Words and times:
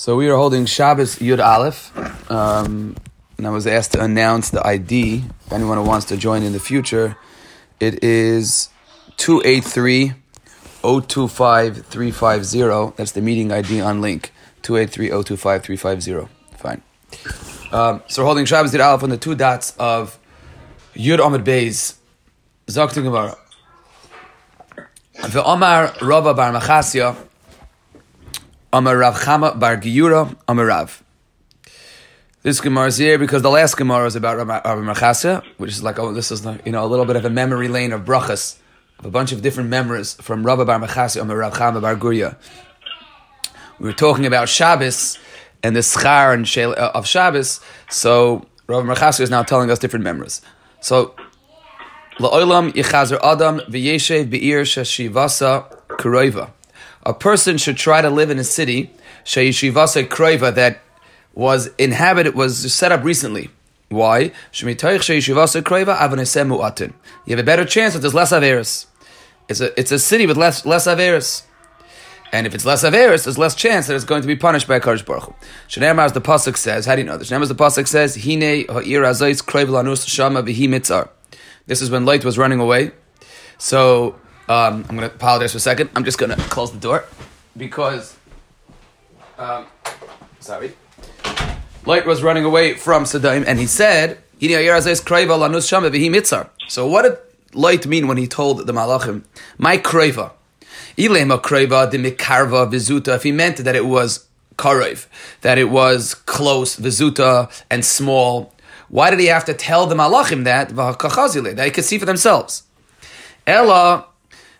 So 0.00 0.16
we 0.16 0.30
are 0.30 0.34
holding 0.34 0.64
Shabbos 0.64 1.16
Yud 1.16 1.44
Aleph, 1.44 1.92
um, 2.30 2.96
and 3.36 3.46
I 3.46 3.50
was 3.50 3.66
asked 3.66 3.92
to 3.92 4.02
announce 4.02 4.48
the 4.48 4.66
ID. 4.66 5.24
If 5.44 5.52
anyone 5.52 5.76
who 5.76 5.84
wants 5.84 6.06
to 6.06 6.16
join 6.16 6.42
in 6.42 6.54
the 6.54 6.58
future, 6.58 7.18
it 7.80 8.02
is 8.02 8.70
283 9.18 10.14
025 10.80 11.84
350. 11.84 12.96
That's 12.96 13.12
the 13.12 13.20
meeting 13.20 13.52
ID 13.52 13.82
on 13.82 14.00
link 14.00 14.32
283 14.62 15.22
025 15.22 15.62
350. 15.64 16.34
Fine. 16.56 16.80
Um, 17.70 18.02
so 18.06 18.22
we're 18.22 18.26
holding 18.26 18.46
Shabbos 18.46 18.72
Yud 18.72 18.82
Aleph 18.82 19.02
on 19.02 19.10
the 19.10 19.18
two 19.18 19.34
dots 19.34 19.76
of 19.78 20.18
Yud 20.94 21.22
Amid 21.22 21.44
Beis. 21.44 21.96
Zakti 22.68 23.02
Gemara. 23.02 23.36
Omar 25.34 25.92
Rava 26.00 26.32
Bar 26.32 26.54
Machasya. 26.54 27.26
Amar 28.72 28.98
Rav 28.98 29.16
Chama 29.16 29.58
Bar 29.58 29.78
Giyura 29.78 30.36
Amar 30.46 30.66
Rav. 30.66 31.02
This 32.44 32.60
Gemara 32.60 32.86
is 32.86 32.98
here 32.98 33.18
because 33.18 33.42
the 33.42 33.50
last 33.50 33.76
Gemara 33.76 34.06
is 34.06 34.14
about 34.14 34.36
Rav 34.36 34.78
Machasya, 34.78 35.42
which 35.56 35.72
is 35.72 35.82
like, 35.82 35.98
oh, 35.98 36.12
this 36.12 36.30
is 36.30 36.46
like, 36.46 36.64
you 36.64 36.70
know 36.70 36.84
a 36.84 36.86
little 36.86 37.04
bit 37.04 37.16
of 37.16 37.24
a 37.24 37.30
memory 37.30 37.66
lane 37.66 37.92
of 37.92 38.02
brachas, 38.02 38.58
of 39.00 39.06
a 39.06 39.10
bunch 39.10 39.32
of 39.32 39.42
different 39.42 39.70
memories 39.70 40.14
from 40.14 40.46
Rav 40.46 40.64
Bar 40.64 40.78
Machasya 40.78 41.22
Amar 41.22 41.38
Rav 41.38 41.52
Chama 41.54 41.82
Bar 41.82 41.96
Gurya. 41.96 42.36
We 43.80 43.86
were 43.86 43.92
talking 43.92 44.24
about 44.24 44.48
Shabbos 44.48 45.18
and 45.64 45.74
the 45.74 45.80
schar 45.80 46.32
and 46.32 46.78
uh, 46.78 46.92
of 46.94 47.08
Shabbos, 47.08 47.60
so 47.88 48.46
Rav 48.68 48.84
Machasya 48.84 49.22
is 49.22 49.30
now 49.30 49.42
telling 49.42 49.68
us 49.72 49.80
different 49.80 50.04
memories. 50.04 50.42
So, 50.80 51.16
La'olam 52.20 52.70
yichazer 52.70 53.18
Adam 53.20 53.58
v'yeshev 53.68 54.30
be'ir 54.30 54.62
shashivasa 54.62 55.76
kuroiva 55.88 56.52
a 57.04 57.14
person 57.14 57.56
should 57.56 57.76
try 57.76 58.00
to 58.00 58.10
live 58.10 58.30
in 58.30 58.38
a 58.38 58.44
city, 58.44 58.90
Shayishivasa 59.24 60.06
Kroiva, 60.08 60.54
that 60.54 60.80
was 61.34 61.70
inhabited, 61.78 62.34
was 62.34 62.72
set 62.72 62.92
up 62.92 63.02
recently. 63.04 63.50
Why? 63.88 64.32
You 64.52 64.68
have 64.68 64.78
a 67.38 67.42
better 67.42 67.64
chance 67.64 67.94
that 67.94 68.00
there's 68.00 68.14
less 68.14 68.32
Averis. 68.32 68.86
It's 69.48 69.60
a, 69.60 69.80
it's 69.80 69.90
a 69.90 69.98
city 69.98 70.26
with 70.26 70.36
less, 70.36 70.64
less 70.64 70.86
Averis. 70.86 71.42
And 72.32 72.46
if 72.46 72.54
it's 72.54 72.64
less 72.64 72.84
Averis, 72.84 73.24
there's 73.24 73.38
less 73.38 73.56
chance 73.56 73.88
that 73.88 73.96
it's 73.96 74.04
going 74.04 74.22
to 74.22 74.28
be 74.28 74.36
punished 74.36 74.68
by 74.68 74.76
a 74.76 74.80
Baruch 74.80 75.06
Hu. 75.06 75.34
As 75.76 76.12
the 76.12 76.20
Pasuk 76.20 76.56
says, 76.56 76.86
how 76.86 76.94
do 76.94 77.02
you 77.02 77.06
know 77.06 77.16
this? 77.16 77.30
Shneimar, 77.30 77.42
as 77.42 77.48
the 77.48 77.56
Pasuk 77.56 77.88
says, 77.88 78.14
Hine 78.14 78.64
ha'ir 78.68 79.02
azayis 79.02 79.42
kroiv 79.42 79.66
lanus 79.66 80.06
shama 80.08 80.42
v'hi 80.42 80.68
mitzar. 80.68 81.08
This 81.66 81.82
is 81.82 81.90
when 81.90 82.04
light 82.04 82.24
was 82.24 82.38
running 82.38 82.60
away. 82.60 82.92
So, 83.58 84.16
um, 84.50 84.84
I'm 84.88 84.96
going 84.96 85.08
to 85.08 85.14
apologize 85.14 85.52
for 85.52 85.58
a 85.58 85.60
second. 85.60 85.90
I'm 85.94 86.04
just 86.04 86.18
going 86.18 86.36
to 86.36 86.42
close 86.48 86.72
the 86.72 86.78
door 86.78 87.04
because, 87.56 88.16
um, 89.38 89.66
sorry, 90.40 90.72
Light 91.86 92.04
was 92.04 92.24
running 92.24 92.44
away 92.44 92.74
from 92.74 93.04
Sadaim 93.04 93.44
and 93.46 93.60
he 93.60 93.66
said, 93.66 94.18
So 96.68 96.86
what 96.88 97.02
did 97.02 97.18
Light 97.54 97.86
mean 97.86 98.08
when 98.08 98.16
he 98.16 98.26
told 98.26 98.66
the 98.66 98.72
Malachim, 98.72 99.22
My 99.56 99.78
kreva? 99.78 100.32
Ilema 100.98 101.40
kreva 101.40 101.88
de 101.88 101.98
mikarva 101.98 102.68
vizuta, 102.68 103.14
if 103.14 103.22
he 103.22 103.30
meant 103.30 103.58
that 103.58 103.76
it 103.76 103.86
was 103.86 104.26
karev, 104.56 105.06
that 105.42 105.58
it 105.58 105.70
was 105.70 106.14
close, 106.14 106.74
vizuta, 106.76 107.48
and 107.70 107.84
small, 107.84 108.52
why 108.88 109.10
did 109.10 109.20
he 109.20 109.26
have 109.26 109.44
to 109.44 109.54
tell 109.54 109.86
the 109.86 109.94
Malachim 109.94 110.42
that? 110.42 110.70
That 110.74 111.64
he 111.64 111.70
could 111.70 111.84
see 111.84 111.98
for 111.98 112.06
themselves. 112.06 112.64
Ella 113.46 114.06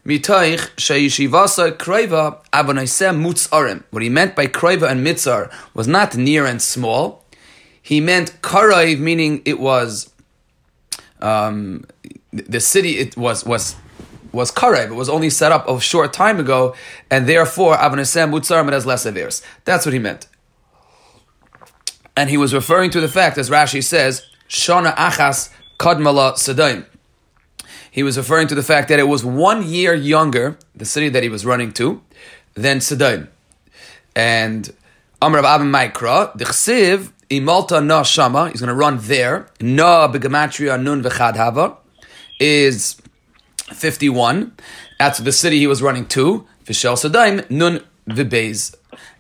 Mitaich 0.07 0.71
sheyishivasa 0.77 1.73
kreva 1.73 2.39
abonaisem 2.53 3.21
mutzarim. 3.23 3.83
What 3.91 4.03
he 4.03 4.09
meant 4.09 4.35
by 4.35 4.47
kreva 4.47 4.91
and 4.91 5.07
mitzar 5.07 5.53
was 5.75 5.87
not 5.87 6.17
near 6.17 6.47
and 6.47 6.61
small. 6.63 7.25
He 7.83 8.01
meant 8.01 8.41
karaiv, 8.41 8.99
meaning 8.99 9.43
it 9.45 9.61
was 9.61 10.11
um, 11.21 11.85
the 12.33 12.61
city. 12.61 12.99
It 12.99 13.17
was 13.17 13.45
was 13.45 13.77
was 14.33 14.51
karaiv. 14.51 14.87
It 14.87 14.95
was 14.95 15.11
only 15.11 15.29
set 15.29 15.53
up 15.53 15.69
a 15.69 15.79
short 15.81 16.15
time 16.15 16.41
ago, 16.41 16.75
and 17.11 17.27
therefore 17.29 17.77
abonaisem 17.77 18.31
mutzarim 18.31 18.69
it 18.69 18.73
has 18.73 18.87
less 18.87 19.05
averes. 19.05 19.45
That's 19.65 19.85
what 19.85 19.93
he 19.93 19.99
meant. 19.99 20.27
And 22.17 22.31
he 22.31 22.39
was 22.39 22.55
referring 22.55 22.91
to 22.91 23.01
the 23.01 23.09
fact, 23.09 23.37
as 23.39 23.51
Rashi 23.51 23.83
says, 23.83 24.27
shana 24.49 24.95
achas 24.97 25.51
kadmala 25.79 26.35
sedaim 26.35 26.87
he 27.91 28.03
was 28.03 28.17
referring 28.17 28.49
to 28.49 28.55
the 28.55 28.63
fact 28.63 28.89
that 28.89 28.99
it 28.99 29.09
was 29.09 29.25
one 29.25 29.67
year 29.67 29.95
younger, 29.95 30.59
the 30.75 30.85
city 30.85 31.09
that 31.09 31.23
he 31.23 31.29
was 31.29 31.45
running 31.45 31.73
to, 31.73 32.01
than 32.55 32.81
Sidon. 32.81 33.29
And 34.15 34.73
Amr 35.23 35.39
Abba 35.39 35.65
Maikra, 35.65 36.37
the 36.37 36.45
Chsiv, 36.45 37.13
Imalta 37.29 37.85
Na 37.85 38.03
Shama, 38.03 38.51
he's 38.51 38.61
going 38.61 38.69
to 38.69 38.75
run 38.75 38.99
there. 39.03 39.47
Na 39.61 40.11
Begamatria 40.11 40.81
Nun 40.83 41.03
Vechad 41.03 41.37
Hava 41.37 41.77
is 42.39 43.01
51. 43.73 44.53
That's 44.99 45.19
the 45.19 45.33
city 45.33 45.59
he 45.59 45.67
was 45.67 45.83
running 45.83 46.07
to. 46.09 46.47
Vishel 46.65 46.95
Sadaim, 46.95 47.49
Nun 47.51 47.83
Vibez. 48.07 48.75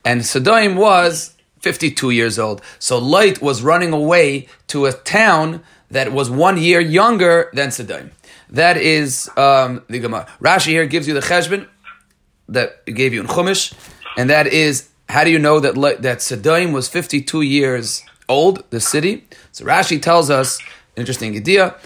And 0.04 0.22
Sadaim 0.22 0.76
was 0.76 1.34
52 1.60 2.10
years 2.10 2.38
old. 2.38 2.62
So 2.78 2.98
Light 2.98 3.40
was 3.40 3.62
running 3.62 3.92
away 3.92 4.48
to 4.68 4.86
a 4.86 4.92
town 4.92 5.62
that 5.90 6.12
was 6.12 6.30
one 6.30 6.56
year 6.56 6.80
younger 6.80 7.50
than 7.52 7.68
Sadaim. 7.68 8.10
That 8.50 8.76
is 8.76 9.30
um, 9.36 9.82
the 9.88 9.98
Gemara. 9.98 10.26
Rashi 10.40 10.68
here 10.68 10.86
gives 10.86 11.06
you 11.06 11.14
the 11.14 11.20
cheshbon 11.20 11.66
that 12.48 12.84
gave 12.86 13.14
you 13.14 13.20
in 13.20 13.26
Chumash, 13.26 13.72
and 14.16 14.28
that 14.28 14.46
is 14.46 14.88
how 15.08 15.24
do 15.24 15.30
you 15.30 15.38
know 15.38 15.60
that 15.60 15.74
that 16.02 16.18
Sadaim 16.18 16.72
was 16.72 16.88
52 16.88 17.42
years 17.42 18.02
old, 18.28 18.64
the 18.70 18.80
city? 18.80 19.24
So 19.52 19.64
Rashi 19.64 20.00
tells 20.00 20.30
us, 20.30 20.60
interesting 20.96 21.36
idea, 21.36 21.76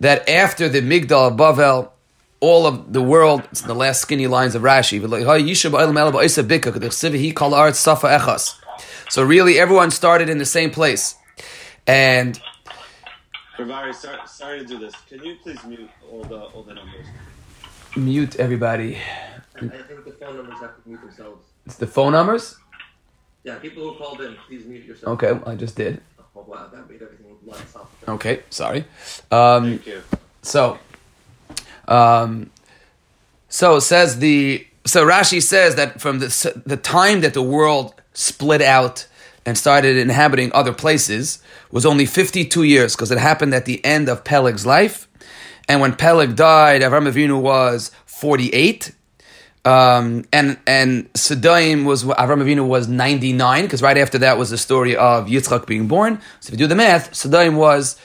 that 0.00 0.28
after 0.28 0.68
the 0.68 0.80
Migdal 0.80 1.36
Bavel, 1.36 1.90
all 2.40 2.66
of 2.66 2.92
the 2.92 3.02
world, 3.02 3.46
it's 3.52 3.62
in 3.62 3.68
the 3.68 3.74
last 3.74 4.02
skinny 4.02 4.26
lines 4.26 4.56
of 4.56 4.62
Rashi, 4.62 5.00
but 5.00 5.10
like, 5.10 5.22
so 9.08 9.22
really 9.22 9.58
everyone 9.58 9.90
started 9.90 10.28
in 10.28 10.38
the 10.38 10.46
same 10.46 10.70
place. 10.70 11.14
And 11.86 12.40
Ravari, 13.64 13.94
sorry, 13.94 14.18
sorry 14.26 14.58
to 14.60 14.64
do 14.64 14.78
this. 14.78 14.94
Can 15.08 15.22
you 15.24 15.36
please 15.42 15.62
mute 15.64 15.90
all 16.10 16.22
the 16.24 16.40
all 16.40 16.62
the 16.62 16.74
numbers? 16.74 17.06
Mute 17.96 18.36
everybody. 18.36 18.96
I 19.56 19.60
think 19.60 20.04
the 20.04 20.12
phone 20.12 20.36
numbers 20.36 20.58
have 20.60 20.82
to 20.82 20.88
mute 20.88 21.00
themselves. 21.00 21.46
It's 21.66 21.76
the 21.76 21.86
phone 21.86 22.12
numbers? 22.12 22.56
Yeah, 23.44 23.56
people 23.56 23.82
who 23.82 23.98
called 23.98 24.20
in, 24.20 24.36
please 24.46 24.64
mute 24.66 24.84
yourself. 24.84 25.14
Okay, 25.14 25.32
well, 25.32 25.48
I 25.48 25.56
just 25.56 25.76
did. 25.76 26.00
Oh, 26.34 26.44
wow, 26.46 26.68
that 26.72 26.88
made 26.88 27.02
everything 27.02 27.36
lights 27.44 27.76
off. 27.76 27.90
Okay, 28.08 28.42
sorry. 28.50 28.84
Um, 29.30 29.64
Thank 29.64 29.86
you. 29.86 30.02
So, 30.42 30.78
um, 31.88 32.50
so 33.48 33.78
says 33.78 34.18
the 34.18 34.66
so 34.84 35.06
Rashi 35.06 35.42
says 35.42 35.74
that 35.76 36.00
from 36.00 36.18
the 36.18 36.62
the 36.64 36.76
time 36.76 37.20
that 37.20 37.34
the 37.34 37.42
world 37.42 37.94
split 38.14 38.62
out 38.62 39.06
and 39.44 39.58
started 39.58 39.96
inhabiting 39.96 40.50
other 40.54 40.72
places 40.72 41.42
was 41.70 41.84
only 41.84 42.06
52 42.06 42.62
years 42.62 42.94
because 42.94 43.10
it 43.10 43.18
happened 43.18 43.54
at 43.54 43.64
the 43.64 43.84
end 43.84 44.08
of 44.08 44.24
Peleg's 44.24 44.64
life. 44.64 45.08
And 45.68 45.80
when 45.80 45.94
Peleg 45.94 46.36
died, 46.36 46.82
Avram 46.82 47.10
Avinu 47.10 47.40
was 47.40 47.90
48. 48.06 48.94
Um, 49.64 50.24
and 50.32 50.58
and 50.66 51.12
Sadaim 51.12 51.84
was 51.84 52.02
Avram 52.02 52.42
Avinu 52.42 52.66
was 52.66 52.88
99 52.88 53.64
because 53.64 53.80
right 53.80 53.96
after 53.96 54.18
that 54.18 54.36
was 54.36 54.50
the 54.50 54.58
story 54.58 54.96
of 54.96 55.26
Yitzchak 55.26 55.66
being 55.66 55.86
born. 55.86 56.20
So 56.40 56.48
if 56.48 56.52
you 56.52 56.58
do 56.58 56.66
the 56.66 56.74
math, 56.74 57.12
Sadaim 57.12 57.56
was 57.56 57.96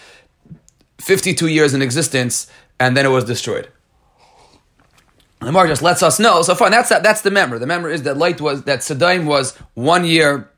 52 1.01 1.47
years 1.47 1.73
in 1.73 1.81
existence 1.81 2.49
and 2.79 2.95
then 2.95 3.05
it 3.07 3.09
was 3.09 3.25
destroyed. 3.25 3.69
And 5.39 5.47
the 5.47 5.51
Mar 5.51 5.67
just 5.67 5.81
lets 5.81 6.01
us 6.01 6.19
know. 6.19 6.41
So 6.43 6.53
far, 6.53 6.69
that's 6.69 6.89
that's 6.89 7.21
the 7.21 7.31
memory. 7.31 7.57
The 7.59 7.67
memory 7.67 7.95
is 7.95 8.03
that 8.03 8.17
light 8.17 8.39
was 8.39 8.63
that 8.63 8.79
Sadaim 8.79 9.25
was 9.25 9.55
one 9.73 10.05
year 10.05 10.51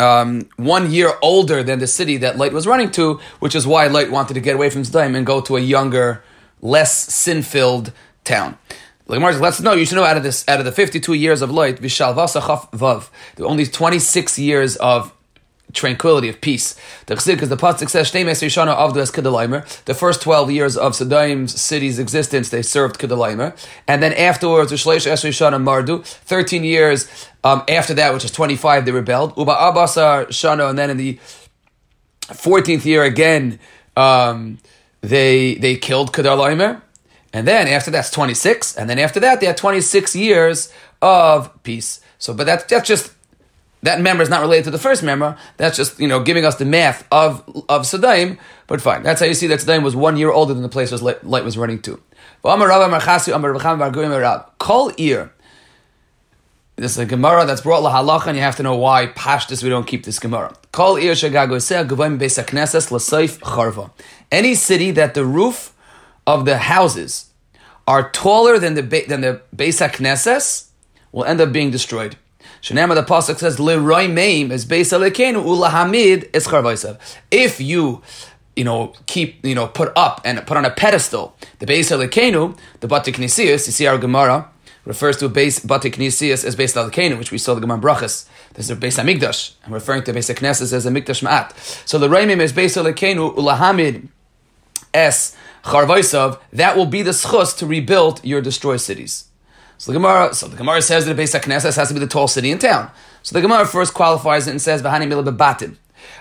um, 0.00 0.48
one 0.56 0.90
year 0.90 1.12
older 1.22 1.62
than 1.62 1.78
the 1.78 1.86
city 1.86 2.16
that 2.18 2.38
Light 2.38 2.52
was 2.52 2.66
running 2.66 2.90
to, 2.92 3.20
which 3.38 3.54
is 3.54 3.66
why 3.66 3.86
Light 3.86 4.10
wanted 4.10 4.34
to 4.34 4.40
get 4.40 4.54
away 4.56 4.70
from 4.70 4.82
Sdaim 4.82 5.14
and 5.16 5.26
go 5.26 5.40
to 5.42 5.56
a 5.56 5.60
younger, 5.60 6.24
less 6.60 7.12
sin-filled 7.12 7.92
town. 8.24 8.58
Lets 9.06 9.60
know, 9.60 9.72
you 9.72 9.84
should 9.84 9.96
know 9.96 10.04
out 10.04 10.16
of 10.16 10.22
this, 10.22 10.44
out 10.46 10.60
of 10.60 10.64
the 10.64 10.72
52 10.72 11.14
years 11.14 11.42
of 11.42 11.50
Light, 11.50 11.80
Vishal 11.80 12.14
Vasachaf 12.14 12.70
Vav, 12.70 13.10
are 13.40 13.46
only 13.46 13.66
26 13.66 14.38
years 14.38 14.76
of 14.76 15.12
tranquility, 15.72 16.28
of 16.28 16.40
peace. 16.40 16.74
The 17.06 17.14
because 17.14 17.48
the 17.48 17.56
pasuk 17.56 17.88
says, 17.88 18.10
Shana 18.10 18.76
Avdu 18.76 18.94
Kedalaimer. 19.10 19.84
The 19.84 19.94
first 19.94 20.22
12 20.22 20.50
years 20.50 20.76
of 20.76 20.94
Sadaim's 20.94 21.60
city's 21.60 21.98
existence, 21.98 22.48
they 22.48 22.62
served 22.62 22.98
Kedalaimer. 22.98 23.56
And 23.86 24.02
then 24.02 24.12
afterwards, 24.14 24.72
Shleish 24.72 25.06
Mardu. 25.06 26.04
13 26.04 26.64
years 26.64 27.08
um, 27.44 27.62
after 27.68 27.94
that, 27.94 28.12
which 28.12 28.24
is 28.24 28.30
25, 28.30 28.84
they 28.84 28.92
rebelled. 28.92 29.36
Uba 29.36 29.52
Abasar 29.52 30.28
Shana, 30.28 30.68
and 30.70 30.78
then 30.78 30.90
in 30.90 30.96
the 30.96 31.18
14th 32.22 32.84
year 32.84 33.02
again, 33.02 33.58
um, 33.96 34.58
they 35.00 35.54
they 35.54 35.76
killed 35.76 36.12
Kedalaimer. 36.12 36.82
And 37.32 37.46
then 37.46 37.68
after 37.68 37.90
that's 37.90 38.10
26. 38.10 38.76
And 38.76 38.90
then 38.90 38.98
after 38.98 39.20
that, 39.20 39.40
they 39.40 39.46
had 39.46 39.56
26 39.56 40.16
years 40.16 40.72
of 41.00 41.62
peace. 41.62 42.00
So, 42.18 42.34
but 42.34 42.44
that's, 42.44 42.64
that's 42.64 42.86
just 42.86 43.12
that 43.82 44.00
member 44.00 44.22
is 44.22 44.28
not 44.28 44.40
related 44.42 44.64
to 44.64 44.70
the 44.70 44.78
first 44.78 45.02
member. 45.02 45.36
That's 45.56 45.76
just 45.76 45.98
you 45.98 46.08
know 46.08 46.22
giving 46.22 46.44
us 46.44 46.56
the 46.56 46.64
math 46.64 47.06
of 47.10 47.42
of 47.68 47.82
Sadaim. 47.82 48.38
But 48.66 48.80
fine, 48.80 49.02
that's 49.02 49.20
how 49.20 49.26
you 49.26 49.34
see 49.34 49.46
that 49.48 49.60
Sadaim 49.60 49.82
was 49.82 49.96
one 49.96 50.16
year 50.16 50.30
older 50.30 50.54
than 50.54 50.62
the 50.62 50.68
place 50.68 50.90
was 50.90 51.02
light, 51.02 51.24
light 51.24 51.44
was 51.44 51.58
running 51.58 51.80
to. 51.82 52.00
Kol 54.58 54.92
ear. 54.96 55.32
This 56.76 56.92
is 56.92 56.98
a 56.98 57.04
Gemara 57.04 57.44
that's 57.44 57.60
brought 57.60 57.82
lahalacha, 57.82 58.28
and 58.28 58.36
you 58.36 58.42
have 58.42 58.56
to 58.56 58.62
know 58.62 58.76
why 58.76 59.08
pashtus 59.08 59.62
we 59.62 59.68
don't 59.68 59.86
keep 59.86 60.04
this 60.04 60.18
Gemara. 60.18 60.54
Kol 60.72 60.96
ear 60.96 61.12
charva. 61.12 61.50
Any 64.32 64.54
city 64.54 64.90
that 64.92 65.14
the 65.14 65.24
roof 65.26 65.74
of 66.26 66.44
the 66.46 66.56
houses 66.56 67.26
are 67.86 68.10
taller 68.10 68.58
than 68.58 68.74
the 68.74 68.82
than 68.82 69.20
the 69.20 69.42
beis 69.54 69.86
hakneses 69.86 70.68
will 71.12 71.24
end 71.24 71.40
up 71.40 71.52
being 71.52 71.70
destroyed. 71.70 72.16
Shanama 72.62 72.94
the 72.94 73.02
pasuk 73.02 73.38
says 73.38 73.58
leroy 73.58 74.06
meim 74.06 74.50
is 74.50 74.66
beis 74.66 74.92
alekenu 74.92 75.42
ulahamid 75.42 76.34
is 76.34 76.46
charvaisav. 76.46 76.98
If 77.30 77.60
you 77.60 78.02
you 78.56 78.64
know, 78.64 78.92
keep, 79.06 79.42
you 79.44 79.54
know, 79.54 79.66
put 79.66 79.90
up 79.96 80.20
and 80.22 80.44
put 80.46 80.54
on 80.56 80.66
a 80.66 80.70
pedestal. 80.70 81.34
The 81.60 81.66
base 81.66 81.90
Elikenu, 81.90 82.58
the 82.80 82.88
Batik 82.88 83.14
Nisius, 83.14 83.66
you 83.66 83.72
see 83.72 83.86
our 83.86 83.96
Gemara, 83.96 84.50
refers 84.84 85.16
to 85.16 85.30
base 85.30 85.60
Batik 85.60 85.94
Nisius 85.94 86.44
as 86.44 86.56
Beis 86.56 86.74
Elikenu, 86.74 87.16
which 87.18 87.32
we 87.32 87.38
saw 87.38 87.54
the 87.54 87.62
Gemara 87.62 87.78
Brachas. 87.78 88.28
This 88.52 88.66
is 88.66 88.70
a 88.70 88.76
Beis 88.76 89.02
Hamikdash. 89.02 89.54
I'm 89.64 89.72
referring 89.72 90.02
to 90.04 90.12
base 90.12 90.28
Knesset 90.28 90.72
as 90.74 90.84
a 90.84 90.90
Mikdash 90.90 91.22
Ma'at. 91.22 91.54
So 91.88 91.98
the 91.98 92.08
Raimim 92.08 92.40
is 92.40 92.52
Beis 92.52 92.76
Elikenu, 92.76 93.34
Ulahamid, 93.34 94.08
S, 94.92 95.34
Charvaisav, 95.64 96.38
that 96.52 96.76
will 96.76 96.84
be 96.86 97.00
the 97.00 97.12
schus 97.12 97.56
to 97.56 97.66
rebuild 97.66 98.22
your 98.22 98.42
destroyed 98.42 98.82
cities. 98.82 99.29
So 99.80 99.92
the 99.92 99.98
Gemara, 99.98 100.34
so 100.34 100.46
the 100.46 100.58
Gemara 100.58 100.82
says 100.82 101.06
that 101.06 101.14
the 101.14 101.22
Beis 101.22 101.34
Knesset 101.40 101.74
has 101.74 101.88
to 101.88 101.94
be 101.94 102.00
the 102.00 102.06
tall 102.06 102.28
city 102.28 102.50
in 102.50 102.58
town. 102.58 102.90
So 103.22 103.34
the 103.34 103.40
Gemara 103.40 103.64
first 103.64 103.94
qualifies 103.94 104.46
it 104.46 104.50
and 104.50 104.60
says, 104.60 104.82
Vahani 104.82 105.08
Mila 105.08 105.22
Bebatim. 105.22 105.78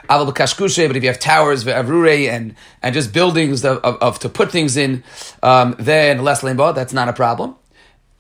Aval 0.09 0.87
but 0.87 0.95
if 0.95 1.03
you 1.03 1.09
have 1.09 1.19
towers, 1.19 1.65
Avrure, 1.65 2.29
and 2.29 2.55
and 2.81 2.93
just 2.93 3.11
buildings 3.11 3.65
of, 3.65 3.79
of, 3.79 3.97
of, 3.97 4.19
to 4.19 4.29
put 4.29 4.49
things 4.49 4.77
in, 4.77 5.03
um, 5.43 5.75
then 5.77 6.23
less 6.23 6.41
limbo, 6.41 6.71
that's 6.71 6.93
not 6.93 7.09
a 7.09 7.13
problem. 7.13 7.57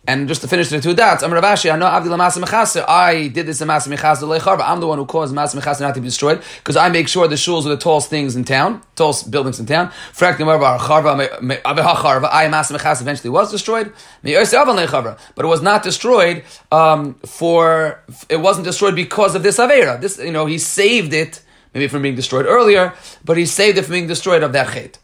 And 0.09 0.27
just 0.27 0.41
to 0.41 0.47
finish 0.47 0.69
the 0.69 0.81
two 0.81 0.95
dots, 0.95 1.21
I'm 1.21 1.29
Ravashi, 1.29 1.71
I 1.71 1.77
know 1.77 1.85
Avdi 1.85 2.07
Lamasa 2.07 2.43
Mechasa, 2.43 2.83
I 2.87 3.27
did 3.27 3.45
this 3.45 3.61
in 3.61 3.67
Masa 3.67 3.95
Mechasa 3.95 4.23
Lecharva. 4.23 4.63
I'm 4.65 4.79
the 4.79 4.87
one 4.87 4.97
who 4.97 5.05
caused 5.05 5.35
Mechasa 5.35 5.81
not 5.81 5.93
to 5.93 6.01
be 6.01 6.07
destroyed, 6.07 6.41
because 6.57 6.75
I 6.75 6.89
make 6.89 7.07
sure 7.07 7.27
the 7.27 7.35
shuls 7.35 7.67
are 7.67 7.69
the 7.69 7.77
tallest 7.77 8.09
things 8.09 8.35
in 8.35 8.43
town, 8.43 8.81
tallest 8.95 9.29
buildings 9.29 9.59
in 9.59 9.67
town. 9.67 9.89
Frak 10.11 10.39
Gemara 10.39 10.79
Charva, 10.79 12.27
I 12.31 12.47
Masa 12.47 12.75
Mechasa 12.75 13.01
eventually 13.01 13.29
was 13.29 13.51
destroyed. 13.51 13.93
But 14.23 14.31
it 14.31 15.47
was 15.47 15.61
not 15.61 15.83
destroyed 15.83 16.43
um, 16.71 17.13
for, 17.27 18.03
it 18.29 18.37
wasn't 18.37 18.65
destroyed 18.65 18.95
because 18.95 19.35
of 19.35 19.43
this 19.43 19.59
Avera. 19.59 20.01
This, 20.01 20.17
you 20.17 20.31
know, 20.31 20.47
he 20.47 20.57
saved 20.57 21.13
it 21.13 21.43
maybe 21.75 21.87
from 21.87 22.01
being 22.01 22.15
destroyed 22.15 22.47
earlier, 22.47 22.95
but 23.23 23.37
he 23.37 23.45
saved 23.45 23.77
it 23.77 23.83
from 23.83 23.91
being 23.91 24.07
destroyed 24.07 24.41
of 24.41 24.53
that 24.53 24.69
chait. 24.69 24.95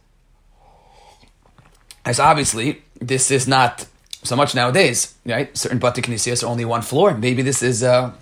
As 2.04 2.20
obviously, 2.20 2.82
this 3.00 3.30
is 3.30 3.48
not 3.48 3.86
so 4.26 4.36
much 4.36 4.56
nowadays, 4.56 5.16
right? 5.26 5.56
Certain 5.58 5.80
Bati 5.80 6.02
Kinesias 6.02 6.44
are 6.44 6.48
only 6.48 6.66
one 6.66 6.82
floor. 6.82 7.16
Maybe 7.16 7.42
this 7.42 7.62
is 7.64 7.84
uh, 7.84 8.14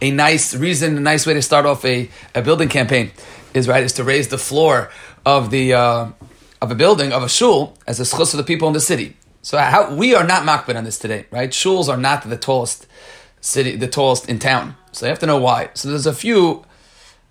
a 0.00 0.10
nice 0.10 0.54
reason, 0.54 0.96
a 0.96 1.00
nice 1.00 1.26
way 1.26 1.34
to 1.34 1.42
start 1.42 1.66
off 1.66 1.84
a, 1.84 2.10
a 2.34 2.42
building 2.42 2.68
campaign 2.68 3.12
is 3.54 3.68
right 3.68 3.84
is 3.84 3.92
to 3.94 4.04
raise 4.04 4.28
the 4.28 4.38
floor 4.38 4.90
of 5.24 5.50
the 5.50 5.74
uh, 5.74 6.06
of 6.60 6.70
a 6.70 6.74
building 6.74 7.12
of 7.12 7.22
a 7.22 7.28
shul 7.28 7.76
as 7.86 8.00
a 8.00 8.04
schus 8.04 8.30
for 8.30 8.36
the 8.36 8.44
people 8.44 8.68
in 8.68 8.74
the 8.74 8.80
city. 8.80 9.16
So 9.42 9.58
how, 9.58 9.94
we 9.94 10.14
are 10.14 10.24
not 10.24 10.44
makbid 10.44 10.76
on 10.76 10.84
this 10.84 10.98
today, 10.98 11.26
right? 11.30 11.50
Shuls 11.50 11.88
are 11.88 11.96
not 11.96 12.28
the 12.28 12.36
tallest 12.36 12.86
city, 13.40 13.74
the 13.76 13.88
tallest 13.88 14.28
in 14.28 14.38
town. 14.38 14.76
So 14.92 15.06
you 15.06 15.10
have 15.10 15.18
to 15.18 15.26
know 15.26 15.38
why. 15.38 15.70
So 15.74 15.88
there's 15.88 16.06
a 16.06 16.14
few 16.14 16.64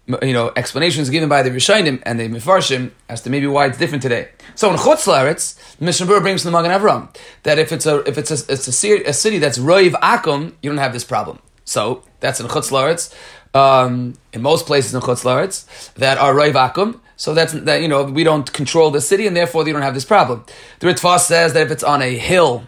you 0.08 0.34
know, 0.34 0.52
explanations 0.56 1.10
given 1.10 1.30
by 1.30 1.44
the 1.44 1.50
Rishonim 1.50 2.02
and 2.06 2.20
the 2.20 2.28
Mefarshim 2.28 2.92
as 3.08 3.22
to 3.22 3.30
maybe 3.30 3.48
why 3.48 3.68
it's 3.68 3.78
different 3.78 4.02
today. 4.02 4.30
So 4.56 4.70
in 4.72 4.78
Chutz 4.78 5.08
Laretz, 5.08 5.58
Mishnah 5.80 6.06
Berurah 6.06 6.22
brings 6.22 6.44
from 6.44 6.52
the 6.52 6.62
Magen 6.62 6.72
Avram 6.72 7.16
that 7.44 7.60
if 7.60 7.72
it's 7.72 7.86
a 7.86 8.00
if 8.10 8.18
it's 8.18 8.32
a, 8.32 8.52
it's 8.52 8.68
a, 8.68 9.04
a 9.04 9.14
city 9.14 9.38
that's 9.38 9.58
Roiv 9.58 9.92
Akum, 9.92 10.54
you 10.62 10.70
don't 10.70 10.80
have 10.80 10.94
this 10.94 11.04
problem. 11.04 11.40
So 11.66 12.04
that's 12.20 12.40
in 12.40 12.48
Chutz 12.48 12.72
Laretz. 12.72 13.14
Um, 13.54 14.14
in 14.32 14.42
most 14.42 14.66
places 14.66 14.94
in 14.94 15.02
Chutz 15.02 15.24
Laretz 15.24 15.94
that 15.96 16.18
are 16.18 16.34
Roiv 16.34 16.54
Akum, 16.54 17.00
so 17.16 17.34
that's 17.34 17.54
that 17.54 17.82
you 17.82 17.88
know 17.88 18.04
we 18.04 18.24
don't 18.24 18.52
control 18.52 18.92
the 18.92 19.02
city 19.02 19.28
and 19.28 19.36
therefore 19.38 19.68
you 19.68 19.74
don't 19.74 19.82
have 19.84 19.94
this 19.94 20.06
problem. 20.06 20.44
The 20.80 20.88
Ritva 20.88 21.20
says 21.20 21.54
that 21.54 21.68
if 21.68 21.72
it's 21.72 21.84
on 21.84 22.02
a 22.02 22.18
hill, 22.18 22.64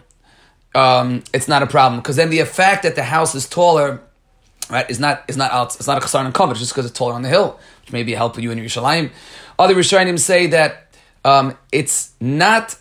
um, 0.74 1.24
it's 1.32 1.48
not 1.48 1.62
a 1.62 1.66
problem 1.66 2.00
because 2.00 2.16
then 2.16 2.30
the 2.30 2.40
effect 2.40 2.84
that 2.84 2.94
the 2.94 3.02
house 3.02 3.34
is 3.34 3.48
taller 3.48 4.00
right, 4.70 4.88
is 4.90 5.00
not 5.00 5.24
is 5.28 5.36
not 5.36 5.52
out, 5.52 5.76
it's 5.76 5.86
not 5.86 5.98
a 5.98 6.00
chasar 6.00 6.24
and 6.24 6.34
cover 6.34 6.54
just 6.54 6.72
because 6.72 6.86
it's 6.86 6.96
taller 6.96 7.14
on 7.14 7.22
the 7.22 7.28
hill, 7.28 7.58
which 7.82 7.92
may 7.92 8.02
be 8.02 8.14
helping 8.14 8.44
you 8.44 8.50
in 8.50 8.58
Yerushalayim. 8.58 9.10
Other 9.58 9.74
Rishonim 9.74 10.18
say 10.18 10.46
that 10.48 10.94
um, 11.24 11.56
it's 11.72 12.12
not. 12.20 12.76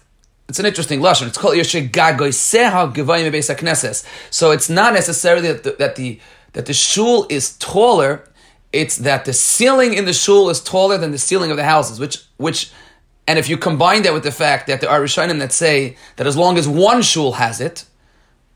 It's 0.49 0.59
an 0.59 0.65
interesting 0.65 0.99
lashon. 0.99 1.27
It's 1.27 1.37
called 1.37 1.55
Knesses. 1.55 4.05
So 4.29 4.51
it's 4.51 4.69
not 4.69 4.93
necessarily 4.93 5.47
that 5.47 5.63
the, 5.63 5.71
that 5.79 5.95
the 5.95 6.19
that 6.53 6.65
the 6.65 6.73
shul 6.73 7.25
is 7.29 7.57
taller. 7.57 8.27
It's 8.71 8.97
that 8.97 9.25
the 9.25 9.33
ceiling 9.33 9.93
in 9.93 10.05
the 10.05 10.13
shul 10.13 10.49
is 10.49 10.61
taller 10.61 10.97
than 10.97 11.11
the 11.11 11.17
ceiling 11.17 11.51
of 11.51 11.57
the 11.57 11.63
houses, 11.63 11.99
which 11.99 12.23
which. 12.37 12.71
And 13.25 13.39
if 13.39 13.47
you 13.47 13.57
combine 13.57 14.01
that 14.01 14.13
with 14.13 14.23
the 14.23 14.33
fact 14.33 14.67
that 14.67 14.81
there 14.81 14.89
are 14.89 14.99
Rishonim 14.99 15.39
that 15.39 15.53
say 15.53 15.95
that 16.17 16.27
as 16.27 16.35
long 16.35 16.57
as 16.57 16.67
one 16.67 17.01
shul 17.01 17.31
has 17.33 17.61
it, 17.61 17.85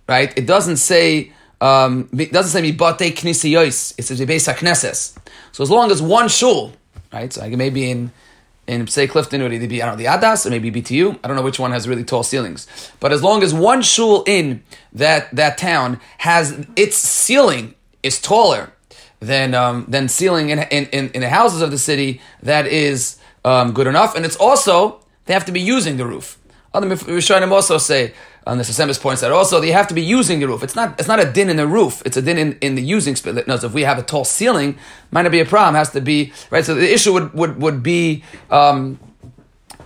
right, 0.09 0.37
it 0.37 0.45
doesn't 0.45 0.75
say 0.75 1.31
um, 1.59 2.09
it 2.17 2.31
doesn't 2.31 2.51
say 2.51 2.71
mibate 2.71 3.15
knisiyos. 3.15 3.93
It 3.97 4.03
says 4.03 4.19
beis 4.21 4.53
knesses. 4.53 5.17
So 5.51 5.63
as 5.63 5.71
long 5.71 5.91
as 5.91 6.01
one 6.01 6.29
shul, 6.29 6.73
right? 7.11 7.31
So 7.33 7.47
maybe 7.49 7.89
in 7.89 8.11
in 8.67 8.85
say 8.87 9.07
Clifton 9.07 9.41
would 9.41 9.53
either 9.53 9.67
be 9.67 9.81
I 9.81 9.85
don't 9.87 9.97
know 9.97 10.03
the 10.03 10.09
Adas 10.09 10.45
or 10.45 10.49
maybe 10.49 10.71
BTU. 10.71 11.19
I 11.23 11.27
don't 11.27 11.37
know 11.37 11.43
which 11.43 11.59
one 11.59 11.71
has 11.71 11.87
really 11.87 12.03
tall 12.03 12.23
ceilings. 12.23 12.67
But 12.99 13.11
as 13.11 13.23
long 13.23 13.41
as 13.41 13.53
one 13.53 13.81
shul 13.81 14.23
in 14.27 14.63
that 14.93 15.33
that 15.35 15.57
town 15.57 15.99
has 16.19 16.65
its 16.75 16.97
ceiling 16.97 17.73
is 18.03 18.21
taller 18.21 18.71
than 19.19 19.55
um, 19.55 19.85
than 19.87 20.09
ceiling 20.09 20.49
in, 20.49 20.59
in, 20.59 20.85
in, 20.87 21.09
in 21.09 21.21
the 21.21 21.29
houses 21.29 21.61
of 21.61 21.71
the 21.71 21.79
city, 21.79 22.21
that 22.43 22.67
is 22.67 23.17
um, 23.43 23.71
good 23.71 23.87
enough. 23.87 24.15
And 24.15 24.25
it's 24.25 24.35
also 24.35 24.99
they 25.25 25.33
have 25.33 25.45
to 25.45 25.51
be 25.51 25.61
using 25.61 25.97
the 25.97 26.05
roof. 26.05 26.37
Other 26.77 26.95
Rishonim 26.95 27.51
also 27.51 27.77
say 27.79 28.13
and 28.45 28.59
the 28.59 28.63
Sfas 28.63 28.85
Emes 28.85 29.01
points 29.01 29.23
out 29.23 29.31
also 29.31 29.59
they 29.59 29.71
have 29.71 29.87
to 29.87 29.93
be 29.93 30.01
using 30.01 30.39
the 30.39 30.47
roof. 30.47 30.63
It's 30.63 30.75
not 30.75 30.97
it's 30.99 31.07
not 31.07 31.19
a 31.19 31.25
din 31.25 31.49
in 31.49 31.57
the 31.57 31.67
roof. 31.67 32.01
It's 32.05 32.17
a 32.17 32.21
din 32.21 32.37
in, 32.37 32.57
in 32.61 32.75
the 32.75 32.81
using 32.81 33.15
split. 33.15 33.47
No, 33.47 33.57
so 33.57 33.67
if 33.67 33.73
we 33.73 33.81
have 33.81 33.97
a 33.97 34.03
tall 34.03 34.23
ceiling, 34.23 34.77
might 35.11 35.23
not 35.23 35.31
be 35.31 35.39
a 35.39 35.45
problem. 35.45 35.75
Has 35.75 35.91
to 35.91 36.01
be 36.01 36.31
right. 36.49 36.63
So 36.63 36.73
the 36.75 36.91
issue 36.91 37.13
would 37.13 37.33
would 37.33 37.61
would 37.61 37.83
be. 37.83 38.23
Um, 38.49 38.99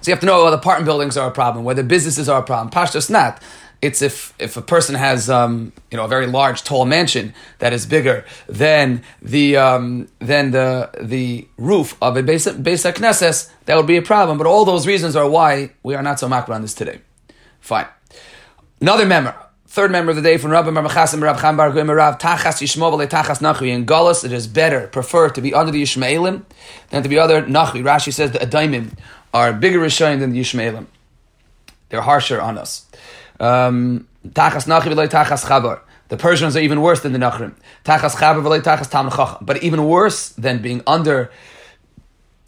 so 0.01 0.09
you 0.09 0.13
have 0.13 0.19
to 0.21 0.25
know 0.25 0.43
whether 0.43 0.57
apartment 0.57 0.85
buildings 0.85 1.15
are 1.15 1.29
a 1.29 1.31
problem, 1.31 1.63
whether 1.63 1.83
businesses 1.83 2.27
are 2.27 2.39
a 2.39 2.43
problem. 2.43 2.71
Pashtus 2.71 3.09
not. 3.09 3.41
It's 3.81 4.01
if 4.01 4.33
if 4.37 4.57
a 4.57 4.61
person 4.61 4.95
has 4.95 5.29
um, 5.29 5.73
you 5.89 5.97
know 5.97 6.05
a 6.05 6.07
very 6.07 6.27
large 6.27 6.63
tall 6.63 6.85
mansion 6.85 7.33
that 7.59 7.73
is 7.73 7.85
bigger 7.85 8.25
than 8.47 9.01
the 9.21 9.57
um, 9.57 10.07
than 10.19 10.51
the 10.51 10.91
the 11.01 11.47
roof 11.57 11.97
of 12.01 12.15
a 12.15 12.21
basic 12.21 12.61
basic 12.61 12.95
knesses, 12.95 13.49
that 13.65 13.75
would 13.77 13.87
be 13.87 13.97
a 13.97 14.01
problem. 14.01 14.37
But 14.37 14.45
all 14.45 14.65
those 14.65 14.85
reasons 14.85 15.15
are 15.15 15.27
why 15.27 15.71
we 15.81 15.95
are 15.95 16.03
not 16.03 16.19
so 16.19 16.27
makbar 16.27 16.51
on 16.51 16.61
this 16.61 16.75
today. 16.75 17.01
Fine. 17.59 17.87
Another 18.79 19.05
member, 19.05 19.35
third 19.67 19.91
member 19.91 20.09
of 20.11 20.15
the 20.15 20.21
day 20.21 20.37
from 20.37 20.51
Rabbi 20.51 20.69
Marmachasim 20.69 21.21
Rab 21.21 21.39
Cham 21.39 21.57
Bar 21.57 21.71
Rav 21.71 22.17
Tachas 22.17 22.61
Yishmov 22.61 23.07
Tachas 23.07 23.39
Nachri 23.39 23.69
in 23.69 23.85
Galus. 23.85 24.23
It 24.23 24.31
is 24.31 24.45
better, 24.45 24.87
prefer 24.87 25.29
to 25.29 25.41
be 25.41 25.53
under 25.53 25.71
the 25.71 25.81
Yishmaelim 25.81 26.43
than 26.89 27.01
to 27.01 27.09
be 27.09 27.17
other 27.17 27.41
Nachri. 27.43 27.81
Rashi 27.81 28.11
says 28.11 28.31
the 28.31 28.39
Adaimim 28.39 28.97
are 29.33 29.53
bigger 29.53 29.79
Rishayim 29.79 30.19
than 30.19 30.33
the 30.33 30.41
Yishmaelim. 30.41 30.87
They're 31.89 32.01
harsher 32.01 32.41
on 32.41 32.57
us. 32.57 32.87
Um, 33.41 34.07
tachas 34.25 34.67
Nachri 34.67 34.93
v'lei 34.93 35.09
Tachas. 35.09 35.81
The 36.07 36.17
Persians 36.17 36.55
are 36.55 36.59
even 36.59 36.81
worse 36.81 37.01
than 37.01 37.11
the 37.11 37.19
Nachrim. 37.19 37.55
Tachas 37.83 38.15
v'lei 38.15 38.61
Tachas 38.61 38.89
Tam. 38.89 39.09
But 39.41 39.63
even 39.63 39.85
worse 39.85 40.29
than 40.29 40.61
being 40.61 40.83
under 40.85 41.31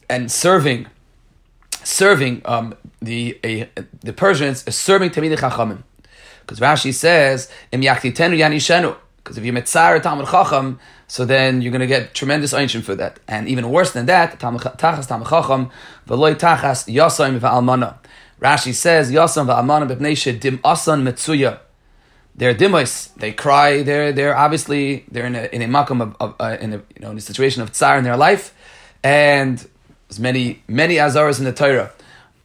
and 0.09 0.31
serving 0.31 0.87
serving 1.83 2.41
um, 2.45 2.75
the 3.01 3.37
a, 3.43 3.69
the 4.01 4.13
Persians 4.13 4.65
is 4.67 4.77
serving 4.77 5.09
Tamid 5.09 5.35
Chachamim. 5.37 5.83
Because 6.41 6.59
Rashi 6.59 6.93
says, 6.93 7.49
Im 7.71 7.81
yachtitenu 7.81 8.37
yanishenu. 8.37 8.95
Because 9.17 9.37
if 9.37 9.45
you 9.45 9.53
mitzar 9.53 10.01
Talmud 10.01 10.27
Chacham, 10.27 10.79
so 11.07 11.25
then 11.25 11.61
you're 11.61 11.71
going 11.71 11.81
to 11.81 11.87
get 11.87 12.13
tremendous 12.13 12.53
ancient 12.53 12.83
for 12.85 12.95
that. 12.95 13.19
And 13.27 13.47
even 13.47 13.69
worse 13.69 13.91
than 13.91 14.05
that, 14.07 14.39
tachas 14.39 15.07
Talmud 15.07 15.27
Chacham, 15.27 15.71
v'loy 16.07 16.35
tachas 16.35 16.93
yasayim 16.93 17.39
v'almana. 17.39 17.95
Rashi 18.43 18.73
says, 18.73 19.09
yasam 19.09 19.47
v'almana 19.47 19.89
b'pnei 19.89 20.37
dim 20.37 20.59
asan 20.65 21.03
metzuya. 21.03 21.59
They're 22.35 22.53
dimos. 22.53 23.13
They 23.15 23.31
cry. 23.31 23.83
They're 23.83 24.11
they're 24.11 24.35
obviously 24.35 25.05
they're 25.09 25.25
in 25.27 25.35
a 25.35 25.43
in 25.53 25.61
a 25.61 25.67
makom 25.67 26.01
of, 26.01 26.15
of 26.19 26.35
uh, 26.39 26.57
in 26.59 26.73
a 26.73 26.77
you 26.77 26.99
know 26.99 27.11
in 27.11 27.17
a 27.17 27.21
situation 27.21 27.61
of 27.61 27.71
tsar 27.71 27.97
in 27.97 28.03
their 28.03 28.17
life, 28.17 28.53
and 29.03 29.59
there's 30.09 30.19
many 30.19 30.63
many 30.67 30.95
azaras 30.95 31.37
in 31.39 31.45
the 31.45 31.53
Torah 31.53 31.93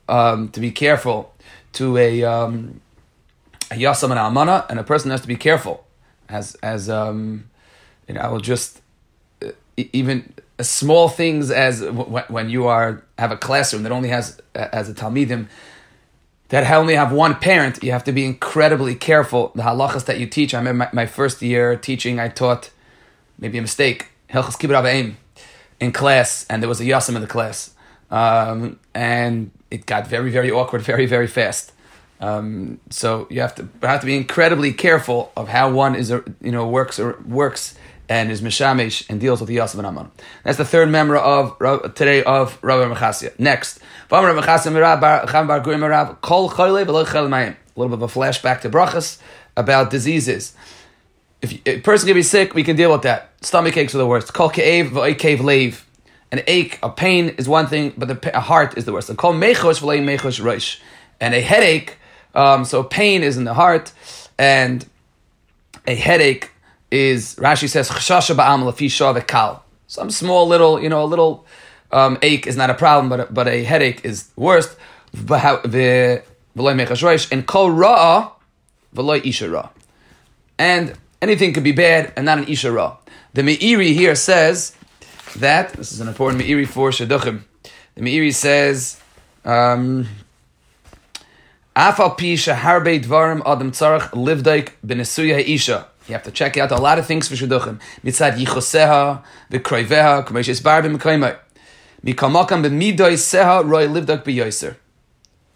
um, 0.09 0.51
to 0.51 0.61
be 0.61 0.71
careful 0.71 1.35
to 1.73 1.97
a 1.97 2.23
um, 2.23 2.81
a 3.71 3.75
yasam 3.75 4.11
and 4.11 4.21
almana, 4.21 4.69
and 4.69 4.79
a 4.79 4.85
person 4.85 5.11
has 5.11 5.23
to 5.23 5.29
be 5.29 5.37
careful. 5.37 5.87
As 6.29 6.55
as 6.57 6.91
um, 6.91 7.49
you 8.07 8.15
know, 8.15 8.21
I 8.21 8.29
will 8.29 8.41
just 8.41 8.83
e- 9.43 9.89
even 9.95 10.35
small 10.61 11.09
things 11.09 11.51
as 11.51 11.83
when 12.29 12.51
you 12.51 12.67
are 12.67 13.03
have 13.19 13.33
a 13.33 13.39
classroom 13.39 13.85
that 13.85 13.93
only 13.93 14.11
has 14.11 14.39
as 14.55 14.91
a 14.91 14.95
talmidim 14.95 15.47
that 16.49 16.71
only 16.73 16.95
have 16.95 17.13
one 17.13 17.35
parent, 17.35 17.83
you 17.83 17.93
have 17.93 18.05
to 18.05 18.13
be 18.13 18.25
incredibly 18.25 18.95
careful. 18.95 19.53
The 19.55 19.63
halachas 19.63 20.07
that 20.07 20.19
you 20.19 20.27
teach. 20.27 20.55
I 20.55 20.59
remember 20.59 20.89
my, 20.93 21.05
my 21.05 21.07
first 21.07 21.43
year 21.43 21.77
teaching, 21.77 22.19
I 22.19 22.29
taught 22.29 22.71
maybe 23.39 23.59
a 23.59 23.63
mistake 23.63 24.09
Hilchas 24.31 24.59
Kibbut 24.59 24.87
Aim 24.87 25.19
in 25.81 25.93
class, 25.93 26.47
and 26.49 26.63
there 26.63 26.69
was 26.69 26.81
a 26.81 26.85
yasim 26.85 27.17
in 27.17 27.21
the 27.21 27.29
class, 27.29 27.75
um, 28.11 28.79
and 28.95 29.51
it 29.71 29.87
got 29.87 30.07
very 30.07 30.31
very 30.31 30.51
awkward 30.51 30.83
very 30.93 31.07
very 31.07 31.27
fast. 31.27 31.73
Um, 32.21 32.81
so 32.91 33.29
you 33.31 33.41
have 33.41 33.55
to 33.57 33.69
have 33.83 34.01
to 34.01 34.07
be 34.07 34.17
incredibly 34.17 34.73
careful 34.73 35.31
of 35.37 35.49
how 35.49 35.71
one 35.71 35.95
is 35.95 36.11
you 36.11 36.53
know 36.53 36.67
works 36.67 36.99
or 36.99 37.19
works 37.27 37.77
and 38.09 38.31
is 38.31 38.41
mishamish 38.41 39.09
and 39.11 39.21
deals 39.21 39.41
with 39.41 39.49
the 39.49 39.55
Yosef 39.55 39.79
and 39.79 39.87
Ammon. 39.87 40.11
That's 40.45 40.59
the 40.59 40.65
third 40.65 40.89
member 40.89 41.17
of 41.17 41.59
today 41.95 42.23
of 42.23 42.59
Rabbi 42.63 42.95
Mechasia. 42.95 43.39
Next. 43.39 43.81
A 44.11 44.15
little 44.21 44.35
bit 44.35 44.39
of 48.03 48.03
a 48.03 48.19
flashback 48.19 48.61
to 48.63 48.71
brachas 48.71 49.19
about 49.57 49.91
diseases. 49.91 50.55
If 51.43 51.61
a 51.67 51.81
person 51.81 52.07
can 52.07 52.15
be 52.15 52.23
sick, 52.23 52.55
we 52.55 52.65
can 52.65 52.77
deal 52.77 52.91
with 52.91 53.03
that. 53.03 53.31
Stomach 53.43 53.77
aches 53.77 53.95
are 53.95 53.99
the 53.99 54.07
worst. 54.07 54.33
Kol 54.33 54.51
Ke'ev 54.51 54.91
V'oikev 54.91 55.39
Leiv. 55.39 55.83
An 56.33 56.43
ache, 56.47 56.79
a 56.83 56.91
pain 56.91 57.31
is 57.31 57.49
one 57.49 57.67
thing, 57.67 57.95
but 57.97 58.09
the 58.09 58.37
a 58.37 58.41
heart 58.41 58.77
is 58.77 58.85
the 58.85 58.93
worst. 58.93 59.09
And 59.09 59.17
Kol 59.17 59.35
Mechos 59.35 59.81
V'lei 59.81 60.03
Mechos 60.03 60.43
Rosh. 60.43 60.79
And 61.21 61.35
a 61.35 61.41
headache, 61.41 61.97
um, 62.35 62.65
so 62.65 62.83
pain 62.83 63.23
is 63.23 63.37
in 63.37 63.45
the 63.45 63.55
heart, 63.55 63.93
and 64.39 64.87
a 65.87 65.95
headache 65.95 66.51
is 66.91 67.37
Rashi 67.37 67.69
says 67.69 67.89
chashasha 67.91 68.37
ba'am 68.37 68.63
lafi 68.63 69.27
kal. 69.27 69.65
Some 69.87 70.11
small 70.11 70.47
little, 70.47 70.81
you 70.83 70.89
know, 70.89 71.03
a 71.03 71.07
little 71.07 71.47
um, 71.93 72.19
ache 72.23 72.47
is 72.47 72.57
not 72.57 72.71
a 72.71 72.75
problem, 72.75 73.09
but 73.09 73.33
but 73.33 73.49
a 73.49 73.65
headache 73.65 74.05
is 74.05 74.29
worst. 74.37 74.77
And 75.13 75.29
kol 75.29 75.41
ra'a 77.71 78.33
v'loy 78.95 79.25
isha 79.25 79.49
ra. 79.49 79.71
And 80.59 80.95
anything 81.23 81.53
could 81.53 81.65
be 81.65 81.73
bad 81.73 82.13
and 82.17 82.27
not 82.27 82.39
an 82.39 82.49
isha 82.49 82.71
ra. 82.73 82.97
The 83.35 83.43
Meiri 83.43 83.93
here 83.95 84.15
says 84.15 84.75
that 85.37 85.73
this 85.75 85.93
is 85.93 86.01
an 86.01 86.09
important 86.09 86.43
Meiri 86.43 86.67
for 86.67 86.91
Shaduchim. 86.91 87.43
The 87.95 88.01
Meiri 88.01 88.35
says. 88.35 89.01
Um, 89.45 90.07
Afal 91.79 92.19
pi 92.19 92.35
shaharbe 92.35 93.01
dvarim 93.05 93.41
adam 93.47 93.71
tzarach 93.71 94.11
livdaik 94.11 94.73
benesuya 94.85 95.37
ha'isha. 95.37 95.87
You 96.09 96.15
have 96.15 96.23
to 96.25 96.31
check 96.31 96.57
out 96.57 96.71
a 96.71 96.77
lot 96.77 96.99
of 96.99 97.07
things 97.07 97.29
for 97.29 97.35
shidduchim. 97.35 97.81
Mitzad 98.03 98.39
yichoseha, 98.39 99.23
v'kroiveha, 99.51 100.27
k'meshes 100.27 100.63
bar 100.63 100.83
b'mekayma. 100.83 101.39
Mikamakam 102.05 102.65
b'midoy 102.65 103.15
seha 103.15 103.69
roi 103.69 103.87
livdak 103.87 104.25
b'yoiser. 104.25 104.77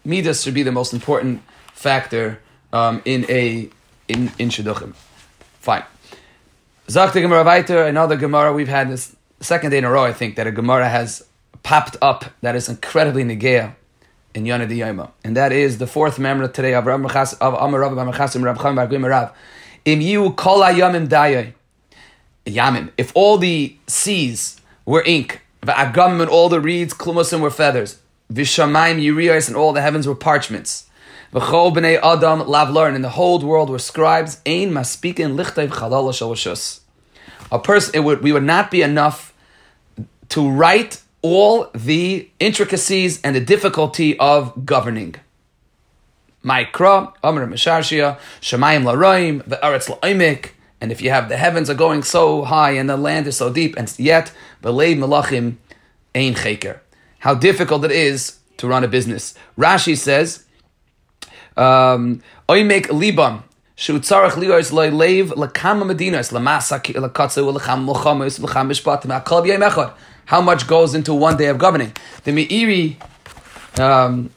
Midas 0.04 0.42
should 0.42 0.54
be 0.54 0.62
the 0.62 0.72
most 0.72 0.92
important 0.92 1.42
factor 1.72 2.40
um, 2.72 3.00
in 3.04 3.24
a 3.30 3.70
in 4.08 4.30
in 4.38 4.50
shidduchim. 4.50 4.94
Fine. 5.60 5.84
Zakta 6.88 7.22
Gemara 7.22 7.44
weiter, 7.44 7.84
another 7.84 8.16
Gemara 8.16 8.52
we've 8.52 8.68
had 8.68 8.90
this 8.90 9.16
second 9.40 9.70
day 9.70 9.78
in 9.78 9.84
a 9.84 9.90
row, 9.90 10.04
I 10.04 10.12
think, 10.12 10.36
that 10.36 10.46
a 10.46 10.52
Gemara 10.52 10.88
has 10.88 11.24
popped 11.62 11.96
up 12.02 12.26
that 12.42 12.56
is 12.56 12.68
incredibly 12.68 13.24
negea 13.24 13.74
in 14.34 14.44
Yonah 14.46 14.66
Yoma. 14.66 15.10
And 15.24 15.36
that 15.36 15.52
is 15.52 15.78
the 15.78 15.86
fourth 15.86 16.18
member 16.18 16.48
today 16.48 16.74
of 16.74 16.86
Rav 16.86 17.00
Mechas, 17.00 17.38
of 17.40 17.54
Amar 17.54 17.80
Rav 17.80 17.94
Bar 17.94 18.12
Mechasim 18.12 18.44
Rav 18.44 18.58
Chaim 18.58 18.74
Bar 18.74 18.86
Rav. 18.88 19.32
Im 19.84 20.00
you 20.00 20.32
kol 20.32 20.60
hayamim 20.60 21.08
dayay. 21.08 21.54
Yamim. 22.46 22.90
If 22.96 23.12
all 23.14 23.38
the 23.38 23.76
seas 23.86 24.60
were 24.84 25.02
ink, 25.04 25.42
v'agam 25.62 26.20
and 26.20 26.30
all 26.30 26.48
the 26.48 26.60
reeds, 26.60 26.94
klumusim 26.94 27.40
were 27.40 27.50
feathers, 27.50 27.98
v'shamayim 28.32 29.00
yiriyos 29.02 29.48
and 29.48 29.56
all 29.56 29.72
the 29.72 29.82
heavens 29.82 30.06
were 30.06 30.14
parchments. 30.14 30.88
V'chol 31.32 31.74
b'nei 31.74 31.98
adam 32.02 32.46
lav 32.46 32.70
learn, 32.70 32.94
and 32.94 33.04
the 33.04 33.10
whole 33.10 33.40
world 33.40 33.70
were 33.70 33.78
scribes. 33.78 34.38
Ein 34.46 34.70
maspikin 34.70 35.36
lichtayv 35.36 35.68
chalala 35.68 36.12
shalashus. 36.12 36.80
A 37.50 37.58
person, 37.58 37.94
it 37.94 38.00
would, 38.00 38.22
we 38.22 38.32
would 38.32 38.42
not 38.42 38.70
be 38.70 38.82
enough 38.82 39.34
to 40.30 40.50
write 40.50 41.02
all 41.22 41.70
the 41.74 42.28
intricacies 42.40 43.20
and 43.22 43.36
the 43.36 43.40
difficulty 43.40 44.18
of 44.18 44.64
governing. 44.64 45.14
Ma'ikra, 46.44 47.12
Amr 47.22 47.46
Misharshia, 47.46 48.18
Shemayim 48.40 48.84
Laroim, 48.84 49.44
the 49.46 49.56
Eretz 49.56 49.88
La'imik, 49.88 50.50
and 50.80 50.90
if 50.90 51.00
you 51.00 51.10
have 51.10 51.28
the 51.28 51.36
heavens 51.36 51.70
are 51.70 51.74
going 51.74 52.02
so 52.02 52.42
high 52.42 52.72
and 52.72 52.90
the 52.90 52.96
land 52.96 53.26
is 53.26 53.36
so 53.36 53.52
deep, 53.52 53.76
and 53.76 53.92
yet, 53.98 54.32
Beleid 54.62 54.98
Malachim 54.98 55.56
Ein 56.14 56.34
Cheker. 56.34 56.80
How 57.20 57.34
difficult 57.34 57.84
it 57.84 57.92
is 57.92 58.38
to 58.56 58.66
run 58.66 58.82
a 58.82 58.88
business. 58.88 59.34
Rashi 59.56 59.96
says, 59.96 60.44
um, 61.56 62.22
Oimek 62.48 62.86
Libam, 62.86 63.44
liyos 63.76 64.72
lekama. 65.32 65.94
How 70.24 70.40
much 70.40 70.66
goes 70.66 70.94
into 70.94 71.14
one 71.14 71.36
day 71.36 71.46
of 71.46 71.58
governing? 71.58 71.92
The 72.24 72.30
Meiri, 72.32 72.96
um, 73.80 74.30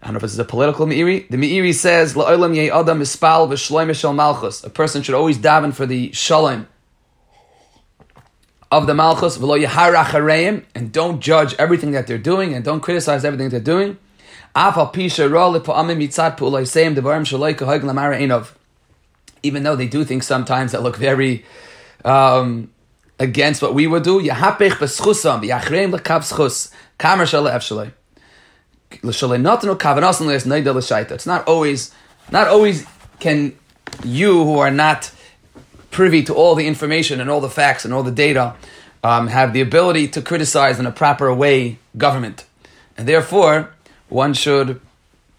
I 0.00 0.06
don't 0.06 0.14
know 0.14 0.18
if 0.18 0.22
this 0.22 0.32
is 0.32 0.38
a 0.38 0.44
political 0.44 0.86
Meiri. 0.86 1.28
The 1.28 1.36
Meiri 1.36 1.74
says 1.74 2.14
la'olam 2.14 2.54
yei 2.54 2.70
adam 2.70 3.00
mispal 3.00 3.48
v'shloim 3.48 3.94
shel 3.94 4.12
malchus. 4.12 4.62
A 4.62 4.70
person 4.70 5.02
should 5.02 5.14
always 5.14 5.38
daven 5.38 5.74
for 5.74 5.86
the 5.86 6.12
shalom 6.12 6.68
of 8.70 8.86
the 8.86 8.94
malchus 8.94 9.38
v'lo 9.38 9.64
yaharach 9.64 10.06
hareim, 10.06 10.64
and 10.74 10.92
don't 10.92 11.20
judge 11.20 11.54
everything 11.54 11.90
that 11.92 12.06
they're 12.06 12.18
doing 12.18 12.54
and 12.54 12.64
don't 12.64 12.80
criticize 12.80 13.24
everything 13.24 13.48
they're 13.48 13.60
doing. 13.60 13.98
Even 19.42 19.62
though 19.62 19.76
they 19.76 19.86
do 19.86 20.04
things 20.04 20.26
sometimes 20.26 20.72
that 20.72 20.82
look 20.82 20.96
very 20.96 21.44
um, 22.04 22.70
against 23.20 23.62
what 23.62 23.74
we 23.74 23.86
would 23.86 24.02
do, 24.02 24.20
it's 31.14 31.26
not 31.26 31.46
always, 31.46 31.94
not 32.30 32.48
always 32.48 32.86
can 33.20 33.56
you 34.04 34.44
who 34.44 34.58
are 34.58 34.70
not 34.70 35.10
privy 35.90 36.22
to 36.22 36.34
all 36.34 36.54
the 36.54 36.66
information 36.66 37.20
and 37.20 37.30
all 37.30 37.40
the 37.40 37.50
facts 37.50 37.84
and 37.84 37.94
all 37.94 38.02
the 38.02 38.10
data 38.12 38.54
um, 39.02 39.28
have 39.28 39.52
the 39.52 39.60
ability 39.60 40.08
to 40.08 40.22
criticize 40.22 40.78
in 40.78 40.86
a 40.86 40.92
proper 40.92 41.32
way 41.32 41.78
government, 41.96 42.44
and 42.96 43.06
therefore 43.06 43.74
one 44.08 44.34
should 44.34 44.80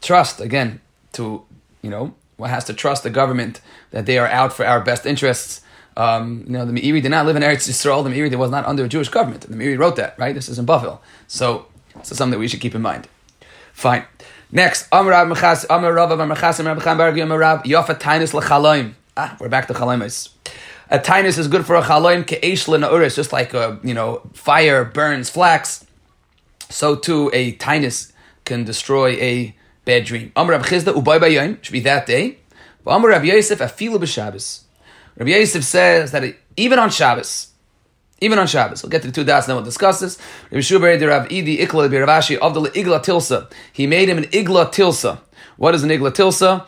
trust 0.01 0.39
again 0.39 0.79
to 1.13 1.43
you 1.81 1.89
know 1.89 2.13
one 2.37 2.49
has 2.49 2.63
to 2.65 2.73
trust 2.73 3.03
the 3.03 3.09
government 3.09 3.61
that 3.91 4.05
they 4.05 4.17
are 4.17 4.27
out 4.27 4.53
for 4.53 4.65
our 4.65 4.79
best 4.79 5.05
interests. 5.05 5.61
Um, 5.97 6.45
you 6.47 6.53
know, 6.53 6.65
the 6.65 6.71
Meiri 6.71 7.01
did 7.01 7.09
not 7.09 7.25
live 7.25 7.35
in 7.35 7.43
Eretz 7.43 7.67
Yisrael. 7.67 8.03
The 8.03 8.09
Meiri 8.09 8.33
was 8.35 8.51
not 8.51 8.65
under 8.65 8.85
a 8.85 8.87
Jewish 8.87 9.09
government. 9.09 9.41
The 9.41 9.55
Meiri 9.55 9.77
wrote 9.77 9.97
that, 9.97 10.17
right? 10.17 10.33
This 10.33 10.47
is 10.47 10.57
in 10.57 10.63
Buffalo. 10.63 11.01
So, 11.27 11.65
is 11.99 12.17
something 12.17 12.31
that 12.31 12.39
we 12.39 12.47
should 12.47 12.61
keep 12.61 12.73
in 12.73 12.81
mind. 12.81 13.09
Fine. 13.79 14.03
Next, 14.51 14.89
Amar 14.91 15.11
Rav 15.13 15.27
Mechas, 15.29 15.65
Amar 15.69 15.93
Rav 15.93 16.11
Amar 16.11 16.35
Yofa 16.35 17.97
Tainus 17.97 18.33
L'chaloim. 18.33 18.93
Ah, 19.15 19.37
we're 19.39 19.47
back 19.47 19.67
to 19.67 19.73
Chaloimus. 19.73 20.33
A 20.89 20.99
Tainus 20.99 21.37
is 21.37 21.47
good 21.47 21.65
for 21.65 21.77
a 21.77 21.81
Chaloim, 21.81 22.25
Ke'esh 22.25 22.67
L'na'uris, 22.67 23.15
just 23.15 23.31
like, 23.31 23.53
a, 23.53 23.79
you 23.81 23.93
know, 23.93 24.21
fire 24.33 24.83
burns 24.83 25.29
flax. 25.29 25.85
So 26.67 26.97
too, 26.97 27.31
a 27.31 27.55
Tainus 27.55 28.11
can 28.43 28.65
destroy 28.65 29.11
a 29.11 29.55
bad 29.85 30.03
dream. 30.03 30.33
Amar 30.35 30.57
Rav 30.57 30.65
Chisda, 30.65 30.93
Ubay 30.93 31.63
should 31.63 31.71
be 31.71 31.79
that 31.79 32.05
day. 32.05 32.39
But 32.83 32.91
Amar 32.91 33.11
Rav 33.11 33.23
Yosef, 33.23 33.59
Afilu 33.59 33.97
B'Shabbos. 33.97 34.63
Rav 35.15 35.29
Yosef 35.29 35.63
says 35.63 36.11
that 36.11 36.35
even 36.57 36.79
on 36.79 36.89
Shabbos, 36.89 37.48
even 38.21 38.39
on 38.39 38.47
Shabbos, 38.47 38.83
we'll 38.83 38.89
get 38.89 39.01
to 39.01 39.07
the 39.07 39.13
two 39.13 39.23
dots 39.23 39.45
and 39.45 39.51
then 39.51 39.55
we'll 39.57 39.65
discuss 39.65 39.99
this. 39.99 40.17
Rav 40.51 40.61
Shubari 40.61 40.99
de 40.99 41.07
Rav 41.07 41.27
Idi 41.29 41.59
Ikla 41.59 41.89
de 41.89 41.97
Ravashi 41.97 42.37
of 42.37 42.53
the 42.53 42.61
Igla 42.61 43.03
Tilsa. 43.03 43.49
He 43.71 43.87
made 43.87 44.09
him 44.09 44.17
an 44.17 44.25
Igla 44.25 44.71
Tilsa. 44.71 45.19
What 45.57 45.75
is 45.75 45.83
an 45.83 45.89
Igla 45.89 46.11
Tilsa? 46.11 46.67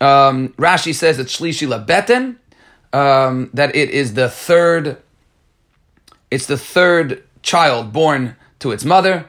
Um, 0.00 0.50
Rashi 0.50 0.94
says 0.94 1.18
it's 1.18 1.38
Shlishi 1.38 1.66
Labeten, 1.66 2.36
um, 2.92 3.50
that 3.52 3.74
it 3.74 3.90
is 3.90 4.14
the 4.14 4.28
third, 4.28 4.98
it's 6.30 6.46
the 6.46 6.58
third 6.58 7.24
child 7.42 7.92
born 7.92 8.36
to 8.60 8.70
its 8.70 8.84
mother. 8.84 9.28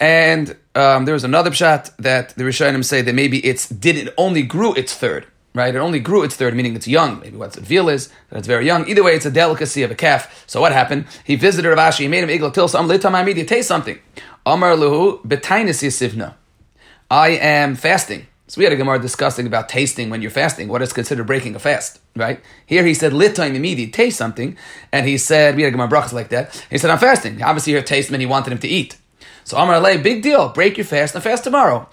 And 0.00 0.56
um, 0.74 1.04
there 1.04 1.14
was 1.14 1.24
another 1.24 1.50
pshat 1.50 1.94
that 1.98 2.30
the 2.30 2.44
Rishonim 2.44 2.84
say 2.84 3.02
that 3.02 3.14
maybe 3.14 3.44
it's 3.44 3.68
did 3.68 3.96
it 3.96 4.14
only 4.18 4.42
grew 4.42 4.74
its 4.74 4.94
third, 4.94 5.26
right? 5.54 5.74
It 5.74 5.78
only 5.78 6.00
grew 6.00 6.22
its 6.22 6.36
third, 6.36 6.54
meaning 6.54 6.74
it's 6.74 6.88
young. 6.88 7.20
Maybe 7.20 7.36
what's 7.36 7.56
it 7.56 7.64
veal 7.64 7.88
is 7.88 8.08
that 8.30 8.38
it's 8.38 8.48
very 8.48 8.66
young. 8.66 8.88
Either 8.88 9.04
way, 9.04 9.14
it's 9.14 9.26
a 9.26 9.30
delicacy 9.30 9.82
of 9.82 9.90
a 9.90 9.94
calf. 9.94 10.44
So 10.46 10.60
what 10.60 10.72
happened? 10.72 11.06
He 11.24 11.36
visited 11.36 11.68
Rav 11.68 11.78
Ashi. 11.78 12.00
He 12.00 12.08
made 12.08 12.28
him 12.28 12.30
igla 12.30 12.68
some 12.68 12.88
later 12.88 13.02
time. 13.04 13.14
I 13.14 13.32
taste 13.32 13.68
something. 13.68 13.98
Amar 14.44 14.76
luhu 14.76 15.24
betainis 15.24 15.82
yisivna. 15.82 16.34
I 17.10 17.30
am 17.30 17.76
fasting. 17.76 18.26
So 18.46 18.58
we 18.58 18.64
had 18.64 18.72
a 18.74 18.76
Gemara 18.76 19.00
discussing 19.00 19.46
about 19.46 19.70
tasting 19.70 20.10
when 20.10 20.20
you're 20.20 20.30
fasting. 20.30 20.68
What 20.68 20.82
is 20.82 20.92
considered 20.92 21.26
breaking 21.26 21.54
a 21.54 21.58
fast, 21.58 21.98
right? 22.14 22.40
Here 22.66 22.84
he 22.84 22.92
said, 22.92 23.12
"Litaim 23.12 23.54
immediate, 23.54 23.94
taste 23.94 24.18
something," 24.18 24.58
and 24.92 25.06
he 25.06 25.16
said, 25.16 25.56
we 25.56 25.62
had 25.62 25.68
a 25.68 25.72
Gemara 25.72 25.88
brachas 25.88 26.12
like 26.12 26.28
that. 26.28 26.64
He 26.70 26.76
said, 26.76 26.90
"I'm 26.90 26.98
fasting." 26.98 27.42
Obviously, 27.42 27.72
here 27.72 27.82
taste 27.82 28.10
meant 28.10 28.20
he 28.20 28.26
wanted 28.26 28.52
him 28.52 28.58
to 28.58 28.68
eat. 28.68 28.98
So 29.44 29.58
Amar 29.58 29.76
Alei, 29.76 30.02
big 30.02 30.22
deal. 30.22 30.48
Break 30.48 30.78
your 30.78 30.86
fast 30.86 31.14
and 31.14 31.22
fast 31.22 31.44
tomorrow. 31.44 31.88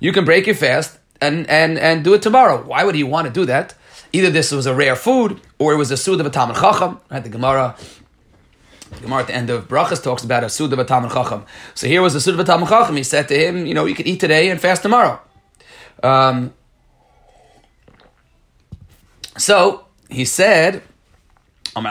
You 0.00 0.12
can 0.12 0.24
break 0.24 0.46
your 0.46 0.54
fast 0.54 0.98
and, 1.20 1.48
and, 1.50 1.78
and 1.78 2.02
do 2.04 2.14
it 2.14 2.22
tomorrow. 2.22 2.62
Why 2.62 2.84
would 2.84 2.94
he 2.94 3.04
want 3.04 3.26
to 3.26 3.32
do 3.32 3.44
that? 3.46 3.74
Either 4.12 4.30
this 4.30 4.50
was 4.50 4.66
a 4.66 4.74
rare 4.74 4.96
food 4.96 5.40
or 5.58 5.74
it 5.74 5.76
was 5.76 5.90
a 5.90 5.96
sud 5.96 6.20
of 6.20 6.26
a 6.26 6.30
Talmud 6.30 6.56
Chacham. 6.56 7.00
Right? 7.10 7.22
The 7.22 7.28
Gemara, 7.28 7.76
Gemara 9.02 9.20
at 9.20 9.26
the 9.26 9.34
end 9.34 9.50
of 9.50 9.68
Brachas 9.68 10.02
talks 10.02 10.24
about 10.24 10.42
a 10.42 10.48
sud 10.48 10.72
of 10.72 10.78
a 10.78 10.84
Talmud 10.84 11.12
Chacham. 11.12 11.44
So 11.74 11.86
here 11.86 12.00
was 12.00 12.14
a 12.14 12.20
sud 12.20 12.34
of 12.34 12.40
a 12.40 12.44
Talmud 12.44 12.68
Chacham. 12.68 12.96
He 12.96 13.02
said 13.02 13.28
to 13.28 13.38
him, 13.38 13.66
you 13.66 13.74
know, 13.74 13.84
you 13.84 13.94
can 13.94 14.06
eat 14.06 14.20
today 14.20 14.48
and 14.48 14.58
fast 14.58 14.82
tomorrow. 14.82 15.20
Um, 16.02 16.54
so 19.36 19.84
he 20.08 20.24
said, 20.24 20.82
I'm 21.76 21.84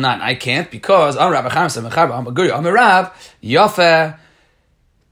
not, 0.00 0.20
I 0.20 0.34
can't 0.34 0.70
because 0.70 1.16
I'm 1.16 1.32
Rabbi 1.32 1.48
Chamsa, 1.48 2.12
I'm 2.16 2.26
a 2.26 2.30
guru, 2.32 2.52
I'm 2.52 2.66
a 2.66 2.72
Rav, 2.72 3.32
Yofa, 3.42 4.18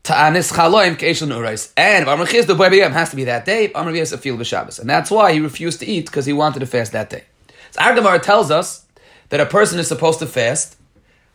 Ta'anis 0.04 0.52
chaloim 0.52 0.96
ke'eshel 0.96 1.28
nurais. 1.28 1.72
And 1.78 2.06
Amr 2.06 2.26
Chiz, 2.26 2.44
the 2.44 2.54
boy 2.54 2.68
has 2.68 3.08
to 3.10 3.16
be 3.16 3.24
that 3.24 3.46
day. 3.46 3.72
Amr 3.72 3.92
Chiz 3.92 4.12
a 4.12 4.18
feel 4.18 4.36
b'Shabbos, 4.36 4.78
and 4.78 4.88
that's 4.88 5.10
why 5.10 5.32
he 5.32 5.40
refused 5.40 5.80
to 5.80 5.86
eat 5.86 6.04
because 6.04 6.26
he 6.26 6.34
wanted 6.34 6.60
to 6.60 6.66
fast 6.66 6.92
that 6.92 7.08
day. 7.08 7.24
So 7.70 7.80
our 7.80 7.94
Gemara 7.94 8.18
tells 8.18 8.50
us 8.50 8.84
that 9.30 9.40
a 9.40 9.46
person 9.46 9.78
is 9.78 9.88
supposed 9.88 10.18
to 10.18 10.26
fast 10.26 10.76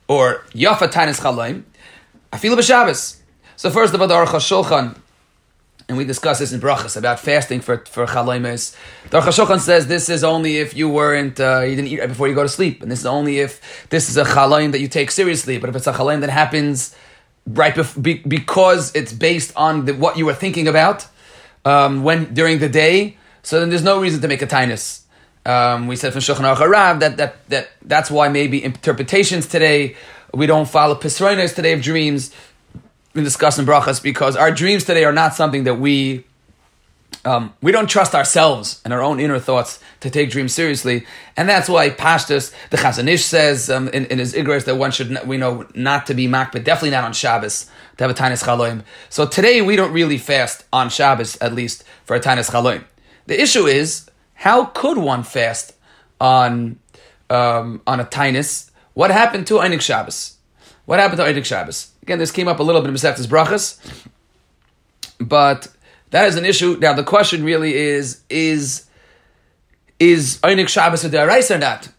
or 0.08 0.46
yafa 0.54 0.92
ta'anis 0.92 1.20
chaloim 1.20 1.64
a 2.32 2.38
feel 2.38 2.56
b'Shabbos. 2.56 3.18
So 3.56 3.72
first 3.72 3.96
of 3.96 4.02
all, 4.02 4.08
the 4.08 4.14
Aruch 4.14 4.28
HaShulchan, 4.28 4.98
and 5.90 5.98
we 5.98 6.06
discussed 6.06 6.40
this 6.40 6.54
in 6.54 6.62
brachas 6.62 6.96
about 6.96 7.20
fasting 7.20 7.60
for 7.60 7.84
for 7.86 8.06
chaloimes. 8.06 8.76
The 9.10 9.20
Aruch 9.20 9.60
says 9.60 9.88
this 9.88 10.08
is 10.08 10.24
only 10.24 10.58
if 10.58 10.76
you 10.76 10.88
weren't 10.88 11.40
uh, 11.40 11.62
you 11.62 11.76
didn't 11.76 11.88
eat 11.88 12.00
right 12.00 12.08
before 12.08 12.28
you 12.28 12.36
go 12.36 12.44
to 12.44 12.50
sleep, 12.50 12.82
and 12.84 12.92
this 12.92 13.00
is 13.00 13.06
only 13.08 13.40
if 13.40 13.90
this 13.90 14.10
is 14.10 14.16
a 14.16 14.24
chaloim 14.24 14.72
that 14.72 14.80
you 14.80 14.88
take 14.88 15.10
seriously. 15.10 15.58
But 15.58 15.70
if 15.70 15.76
it's 15.76 15.88
a 15.88 15.94
chaloim 15.94 16.22
that 16.22 16.30
happens 16.30 16.96
right 17.48 17.74
bef- 17.74 18.02
be- 18.02 18.22
because 18.26 18.96
it's 18.96 19.12
based 19.12 19.52
on 19.56 19.86
the, 19.86 19.94
what 19.96 20.18
you 20.18 20.26
were 20.26 20.36
thinking 20.36 20.68
about 20.68 21.08
um, 21.66 22.04
when 22.04 22.34
during 22.34 22.60
the 22.60 22.70
day. 22.70 23.18
So 23.42 23.60
then 23.60 23.70
there's 23.70 23.84
no 23.84 24.00
reason 24.00 24.22
to 24.22 24.28
make 24.28 24.44
a 24.44 24.48
tinus. 24.48 25.02
Um, 25.46 25.88
we 25.88 25.96
said 25.96 26.14
from 26.14 26.22
Shulchan 26.22 26.46
Aruch 26.56 27.00
that, 27.00 27.18
that 27.18 27.50
that 27.50 27.70
that's 27.82 28.12
why 28.12 28.30
maybe 28.30 28.64
interpretations 28.64 29.48
today 29.48 29.96
we 30.34 30.46
don't 30.46 30.70
follow 30.70 30.96
pisroinos 30.96 31.56
today 31.56 31.74
of 31.74 31.82
dreams. 31.82 32.32
We 33.14 33.24
discuss 33.24 33.58
in 33.58 33.66
brachas 33.66 34.02
because 34.02 34.36
our 34.36 34.52
dreams 34.52 34.84
today 34.84 35.04
are 35.04 35.12
not 35.12 35.34
something 35.34 35.64
that 35.64 35.76
we 35.76 36.26
um, 37.26 37.54
we 37.62 37.72
don't 37.72 37.90
trust 37.90 38.16
ourselves 38.16 38.82
and 38.86 38.94
our 38.94 39.02
own 39.02 39.20
inner 39.20 39.40
thoughts 39.40 39.80
to 40.02 40.10
take 40.10 40.30
dreams 40.30 40.54
seriously, 40.54 41.06
and 41.36 41.50
that's 41.50 41.68
why 41.68 41.90
Pashtus, 41.90 42.54
the 42.70 42.78
Chazon 42.78 43.10
Ish 43.10 43.26
says 43.26 43.70
um, 43.70 43.90
in, 43.90 44.06
in 44.06 44.20
his 44.20 44.34
Igros 44.34 44.66
that 44.66 44.76
one 44.76 44.92
should 44.92 45.18
we 45.28 45.38
know 45.38 45.68
not 45.76 46.06
to 46.08 46.14
be 46.14 46.28
mak, 46.28 46.52
but 46.52 46.64
definitely 46.64 46.92
not 46.92 47.04
on 47.04 47.14
Shabbos 47.14 47.70
to 47.98 48.04
have 48.06 48.12
a 48.12 48.14
Tainis 48.14 48.44
Chaloim. 48.44 48.84
So 49.10 49.26
today 49.26 49.62
we 49.62 49.76
don't 49.76 49.92
really 49.92 50.18
fast 50.18 50.64
on 50.72 50.90
Shabbos, 50.90 51.36
at 51.38 51.54
least 51.54 51.84
for 52.06 52.16
a 52.16 52.20
Tainis 52.20 52.52
Chaloim. 52.52 52.86
The 53.26 53.42
issue 53.42 53.66
is 53.66 54.10
how 54.36 54.66
could 54.66 54.98
one 54.98 55.24
fast 55.24 55.74
on 56.22 56.80
um, 57.30 57.82
on 57.86 58.00
a 58.00 58.06
Tainis? 58.06 58.72
What 58.94 59.12
happened 59.12 59.46
to 59.48 59.56
Einik 59.56 59.82
Shabbos? 59.82 60.39
What 60.90 60.98
happened 60.98 61.20
to 61.20 61.24
Einik 61.24 61.46
Shabbos? 61.46 61.92
Again, 62.02 62.18
this 62.18 62.32
came 62.32 62.48
up 62.48 62.60
a 62.60 62.64
little 62.64 62.82
bit 62.82 62.88
in 62.88 62.96
Meseftas 62.96 63.28
Brachas, 63.28 63.78
but 65.20 65.68
that 66.10 66.28
is 66.28 66.36
an 66.36 66.46
issue. 66.46 66.80
Now 66.82 66.94
the 66.94 67.04
question 67.04 67.44
really 67.44 67.76
is: 67.76 68.24
is 68.28 68.88
is 70.00 70.40
Einik 70.42 70.68
Shabbos 70.68 71.06
a 71.06 71.12
deraisa 71.12 71.58
or 71.58 71.60
not? 71.60 71.90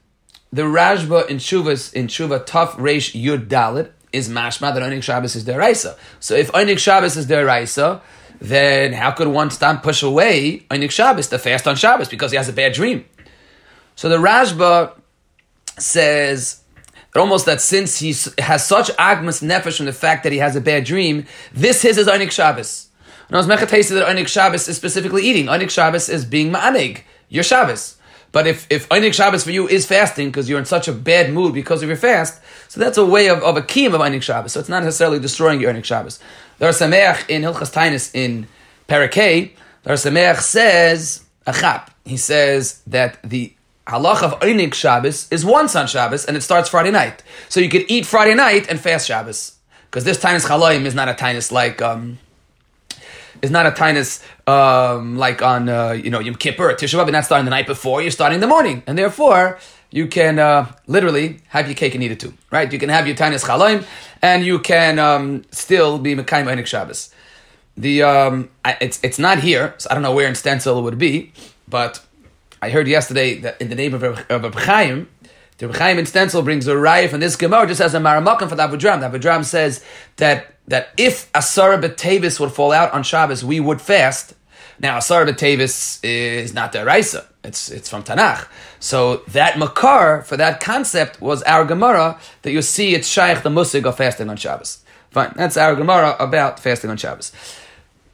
The 0.52 0.62
Rashba 0.62 1.28
in 1.28 1.36
Shuvas 1.36 1.94
in 1.94 2.08
Shuva 2.08 2.44
Taf 2.44 2.70
Reish 2.70 3.14
Yud 3.14 3.46
Dalit 3.46 3.92
is 4.12 4.28
mashma 4.28 4.74
that 4.74 4.82
Einik 4.82 5.04
Shabbos 5.04 5.36
is 5.36 5.44
deraisa. 5.44 5.96
So 6.18 6.34
if 6.34 6.50
Einik 6.50 6.80
Shabbos 6.80 7.16
is 7.16 7.28
deraisa, 7.28 8.00
then 8.40 8.92
how 8.92 9.12
could 9.12 9.28
one 9.28 9.52
stand 9.52 9.84
push 9.84 10.02
away 10.02 10.66
Einik 10.68 10.90
Shabbos 10.90 11.28
to 11.28 11.38
fast 11.38 11.68
on 11.68 11.76
Shabbos 11.76 12.08
because 12.08 12.32
he 12.32 12.36
has 12.38 12.48
a 12.48 12.52
bad 12.52 12.72
dream? 12.72 13.04
So 13.94 14.08
the 14.08 14.16
Rashba 14.16 14.98
says 15.78 16.59
almost 17.16 17.46
that 17.46 17.60
since 17.60 17.98
he 17.98 18.14
has 18.38 18.66
such 18.66 18.88
agmas 18.96 19.42
nefesh 19.42 19.78
from 19.78 19.86
the 19.86 19.92
fact 19.92 20.22
that 20.22 20.32
he 20.32 20.38
has 20.38 20.54
a 20.56 20.60
bad 20.60 20.84
dream, 20.84 21.26
this 21.52 21.82
his 21.82 21.98
is 21.98 22.06
Einik 22.06 22.30
Shabbos. 22.30 22.88
And 23.28 23.36
I 23.36 23.38
was 23.38 23.46
mechatesi 23.46 23.90
that 23.90 24.06
Einik 24.06 24.28
Shabbos 24.28 24.68
is 24.68 24.76
specifically 24.76 25.22
eating. 25.22 25.46
Einik 25.46 25.70
Shabbos 25.70 26.08
is 26.08 26.24
being 26.24 26.52
ma'anig, 26.52 27.02
your 27.28 27.44
Shabbos. 27.44 27.96
But 28.32 28.46
if, 28.46 28.66
if 28.70 28.88
Einik 28.90 29.14
Shabbos 29.14 29.42
for 29.42 29.50
you 29.50 29.68
is 29.68 29.86
fasting 29.86 30.28
because 30.28 30.48
you're 30.48 30.58
in 30.58 30.64
such 30.64 30.86
a 30.86 30.92
bad 30.92 31.32
mood 31.32 31.52
because 31.52 31.82
of 31.82 31.88
your 31.88 31.96
fast, 31.96 32.40
so 32.68 32.78
that's 32.78 32.98
a 32.98 33.04
way 33.04 33.28
of, 33.28 33.42
of 33.42 33.56
a 33.56 33.62
kiyum 33.62 33.94
of 33.94 34.00
Einik 34.00 34.22
Shabbos. 34.22 34.52
So 34.52 34.60
it's 34.60 34.68
not 34.68 34.84
necessarily 34.84 35.18
destroying 35.18 35.60
your 35.60 35.72
Einik 35.72 35.84
Shabbos. 35.84 36.20
The 36.58 36.66
Sameach 36.66 37.28
in 37.28 37.42
Hilchas 37.42 37.72
Tainis 37.72 38.14
in 38.14 38.46
Parakeh, 38.88 39.52
the 39.82 39.90
Sameach 39.90 40.40
says, 40.40 41.24
Achap, 41.46 41.88
he 42.04 42.16
says 42.16 42.82
that 42.86 43.18
the 43.22 43.52
halach 43.90 44.22
of 44.22 44.32
Einik 44.40 44.74
Shabbos 44.74 45.18
is 45.30 45.44
once 45.44 45.76
on 45.76 45.86
Shabbos 45.86 46.24
and 46.24 46.36
it 46.36 46.42
starts 46.42 46.68
Friday 46.68 46.90
night. 46.90 47.22
So 47.48 47.60
you 47.60 47.68
could 47.68 47.84
eat 47.88 48.06
Friday 48.06 48.34
night 48.34 48.64
and 48.70 48.80
fast 48.80 49.06
Shabbos. 49.06 49.56
Because 49.86 50.04
this 50.04 50.18
Tainis 50.18 50.46
Chaloim 50.46 50.84
is 50.84 50.94
not 50.94 51.08
a 51.08 51.14
Tainis 51.14 51.50
like... 51.50 51.82
Um, 51.82 52.18
is 53.42 53.50
not 53.50 53.66
a 53.66 53.70
tinus 53.70 54.22
um, 54.46 55.16
like 55.16 55.42
on 55.42 55.68
uh, 55.68 55.92
you 55.92 56.10
know 56.10 56.20
Yom 56.20 56.34
Kippur 56.34 56.70
or 56.70 56.74
Tisha 56.74 56.98
B'av. 56.98 57.10
Not 57.10 57.24
starting 57.24 57.44
the 57.44 57.50
night 57.50 57.66
before. 57.66 58.02
You're 58.02 58.10
starting 58.10 58.36
in 58.36 58.40
the 58.40 58.46
morning, 58.46 58.82
and 58.86 58.98
therefore 58.98 59.58
you 59.90 60.06
can 60.06 60.38
uh, 60.38 60.70
literally 60.86 61.40
have 61.48 61.66
your 61.66 61.74
cake 61.74 61.94
and 61.94 62.02
eat 62.04 62.12
it 62.12 62.20
too. 62.20 62.34
Right? 62.50 62.70
You 62.72 62.78
can 62.78 62.88
have 62.88 63.06
your 63.06 63.16
tinus 63.16 63.44
chalaim, 63.44 63.86
and 64.22 64.44
you 64.44 64.58
can 64.58 64.98
um, 64.98 65.44
still 65.50 65.98
be 65.98 66.14
mekayim 66.14 66.46
einik 66.46 66.66
Shabbos. 66.66 67.14
The 67.76 68.02
um, 68.02 68.50
I, 68.64 68.76
it's 68.80 69.00
it's 69.02 69.18
not 69.18 69.38
here, 69.38 69.74
so 69.78 69.88
I 69.90 69.94
don't 69.94 70.02
know 70.02 70.14
where 70.14 70.28
in 70.28 70.34
stencil 70.34 70.78
it 70.78 70.82
would 70.82 70.98
be, 70.98 71.32
but 71.68 72.00
I 72.62 72.70
heard 72.70 72.88
yesterday 72.88 73.38
that 73.40 73.60
in 73.60 73.68
the 73.68 73.74
name 73.74 73.94
of 73.94 74.02
of 74.02 74.54
Chaim, 74.54 75.08
the 75.58 75.72
Chaim 75.72 75.98
in 75.98 76.06
stencil 76.06 76.42
brings 76.42 76.66
a 76.66 76.74
raya 76.74 77.08
from 77.08 77.20
this 77.20 77.36
Gemara 77.36 77.66
just 77.66 77.80
as 77.80 77.94
a 77.94 77.98
maramakim 77.98 78.48
for 78.48 78.54
the 78.54 78.62
Avudraham. 78.62 79.00
The 79.00 79.18
Avudraham 79.18 79.44
says 79.44 79.84
that 80.16 80.54
that 80.68 80.90
if 80.96 81.30
Asara 81.32 81.82
B'Tavis 81.82 82.38
would 82.38 82.52
fall 82.52 82.72
out 82.72 82.92
on 82.92 83.02
Shabbos, 83.02 83.44
we 83.44 83.60
would 83.60 83.80
fast. 83.80 84.34
Now, 84.78 84.98
Asara 84.98 85.28
B'Tavis 85.28 85.98
is 86.02 86.54
not 86.54 86.72
the 86.72 86.84
Raisa. 86.84 87.26
It's, 87.42 87.70
it's 87.70 87.88
from 87.88 88.02
Tanakh. 88.02 88.46
So 88.78 89.18
that 89.28 89.58
Makar, 89.58 90.22
for 90.22 90.36
that 90.36 90.60
concept, 90.60 91.20
was 91.20 91.42
our 91.42 91.64
Gemara, 91.64 92.20
that 92.42 92.52
you 92.52 92.62
see 92.62 92.94
it's 92.94 93.08
Shaykh 93.08 93.42
the 93.42 93.50
Musig 93.50 93.84
of 93.84 93.96
fasting 93.96 94.28
on 94.30 94.36
Shabbos. 94.36 94.84
Fine, 95.10 95.32
that's 95.34 95.56
our 95.56 95.74
Gemara 95.74 96.16
about 96.20 96.60
fasting 96.60 96.90
on 96.90 96.96
Shabbos. 96.96 97.32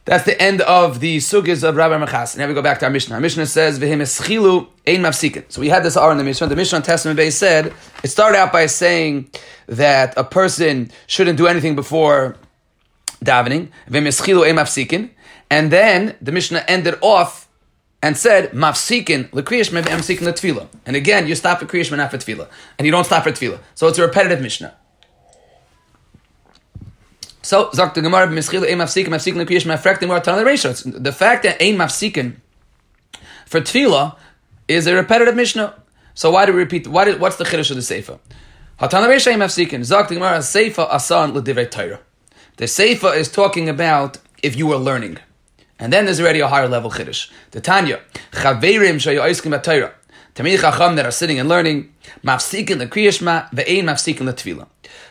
That's 0.07 0.25
the 0.25 0.41
end 0.41 0.61
of 0.61 1.01
the 1.01 1.17
sugis 1.19 1.69
of 1.69 1.75
Rabbi 1.75 2.07
Machas. 2.07 2.37
Now 2.37 2.47
we 2.47 2.55
go 2.55 2.63
back 2.63 2.79
to 2.79 2.85
our 2.85 2.93
Mishnah. 2.93 3.17
Our 3.17 3.21
Mishnah 3.21 3.47
says, 3.47 3.81
"V'him 3.81 4.01
eschilu 4.01 4.69
ein 4.87 5.03
mafsikin." 5.03 5.45
So 5.49 5.61
we 5.61 5.69
had 5.69 5.83
this 5.83 5.97
R 5.97 6.13
in 6.13 6.19
the 6.19 6.23
Mishnah. 6.23 6.47
The 6.47 6.55
Mishnah 6.55 6.79
on 6.79 6.83
Testament 6.85 7.17
base 7.17 7.37
said 7.37 7.73
it 8.05 8.09
started 8.09 8.39
out 8.39 8.53
by 8.53 8.67
saying 8.67 9.29
that 9.67 10.15
a 10.17 10.23
person 10.23 10.93
shouldn't 11.09 11.37
do 11.37 11.49
anything 11.49 11.75
before 11.75 12.37
davening, 13.25 13.71
v'mischilu 13.91 14.47
ein 14.47 14.55
mafsikin, 14.55 15.11
and 15.51 15.73
then 15.73 16.15
the 16.23 16.31
Mishnah 16.31 16.65
ended 16.69 16.97
off 17.01 17.49
and 18.01 18.17
said 18.17 18.53
mafsikin 18.53 19.29
lekriyish 19.31 19.71
mafsikin 19.73 20.21
letfila. 20.21 20.69
And 20.87 20.95
again, 20.95 21.27
you 21.27 21.35
stop 21.35 21.61
at 21.63 21.69
kriyish 21.69 21.91
not 21.97 22.13
for 22.13 22.19
tefila, 22.19 22.49
and 22.79 22.87
you 22.87 22.93
don't 22.93 23.03
stop 23.03 23.25
for 23.25 23.33
tefila. 23.33 23.59
So 23.75 23.89
it's 23.89 23.99
a 23.99 24.03
repetitive 24.03 24.41
Mishnah. 24.41 24.73
So, 27.47 27.71
sagt 27.71 27.95
the 27.95 28.03
Gemara, 28.03 28.27
b'mischil 28.27 28.69
ein 28.69 28.79
mafsikin, 28.79 29.07
mafsikin 29.07 29.37
l'kriyish 29.37 29.67
mafrektim 29.67 30.11
or 30.11 30.19
tanah. 30.19 31.01
The 31.01 31.13
fact 31.13 31.45
that 31.45 31.63
ein 31.63 31.77
mafsikin 31.77 32.39
for 33.47 33.61
tefillah 33.61 34.17
is 34.67 34.89
a 34.89 34.95
repetitive 34.97 35.37
Mishnah. 35.37 35.81
So 36.15 36.33
why 36.33 36.47
do 36.47 36.53
we 36.53 36.59
repeat? 36.59 36.89
Why 36.89 37.05
did, 37.05 37.21
what's 37.21 37.37
the 37.37 37.45
chiddush 37.45 37.71
of 37.71 37.77
the 37.77 37.83
Sefer? 37.83 38.19
Hatana 38.81 39.07
reisha 39.07 39.33
ein 39.33 39.39
mafsikin. 39.39 39.87
Sagt 39.87 40.09
the 40.09 40.17
Gemara, 40.17 40.43
Sefer 40.43 40.89
asan 40.91 41.35
l'divrei 41.35 41.71
Torah. 41.71 42.01
The 42.57 42.67
Sefer 42.67 43.15
is 43.15 43.31
talking 43.31 43.69
about 43.69 44.19
if 44.43 44.57
you 44.57 44.67
were 44.67 44.75
learning. 44.75 45.19
And 45.79 45.93
then 45.93 46.07
there's 46.07 46.19
already 46.19 46.41
a 46.41 46.49
higher 46.49 46.67
level 46.67 46.91
chiddush. 46.91 47.31
The 47.53 47.61
Tanya, 47.61 48.01
chaverim 48.33 48.97
shayu 48.97 49.21
oiskim 49.21 49.57
b'Torah. 49.57 49.93
Tamid 50.35 50.61
chacham 50.61 50.97
that 50.97 51.07
are 51.07 51.13
sitting 51.13 51.39
and 51.39 51.49
learning, 51.49 51.95
mafsikin 52.25 52.81
l'kriyishma, 52.81 53.53
ve'ein 53.53 53.85
mafsikin 53.85 54.27
l'tefillah. 54.27 54.67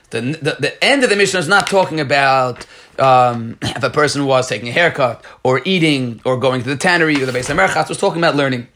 The, 0.10 0.22
the, 0.22 0.58
the 0.60 0.84
end 0.84 1.04
of 1.04 1.10
the 1.10 1.16
Mishnah 1.16 1.40
is 1.40 1.48
not 1.48 1.68
talking 1.68 2.00
about 2.00 2.66
um, 3.00 3.58
if 3.62 3.84
a 3.84 3.90
person 3.90 4.26
was 4.26 4.48
taking 4.48 4.70
a 4.70 4.72
haircut 4.72 5.24
or 5.44 5.62
eating 5.66 6.22
or 6.26 6.38
going 6.38 6.64
to 6.64 6.70
the 6.70 6.78
tannery 6.78 7.22
or 7.22 7.26
the 7.26 7.34
base 7.34 7.50
of 7.50 7.58
merchatz. 7.58 7.90
was 7.90 7.98
talking 7.98 8.20
about 8.20 8.36
learning. 8.36 8.68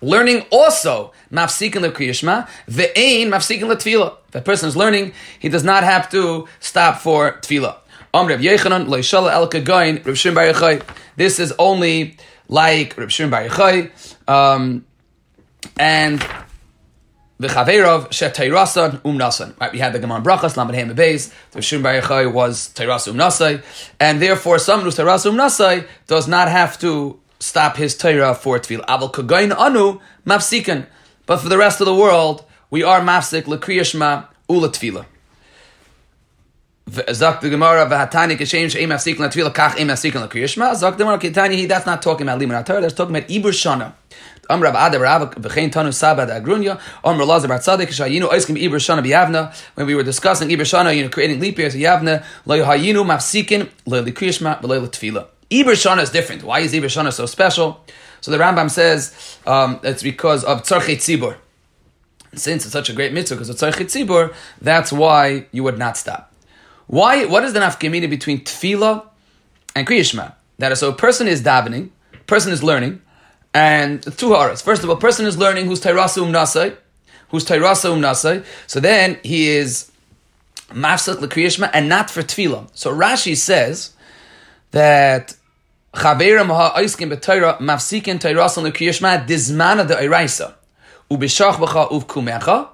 Learning 0.00 0.42
also 0.50 1.12
mafsikin 1.32 1.84
lekriyishma, 1.84 2.48
ve'ein 2.68 3.26
mafsikin 3.26 3.64
letfila. 3.64 4.16
If 4.28 4.34
a 4.36 4.40
person 4.40 4.68
is 4.68 4.76
learning, 4.76 5.12
he 5.38 5.48
does 5.48 5.64
not 5.64 5.82
have 5.82 6.08
to 6.10 6.46
stop 6.60 7.00
for 7.00 7.32
tefillah. 7.32 7.76
This 11.16 11.38
is 11.38 11.52
only 11.58 12.16
like 12.48 12.96
Reb 12.96 13.10
Shimon 13.10 13.30
Bar 13.30 13.48
Yochai, 13.48 14.28
um, 14.28 14.86
and 15.78 16.26
v'chaveirov 17.40 18.12
she 18.12 18.24
teirasan 18.24 19.00
umnasan. 19.02 19.58
Right, 19.60 19.72
we 19.72 19.78
had 19.78 19.92
the 19.92 19.98
Gemara 19.98 20.20
Brachas 20.20 20.56
Lamed 20.56 20.74
Hem 20.74 20.94
Beis. 20.94 21.32
The 21.52 21.62
Shimon 21.62 22.02
Bar 22.02 22.28
was 22.30 22.70
teiras 22.74 23.10
umnasai, 23.10 23.62
and 24.00 24.20
therefore 24.20 24.58
someone 24.58 24.84
who's 24.84 24.96
teiras 24.96 25.24
umnasai 25.30 25.86
does 26.06 26.26
not 26.28 26.48
have 26.48 26.78
to 26.80 27.18
stop 27.40 27.76
his 27.76 27.96
Torah 27.96 28.34
for 28.34 28.58
tefillah. 28.58 28.84
Aval 28.86 29.12
kagayin 29.12 29.56
anu 29.56 30.00
mafsikan. 30.26 30.86
But 31.26 31.38
for 31.38 31.48
the 31.48 31.58
rest 31.58 31.80
of 31.80 31.86
the 31.86 31.94
world, 31.94 32.44
we 32.70 32.82
are 32.82 33.00
mafsik 33.00 33.42
lekriyashma 33.42 34.26
ula 34.48 34.68
tefillah. 34.70 35.06
Zak 37.12 37.42
the 37.42 37.50
Gemara 37.50 37.86
v'hatani 37.86 38.36
kashem 38.36 38.70
she'im 38.70 38.90
mafsikan 38.90 39.18
letfila 39.18 39.52
kach 39.54 39.78
im 39.78 39.88
mafsikan 39.88 40.26
lekriyashma. 40.26 40.74
Zak 40.74 40.96
the 40.96 41.04
Gemara 41.04 41.18
kitani 41.18 41.68
that's 41.68 41.86
not 41.86 42.02
talking 42.02 42.26
about 42.26 42.38
liman 42.40 42.64
Torah. 42.64 42.80
That's 42.80 42.94
talking 42.94 43.14
about 43.14 43.28
ibur 43.28 43.52
shana. 43.52 43.92
Am 44.48 44.62
Rav 44.62 44.74
Ada 44.74 44.98
Rav 44.98 45.34
v'chein 45.34 45.70
tanu 45.70 45.92
saba 45.92 46.26
da 46.26 46.40
agrunya. 46.40 46.80
Am 47.04 47.18
Rav 47.18 47.28
Lazar 47.28 47.48
bar 47.48 47.58
tzadik 47.58 47.88
shayinu 47.88 48.28
oiskim 48.30 48.56
ibur 48.60 48.78
shana 48.78 49.02
b'yavna. 49.04 49.54
When 49.74 49.86
we 49.86 49.94
were 49.94 50.02
discussing 50.02 50.48
ibur 50.48 50.60
shana, 50.60 50.96
you 50.96 51.02
know, 51.02 51.08
creating 51.08 51.40
leap 51.40 51.58
years 51.58 51.74
yavna 51.74 52.24
lo 52.46 52.56
hayinu 52.64 53.04
mafsikin 53.04 53.68
le 53.86 54.02
lekriyashma 54.02 54.60
v'le 54.62 54.86
letfila. 54.86 55.26
Ibur 55.50 55.72
shana 55.72 56.02
is 56.02 56.10
different. 56.10 56.42
Why 56.42 56.60
is 56.60 56.72
ibur 56.72 56.86
shana 56.86 57.12
so 57.12 57.26
special? 57.26 57.80
So 58.20 58.30
the 58.30 58.38
Rambam 58.38 58.70
says 58.70 59.38
um, 59.46 59.80
it's 59.82 60.02
because 60.02 60.44
of 60.44 60.62
tzarchei 60.62 60.96
tzibur. 60.96 61.36
Since 62.34 62.64
it's 62.64 62.72
such 62.72 62.90
a 62.90 62.92
great 62.92 63.12
mitzvah 63.12 63.36
because 63.36 63.48
of 63.48 63.56
tzarchei 63.56 63.86
tzibur, 63.86 64.34
that's 64.60 64.92
why 64.92 65.46
you 65.52 65.62
would 65.62 65.78
not 65.78 65.96
stop. 65.96 66.32
Why? 66.86 67.26
What 67.26 67.44
is 67.44 67.52
the 67.52 67.60
nafkamina 67.60 68.08
between 68.08 68.40
tefillah 68.40 69.06
and 69.76 69.86
kriyishma? 69.86 70.34
That 70.58 70.72
is, 70.72 70.80
so 70.80 70.88
a 70.88 70.92
person 70.92 71.28
is 71.28 71.42
davening, 71.42 71.90
person 72.26 72.50
is 72.50 72.62
learning, 72.62 73.00
and 73.54 74.02
two 74.16 74.28
horas. 74.30 74.62
First 74.62 74.84
of 74.84 74.90
all, 74.90 74.96
person 74.96 75.26
is 75.26 75.38
learning 75.38 75.66
who's 75.66 75.80
tairasa 75.80 76.22
um 76.22 76.32
nasai, 76.32 76.76
who's 77.30 77.44
tairasa 77.44 77.92
um 77.92 78.00
nasai. 78.00 78.44
So 78.66 78.80
then 78.80 79.18
he 79.22 79.48
is 79.48 79.90
mafsat 80.68 81.16
lekriyishma 81.16 81.70
and 81.72 81.88
not 81.88 82.10
for 82.10 82.22
tefillah. 82.22 82.68
So 82.74 82.94
Rashi 82.94 83.36
says 83.36 83.94
that 84.72 85.34
chaverim 85.94 86.48
ha'oiskim 86.48 87.10
b'Torah 87.10 87.58
mafsikin 87.58 88.18
tairasan 88.20 88.70
lekriyishma 88.70 89.26
dizmana 89.26 89.86
de 89.88 89.94
iraisa 89.94 90.54
ubishach 91.10 91.54
b'cha 91.56 91.88
uvkumecha 91.90 92.68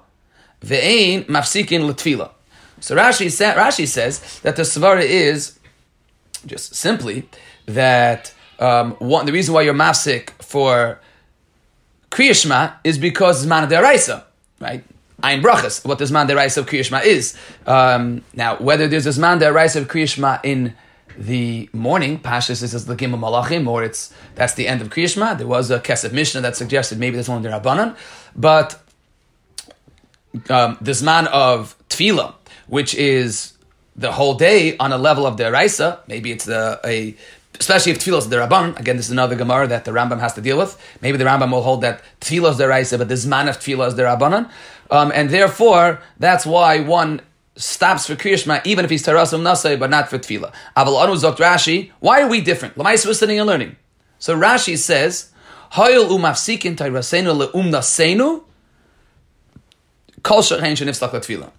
ve'ein 0.61 1.25
mafsikin 1.25 1.89
letefillah. 1.89 2.31
So 2.81 2.95
Rashi, 2.95 3.31
sa- 3.31 3.55
Rashi 3.55 3.87
says 3.87 4.41
that 4.41 4.57
the 4.57 4.63
svara 4.63 5.01
is 5.01 5.57
just 6.45 6.75
simply 6.75 7.27
that 7.65 8.33
um, 8.59 8.91
one, 8.93 9.25
the 9.25 9.31
reason 9.31 9.53
why 9.53 9.61
you're 9.61 9.73
mafsik 9.73 10.29
for 10.41 10.99
kriyashma 12.11 12.75
is 12.83 12.97
because 12.97 13.45
zman 13.45 13.69
deraisa, 13.69 14.23
right? 14.59 14.83
Ein 15.23 15.41
brachas, 15.41 15.85
what 15.85 15.97
the 15.97 16.05
zman 16.05 16.27
deraisa 16.29 16.57
of 16.57 16.65
kriyashma 16.65 17.03
is. 17.03 17.37
Um, 17.65 18.23
now, 18.33 18.57
whether 18.57 18.87
there's 18.87 19.05
a 19.05 19.09
zman 19.09 19.39
deraisa 19.39 19.77
of 19.77 19.87
kriyashma 19.87 20.39
in 20.43 20.75
the 21.17 21.69
morning, 21.71 22.19
Pashas 22.19 22.61
is 22.61 22.85
the 22.85 22.95
Gimel 22.95 23.19
Malachim, 23.19 23.67
or 23.67 23.83
it's 23.83 24.13
that's 24.35 24.53
the 24.53 24.67
end 24.67 24.81
of 24.81 24.89
kriyashma. 24.89 25.37
There 25.37 25.47
was 25.47 25.71
a 25.71 25.79
Kesef 25.79 26.11
Mishnah 26.11 26.41
that 26.41 26.55
suggested 26.57 26.99
maybe 26.99 27.15
there's 27.15 27.29
only 27.29 27.49
Rabbanan, 27.49 27.95
but 28.35 28.81
um, 30.49 30.77
the 30.81 30.91
zman 30.91 31.27
of 31.27 31.75
tefillah, 31.89 32.35
which 32.67 32.93
is 32.95 33.53
the 33.95 34.11
whole 34.11 34.33
day 34.33 34.75
on 34.77 34.91
a 34.91 34.97
level 34.97 35.25
of 35.25 35.37
the 35.37 35.51
Raisa, 35.51 35.99
maybe 36.07 36.31
it's 36.31 36.47
a, 36.47 37.15
especially 37.59 37.91
if 37.91 37.99
tefillah 37.99 38.29
the 38.29 38.37
Rabban, 38.37 38.79
again, 38.79 38.97
this 38.97 39.07
is 39.07 39.11
another 39.11 39.35
Gemara 39.35 39.67
that 39.67 39.85
the 39.85 39.91
Rambam 39.91 40.19
has 40.19 40.33
to 40.33 40.41
deal 40.41 40.57
with. 40.57 40.77
Maybe 41.01 41.17
the 41.17 41.25
Rambam 41.25 41.51
will 41.51 41.61
hold 41.61 41.81
that 41.81 42.01
tefillah 42.21 42.57
the 42.57 42.67
Raisa, 42.67 42.97
but 42.97 43.09
the 43.09 43.15
zman 43.15 43.49
of 43.49 43.57
tefillah 43.57 43.95
the 43.95 44.03
Rabbanan. 44.03 44.49
Um, 44.91 45.11
and 45.13 45.29
therefore, 45.29 46.01
that's 46.19 46.45
why 46.45 46.81
one 46.81 47.21
stops 47.55 48.07
for 48.07 48.15
Kriyashma, 48.15 48.65
even 48.65 48.85
if 48.85 48.91
he's 48.91 49.05
Tarasum 49.05 49.41
Nasai, 49.41 49.79
but 49.79 49.89
not 49.89 50.09
for 50.09 50.17
tefillah. 50.17 50.53
Aval 50.75 51.01
Anu 51.01 51.13
Zokt 51.13 51.37
Rashi, 51.37 51.91
why 51.99 52.21
are 52.21 52.27
we 52.27 52.41
different? 52.41 52.75
Lamais 52.75 53.05
was 53.05 53.19
sitting 53.19 53.39
and 53.39 53.47
learning. 53.47 53.75
So 54.19 54.37
Rashi 54.37 54.77
says, 54.77 55.31
Hoyel 55.73 56.09
umafsikin 56.09 56.75
tayrasenu 56.75 57.47
leumnasenu, 57.47 58.43
kol 60.23 60.41
shenifstak 60.41 61.51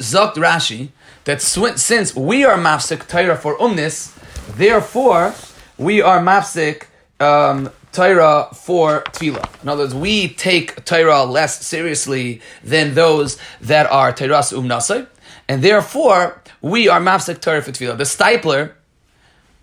Rashi 0.00 0.88
that 1.24 1.42
since 1.42 2.16
we 2.16 2.44
are 2.44 2.56
mafsik 2.56 3.06
Torah 3.06 3.36
for 3.36 3.56
umnis, 3.58 4.16
therefore 4.56 5.34
we 5.76 6.02
are 6.02 6.20
mafsik 6.20 6.86
um, 7.20 7.70
Torah 7.92 8.48
for 8.52 9.02
tefillah. 9.02 9.62
In 9.62 9.68
other 9.68 9.84
words, 9.84 9.94
we 9.94 10.28
take 10.28 10.84
Torah 10.84 11.24
less 11.24 11.64
seriously 11.64 12.40
than 12.62 12.94
those 12.94 13.38
that 13.60 13.90
are 13.90 14.12
Torah's 14.12 14.52
umnasai, 14.52 15.06
and 15.48 15.62
therefore 15.62 16.42
we 16.60 16.88
are 16.88 17.00
mafsik 17.00 17.40
Torah 17.40 17.62
for 17.62 17.72
tefillah. 17.72 17.96
The 17.96 18.04
Steipler 18.04 18.72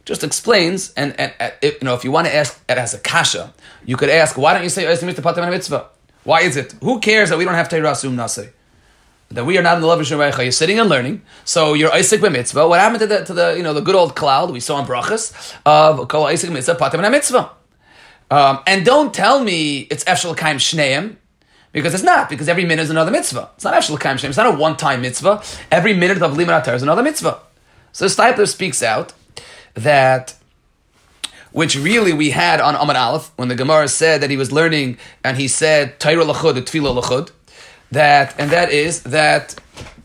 just 0.05 0.23
explains, 0.23 0.93
and, 0.93 1.19
and, 1.19 1.33
and 1.39 1.53
if, 1.61 1.81
you 1.81 1.85
know, 1.85 1.95
if 1.95 2.03
you 2.03 2.11
want 2.11 2.27
to 2.27 2.35
ask 2.35 2.61
it 2.69 2.77
as 2.77 2.93
a 2.93 2.99
kasha, 2.99 3.53
you 3.85 3.97
could 3.97 4.09
ask, 4.09 4.37
why 4.37 4.53
don't 4.53 4.63
you 4.63 4.69
say 4.69 4.85
Patam 4.85 5.49
mitzvah? 5.49 5.89
Why 6.23 6.41
is 6.41 6.57
it? 6.57 6.73
Who 6.81 6.99
cares 6.99 7.29
that 7.29 7.37
we 7.37 7.45
don't 7.45 7.53
have 7.53 7.69
Torah 7.69 7.95
Sum 7.95 8.15
Nasei? 8.15 8.51
That 9.29 9.45
we 9.45 9.57
are 9.57 9.63
not 9.63 9.75
in 9.75 9.81
the 9.81 9.87
love 9.87 9.99
of 9.99 10.05
Shemaicha, 10.05 10.43
you're 10.43 10.51
sitting 10.51 10.79
and 10.79 10.87
learning, 10.87 11.21
so 11.45 11.73
you're 11.73 11.91
Isaac 11.91 12.21
mitzvah. 12.21 12.67
What 12.67 12.79
happened 12.79 13.01
to 13.01 13.07
the, 13.07 13.25
to 13.25 13.33
the, 13.33 13.57
you 13.57 13.63
know, 13.63 13.73
the 13.73 13.81
good 13.81 13.95
old 13.95 14.15
cloud 14.15 14.51
we 14.51 14.59
saw 14.59 14.79
in 14.79 14.85
Brachas 14.85 15.53
of 15.65 16.07
Kol 16.07 16.27
Isaac 16.27 16.51
mitzvah, 16.51 16.75
Patam 16.75 17.09
mitzvah? 17.09 17.49
Um, 18.29 18.59
and 18.67 18.85
don't 18.85 19.13
tell 19.13 19.43
me 19.43 19.79
it's 19.91 20.03
Efshel 20.03 20.37
Kaim 20.37 20.57
Shneim, 20.57 21.15
because 21.71 21.93
it's 21.93 22.03
not, 22.03 22.29
because 22.29 22.47
every 22.47 22.65
minute 22.65 22.83
is 22.83 22.89
another 22.89 23.11
mitzvah. 23.11 23.49
It's 23.55 23.63
not 23.63 23.73
Efshel 23.73 23.99
Kaim 23.99 24.17
Shneim, 24.17 24.29
it's 24.29 24.37
not 24.37 24.53
a 24.53 24.57
one-time 24.57 25.01
mitzvah. 25.01 25.43
Every 25.71 25.93
minute 25.93 26.21
of 26.21 26.37
Liman 26.37 26.61
Atar 26.61 26.75
is 26.75 26.83
another 26.83 27.03
mitzvah. 27.03 27.39
So 27.91 28.05
Steipler 28.05 28.47
speaks 28.47 28.83
out 28.83 29.13
that 29.73 30.35
which 31.51 31.77
really 31.77 32.11
we 32.11 32.31
had 32.31 32.59
on 32.59 32.75
Amad 32.75 32.95
Aleph 32.95 33.31
when 33.37 33.47
the 33.47 33.55
Gemara 33.55 33.87
said 33.87 34.21
that 34.21 34.29
he 34.29 34.35
was 34.35 34.51
learning 34.51 34.97
and 35.23 35.37
he 35.37 35.47
said 35.47 35.99
Torah 36.01 36.25
lachud, 36.25 36.53
tefillah 36.57 37.01
lachud, 37.01 37.31
that 37.91 38.35
and 38.39 38.51
that 38.51 38.71
is 38.71 39.03
that 39.03 39.55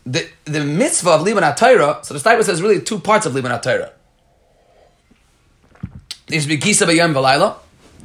the 0.05 0.27
the 0.45 0.63
mitzvah 0.63 1.11
of 1.11 1.21
Liban. 1.21 1.43
So 2.03 2.13
the 2.13 2.19
Steipler 2.19 2.43
says 2.43 2.61
really 2.61 2.81
two 2.81 2.99
parts 2.99 3.25
of 3.25 3.35
Liban. 3.35 3.51
There's 6.27 6.47
Begisa 6.47 6.87
Bayam. 6.87 7.55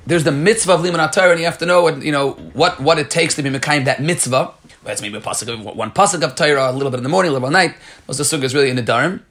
There's 0.07 0.25
the 0.25 0.33
mitzvah 0.33 0.75
of 0.75 1.11
Torah, 1.11 1.31
and 1.31 1.41
you 1.41 1.47
have 1.47 1.59
to 1.59 1.67
know 1.67 1.83
what 1.83 2.03
you 2.03 2.13
know 2.13 2.33
what, 2.53 2.81
what 2.81 2.99
it 2.99 3.11
takes 3.11 3.35
to 3.37 3.43
be 3.43 3.51
Mekayim 3.51 3.85
that 3.87 4.01
mitzvah. 4.01 4.53
That's 4.85 5.03
maybe 5.03 5.19
a 5.19 5.21
pasuk 5.21 5.53
of 5.53 5.77
one 5.77 5.91
pasuk 5.91 6.23
of 6.23 6.37
Torah, 6.37 6.71
a 6.71 6.73
little 6.73 6.91
bit 6.91 6.99
in 6.99 7.03
the 7.03 7.09
morning, 7.09 7.31
a 7.31 7.33
little 7.33 7.49
bit 7.49 7.57
at 7.57 7.71
night. 7.71 7.77
The 8.07 8.13
sukkah 8.13 8.45
is 8.45 8.55
really 8.55 8.71
in 8.71 8.77
the 8.77 8.83
Dharam. 8.83 9.23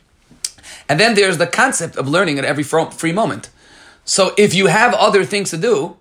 And 0.90 1.00
then 1.00 1.16
there's 1.16 1.38
the 1.38 1.48
concept 1.48 1.96
of 1.96 2.08
learning 2.08 2.38
at 2.38 2.46
every 2.46 2.64
free 2.64 3.12
moment. 3.14 3.50
So 4.04 4.34
if 4.38 4.54
you 4.54 4.68
have 4.68 4.94
other 4.94 5.24
things 5.24 5.50
to 5.52 5.58
do, 5.58 5.98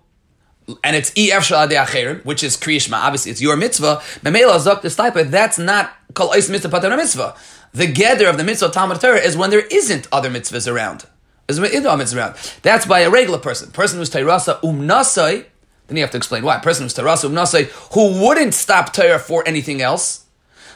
and 0.83 0.95
it's 0.95 1.11
EF 1.11 1.43
Shalad 1.43 2.25
which 2.25 2.43
is 2.43 2.57
Kriyishma, 2.57 2.97
obviously 2.97 3.31
it's 3.31 3.41
your 3.41 3.55
mitzvah, 3.55 4.01
Memela 4.21 4.57
Zok 4.57 4.81
the 4.81 4.87
Stipe, 4.87 5.29
that's 5.29 5.59
not 5.59 5.93
called 6.13 6.31
Ice 6.33 6.49
Mitzvah 6.49 6.69
Pater 6.69 6.95
Mitzvah. 6.95 7.35
The 7.73 7.87
gather 7.87 8.27
of 8.27 8.37
the 8.37 8.45
mitzvah 8.45 8.69
Talmud 8.69 9.01
Torah 9.01 9.19
is 9.19 9.35
when 9.35 9.49
there 9.49 9.65
isn't 9.69 10.07
other 10.09 10.29
mitzvahs 10.29 10.71
around. 10.71 11.05
Is 11.49 11.59
when 11.59 11.75
other 11.85 12.01
mitzvahs 12.01 12.15
around. 12.15 12.35
That's 12.61 12.85
by 12.85 13.01
a 13.01 13.09
regular 13.09 13.37
person. 13.37 13.69
Person 13.71 13.99
who's 13.99 14.09
Tairasa 14.09 14.61
Umnasai, 14.61 15.45
then 15.87 15.97
you 15.97 16.01
have 16.01 16.11
to 16.11 16.17
explain 16.17 16.43
why. 16.43 16.57
Person 16.59 16.85
who's 16.85 16.93
Tairasa 16.93 17.29
Umnasai, 17.29 17.65
who 17.93 18.25
wouldn't 18.25 18.53
stop 18.53 18.93
Torah 18.93 19.19
for 19.19 19.45
anything 19.45 19.81
else. 19.81 20.25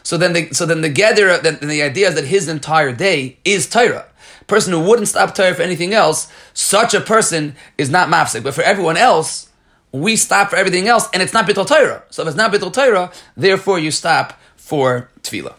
So 0.04 0.18
then, 0.18 0.34
the, 0.34 0.54
so 0.54 0.66
then 0.66 0.82
the 0.82 0.90
gather, 0.90 1.38
then 1.38 1.60
the 1.62 1.82
idea 1.82 2.10
is 2.10 2.16
that 2.16 2.26
his 2.26 2.50
entire 2.50 2.92
day 2.92 3.38
is 3.46 3.70
Torah. 3.70 4.08
Person 4.48 4.74
who 4.74 4.82
wouldn't 4.82 5.08
stop 5.08 5.34
Torah 5.34 5.54
for 5.54 5.62
anything 5.62 5.94
else, 5.94 6.30
such 6.54 6.94
a 6.94 7.00
person 7.00 7.56
is 7.78 7.90
not 7.90 8.10
mafsik. 8.10 8.44
But 8.44 8.56
for 8.56 8.62
everyone 8.62 8.98
else, 8.98 9.49
we 9.92 10.16
stop 10.16 10.50
for 10.50 10.56
everything 10.56 10.88
else, 10.88 11.08
and 11.14 11.22
it's 11.24 11.34
not 11.34 11.48
bittul 11.48 11.68
Torah. 11.68 12.04
So 12.10 12.22
if 12.24 12.28
it's 12.28 12.38
not 12.38 12.52
bittul 12.52 12.74
Torah, 12.74 13.12
therefore 13.36 13.80
you 13.80 13.92
stop 13.92 14.40
for 14.56 15.10
tefillah. 15.22 15.56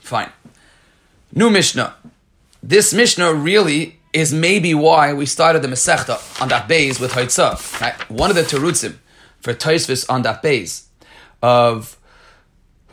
Fine. 0.00 0.30
New 1.32 1.50
Mishnah. 1.50 1.94
This 2.62 2.92
Mishnah 2.92 3.34
really 3.34 3.98
is 4.12 4.32
maybe 4.32 4.74
why 4.74 5.12
we 5.12 5.26
started 5.26 5.62
the 5.62 5.68
Masechta 5.68 6.40
on 6.40 6.48
that 6.48 6.66
base 6.66 6.98
with 6.98 7.12
Haitzah. 7.12 7.80
Right? 7.80 8.10
One 8.10 8.30
of 8.30 8.36
the 8.36 8.42
terutzim 8.42 8.96
for 9.40 9.52
Tosfos 9.52 10.08
on 10.08 10.22
that 10.22 10.42
base 10.42 10.88
of 11.42 11.96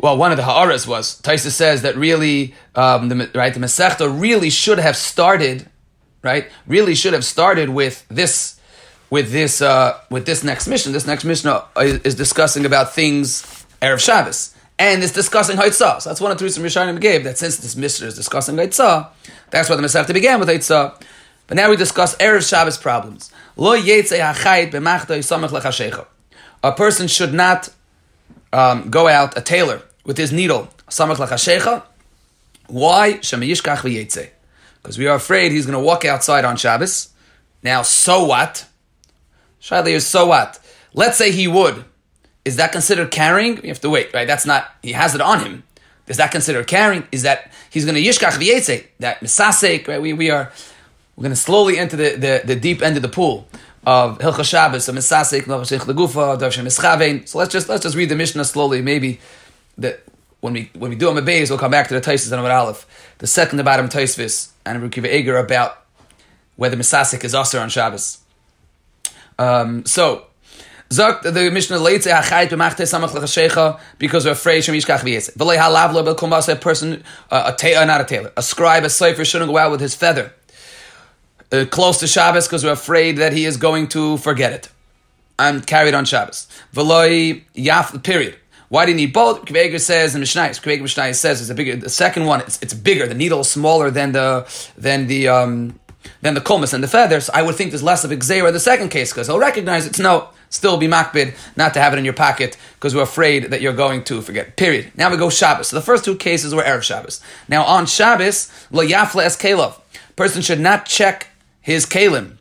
well, 0.04 0.18
one 0.18 0.32
of 0.32 0.38
the 0.38 0.44
ha'aras 0.44 0.86
was 0.86 1.22
Taisa 1.22 1.50
says 1.50 1.84
that 1.84 1.96
really, 1.96 2.54
um, 2.76 3.08
the, 3.08 3.32
right, 3.34 3.54
the 3.54 3.60
Masechta 3.62 4.20
really 4.20 4.50
should 4.50 4.78
have 4.78 4.98
started, 4.98 5.70
right, 6.22 6.50
really 6.68 6.94
should 6.94 7.14
have 7.14 7.24
started 7.24 7.70
with 7.70 8.06
this, 8.10 8.60
with 9.14 9.32
this 9.32 9.62
uh, 9.62 10.00
with 10.10 10.26
this 10.26 10.44
next 10.44 10.68
mission. 10.68 10.92
This 10.92 11.06
next 11.06 11.24
mission 11.24 11.56
is, 11.78 12.00
is 12.02 12.16
discussing 12.16 12.66
about 12.66 12.96
things 12.96 13.44
erev 13.80 14.00
Shabbos, 14.00 14.56
and 14.80 15.04
it's 15.04 15.14
discussing 15.14 15.56
Haitzah. 15.56 16.02
So 16.02 16.10
that's 16.10 16.20
one 16.20 16.32
of 16.32 16.40
the 16.40 16.44
reasons 16.46 16.66
Rishonim 16.66 17.00
gave 17.00 17.24
that 17.26 17.38
since 17.38 17.58
this 17.58 17.76
mission 17.76 18.08
is 18.08 18.16
discussing 18.16 18.56
Haitzah, 18.56 19.10
that's 19.52 19.70
why 19.70 19.76
the 19.76 19.84
Masechta 19.84 20.16
began 20.16 20.40
with 20.40 20.50
Haitzah. 20.50 21.00
But 21.46 21.58
now 21.58 21.70
we 21.70 21.76
discuss 21.76 22.16
erev 22.16 22.50
Shabbos 22.50 22.80
problems. 22.80 23.32
Lo. 23.56 23.74
A 26.64 26.72
person 26.72 27.08
should 27.08 27.34
not 27.36 27.70
um, 28.52 28.90
go 28.90 29.08
out, 29.08 29.38
a 29.38 29.42
tailor, 29.42 29.84
with 30.06 30.18
his 30.18 30.32
needle, 30.32 30.70
samach 30.90 31.18
lechashecha. 31.18 31.84
Why? 32.66 33.20
Shemiyishkach 33.22 33.82
v'yetzei. 33.86 34.32
Because 34.82 34.98
we 34.98 35.06
are 35.06 35.18
afraid 35.18 35.52
he's 35.52 35.68
going 35.68 35.78
to 35.78 35.86
walk 35.86 36.04
outside 36.04 36.46
on 36.46 36.58
Shabbos. 36.58 37.10
Now, 37.62 37.84
so 37.84 38.24
what? 38.24 38.66
Shaila 39.64 39.88
is 39.88 40.06
so 40.06 40.28
what? 40.28 40.60
Let's 40.94 41.18
say 41.18 41.32
he 41.32 41.48
would. 41.48 41.86
Is 42.46 42.58
that 42.58 42.74
considered 42.74 43.10
carrying? 43.10 43.62
You 43.64 43.70
have 43.70 43.80
to 43.82 43.90
wait, 43.90 44.14
right? 44.14 44.28
That's 44.28 44.46
not, 44.46 44.70
he 44.84 44.92
has 44.92 45.16
it 45.16 45.22
on 45.22 45.40
him. 45.40 45.64
Is 46.08 46.18
that 46.18 46.32
considered 46.32 46.68
carrying? 46.68 47.08
Is 47.14 47.24
that 47.24 47.50
he's 47.70 47.86
going 47.86 47.96
to 47.96 48.02
yishkach 48.02 48.38
v'yetzei? 48.38 48.86
That 49.00 49.22
misasek, 49.22 49.88
right? 49.88 50.02
We, 50.02 50.12
we 50.12 50.30
are, 50.30 50.52
we're 51.16 51.24
going 51.24 51.32
to 51.32 51.38
slowly 51.38 51.80
enter 51.80 51.96
the, 51.96 52.16
the, 52.16 52.42
the 52.44 52.56
deep 52.58 52.82
end 52.82 52.98
of 52.98 53.02
the 53.02 53.10
pool 53.10 53.48
of 53.86 54.20
Hilcha 54.20 54.44
Shabbos, 54.44 54.90
of 54.90 54.96
Nochashich 54.96 55.82
Legufa, 55.82 56.38
Darshem 56.38 56.66
Mischavein. 56.66 57.28
So 57.28 57.38
let's 57.38 57.54
just, 57.54 57.70
let's 57.70 57.84
just 57.84 57.96
read 57.96 58.10
the 58.10 58.16
Mishnah 58.16 58.44
slowly. 58.44 58.82
Maybe 58.82 59.22
that 59.78 60.04
when 60.42 60.54
we 60.54 60.70
when 60.78 60.90
we 60.90 60.98
do 60.98 61.10
a 61.10 61.14
Mabeis, 61.14 61.50
we'll 61.50 61.60
come 61.60 61.72
back 61.72 61.88
to 61.88 61.94
the 61.94 62.02
Taisis 62.02 62.32
and 62.32 62.40
Amar 62.40 62.52
Aleph. 62.52 62.86
The 63.20 63.28
second 63.28 63.62
about 63.62 63.80
him 63.80 63.88
Tosfos 63.88 64.52
and 64.66 64.84
Rukiva 64.84 65.12
Eger 65.12 65.38
about 65.38 65.86
whether 66.58 66.76
Misasek 66.76 67.24
is 67.24 67.34
Aser 67.34 67.60
on 67.60 67.70
Shabbos. 67.70 68.20
Um, 69.40 69.86
so, 69.86 70.28
Zok 70.94 71.24
the 71.24 71.50
Mishnah 71.50 71.78
leitze 71.78 72.12
hachayit 72.12 72.50
b'machte 72.50 72.84
samach 72.84 73.10
lechashecha 73.10 73.80
because 73.98 74.26
we're 74.26 74.32
afraid 74.34 74.64
shem 74.64 74.76
yishkach 74.76 75.00
v'yetz. 75.00 75.36
V'lei 75.36 75.58
halav 75.58 75.92
lo 75.94 76.04
belkumbas 76.04 76.52
a 76.52 76.56
person 76.56 77.04
uh, 77.32 77.52
a 77.52 77.58
tailor 77.58 77.86
not 77.86 78.02
a 78.02 78.04
tailor 78.04 78.32
a 78.38 78.44
scribe 78.44 78.84
a 78.84 78.90
cipher 78.90 79.26
shouldn't 79.26 79.50
go 79.50 79.58
out 79.58 79.72
with 79.72 79.82
his 79.82 79.96
feather 79.96 80.32
uh, 81.52 81.66
close 81.66 82.00
to 82.00 82.08
Shabbos 82.08 82.48
because 82.48 82.64
we're 82.64 82.74
afraid 82.74 83.18
that 83.18 83.34
he 83.34 83.46
is 83.46 83.58
going 83.58 83.88
to 83.90 84.18
forget 84.18 84.54
it 84.54 84.70
and 85.40 85.66
carry 85.66 85.90
it 85.90 85.96
on 85.96 86.06
Shabbos. 86.06 86.48
V'loi 86.76 87.44
yaf 87.56 88.04
period. 88.04 88.38
Why 88.70 88.86
do 88.86 88.92
you 88.92 88.98
need 88.98 89.14
both? 89.14 89.46
Kveger 89.46 89.80
says 89.80 90.16
in 90.16 90.22
Mishnayis. 90.22 90.62
Kveger 90.62 90.82
Mishnayis 90.82 91.16
says 91.16 91.42
it's 91.42 91.50
a 91.50 91.56
bigger. 91.56 91.76
The 91.76 91.90
second 91.90 92.26
one, 92.26 92.42
it's, 92.42 92.60
it's 92.62 92.74
bigger. 92.74 93.08
The 93.08 93.14
needle 93.14 93.42
is 93.42 93.50
smaller 93.50 93.90
than 93.90 94.12
the 94.14 94.48
than 94.78 95.08
the 95.08 95.28
um, 95.28 95.80
than 96.22 96.34
the 96.34 96.42
kulmus 96.42 96.74
and 96.74 96.84
the 96.84 96.88
feathers. 96.88 97.30
I 97.30 97.42
would 97.42 97.56
think 97.56 97.72
there's 97.72 97.84
less 97.84 98.04
of 98.04 98.12
exera 98.12 98.48
in 98.48 98.54
the 98.54 98.60
second 98.60 98.90
case 98.90 99.12
because 99.12 99.28
he'll 99.28 99.40
recognize 99.40 99.86
it's 99.86 100.00
no. 100.00 100.30
Still 100.50 100.78
be 100.78 100.88
makbid 100.88 101.36
not 101.58 101.74
to 101.74 101.80
have 101.80 101.94
it 101.94 101.98
in 101.98 102.06
your 102.06 102.14
pocket 102.14 102.58
because 102.76 102.94
we're 102.94 103.02
afraid 103.02 103.46
that 103.46 103.62
you're 103.62 103.74
going 103.74 104.04
to 104.04 104.22
forget. 104.22 104.56
Period. 104.56 104.92
Now 104.96 105.10
we 105.10 105.18
go 105.18 105.32
Shabbos. 105.32 105.70
So 105.70 105.76
the 105.76 105.82
first 105.82 106.06
two 106.06 106.16
cases 106.16 106.54
were 106.54 106.62
erev 106.62 106.84
Shabbos. 106.84 107.22
Now 107.50 107.64
on 107.64 107.88
Shabbos, 107.88 108.52
lo 108.70 108.86
yafle 108.86 109.24
es. 109.24 109.80
Person 110.16 110.44
should 110.44 110.60
not 110.60 110.86
check 110.86 111.30
his 111.60 111.88
kalim 111.88 112.38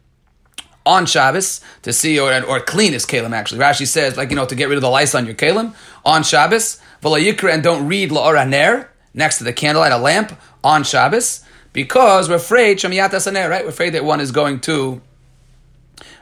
on 0.85 1.07
Shabbos 1.07 1.63
to 1.83 1.93
see 1.95 2.21
or 2.21 2.45
or 2.45 2.61
clean 2.61 2.93
his 2.93 3.07
kalim. 3.07 3.33
Actually, 3.33 3.61
Rashi 3.61 3.87
says 3.87 4.19
like 4.19 4.29
you 4.29 4.37
know 4.37 4.45
to 4.45 4.55
get 4.55 4.69
rid 4.69 4.77
of 4.77 4.83
the 4.83 4.91
lice 4.91 5.15
on 5.15 5.25
your 5.25 5.35
kalim 5.35 5.75
on 6.05 6.23
Shabbos. 6.23 6.81
V'layikra 7.03 7.55
and 7.55 7.63
don't 7.63 7.89
read 7.89 8.11
la'ora 8.11 8.47
ner 8.47 8.91
next 9.15 9.39
to 9.39 9.45
the 9.45 9.55
candlelight, 9.55 9.93
a 9.93 9.97
lamp 9.97 10.39
on 10.63 10.85
Shabbos 10.85 11.45
because 11.73 12.29
we're 12.29 12.37
afraid 12.37 12.79
shamiyat 12.79 13.11
asaner. 13.11 13.49
Right, 13.49 13.65
we're 13.65 13.71
afraid 13.71 13.91
that 13.91 14.05
one 14.05 14.21
is 14.21 14.33
going 14.33 14.61
to 14.61 15.01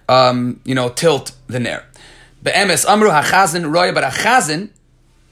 um, 0.08 0.60
you 0.64 0.74
know 0.74 0.88
tilt 0.88 1.32
the 1.46 1.60
ner. 1.60 1.84
Be'emes 2.42 2.86
amru 2.86 3.10
hachazin 3.10 3.72
roya, 3.72 3.92
but 3.92 4.04
a 4.04 4.08
chazin. 4.08 4.70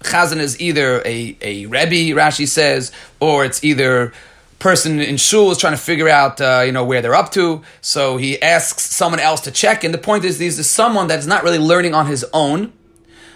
Is 0.01 0.61
either 0.61 1.03
a, 1.05 1.37
a 1.41 1.67
Rebbe, 1.67 2.17
Rashi 2.17 2.47
says, 2.47 2.93
or 3.19 3.45
it's 3.45 3.65
either 3.65 4.13
person 4.59 5.01
in 5.01 5.17
shul 5.17 5.51
is 5.51 5.59
trying 5.59 5.73
to 5.73 5.79
figure 5.79 6.09
out, 6.09 6.41
uh, 6.41 6.63
you 6.65 6.73
know, 6.73 6.85
where 6.85 7.03
they're 7.03 7.15
up 7.15 7.33
to. 7.33 7.63
So 7.81 8.17
he 8.17 8.41
asks 8.41 8.83
someone 8.83 9.21
else 9.21 9.41
to 9.43 9.51
check. 9.51 9.85
And 9.85 9.93
the 9.93 9.99
point 9.99 10.25
is, 10.25 10.39
this 10.39 10.59
is 10.59 10.69
someone 10.69 11.09
that's 11.09 11.27
not 11.27 11.43
really 11.43 11.59
learning 11.59 11.95
on 11.95 12.07
his 12.07 12.25
own. 12.33 12.73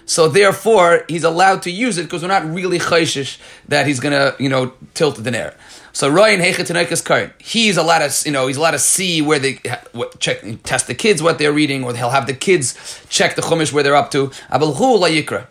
So 0.04 0.28
therefore, 0.28 1.04
he's 1.08 1.24
allowed 1.24 1.62
to 1.62 1.70
use 1.70 1.98
it 1.98 2.04
because 2.04 2.22
we're 2.22 2.28
not 2.28 2.44
really 2.52 2.78
chayshish 2.78 3.38
that 3.68 3.86
he's 3.86 4.00
gonna, 4.00 4.34
you 4.38 4.48
know, 4.48 4.72
tilt 4.94 5.22
the 5.22 5.30
nair. 5.30 5.54
So 5.92 6.08
Ryan 6.08 6.40
Hechetenekas 6.40 7.04
Karin, 7.04 7.32
he's 7.38 7.76
allowed 7.76 8.08
to, 8.08 8.28
you 8.28 8.32
know, 8.32 8.46
he's 8.46 8.56
allowed 8.56 8.72
to 8.72 8.78
see 8.78 9.20
where 9.20 9.38
they 9.38 9.60
what, 9.92 10.18
check, 10.18 10.42
test 10.64 10.86
the 10.86 10.94
kids 10.94 11.22
what 11.22 11.38
they're 11.38 11.52
reading, 11.52 11.84
or 11.84 11.94
he'll 11.94 12.10
have 12.10 12.26
the 12.26 12.34
kids 12.34 13.04
check 13.08 13.36
the 13.36 13.42
chumash 13.42 13.72
where 13.72 13.82
they're 13.82 13.96
up 13.96 14.10
to. 14.12 14.28
Abelhu 14.50 14.98
la 14.98 15.08
yikra. 15.08 15.46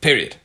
Period. 0.00 0.36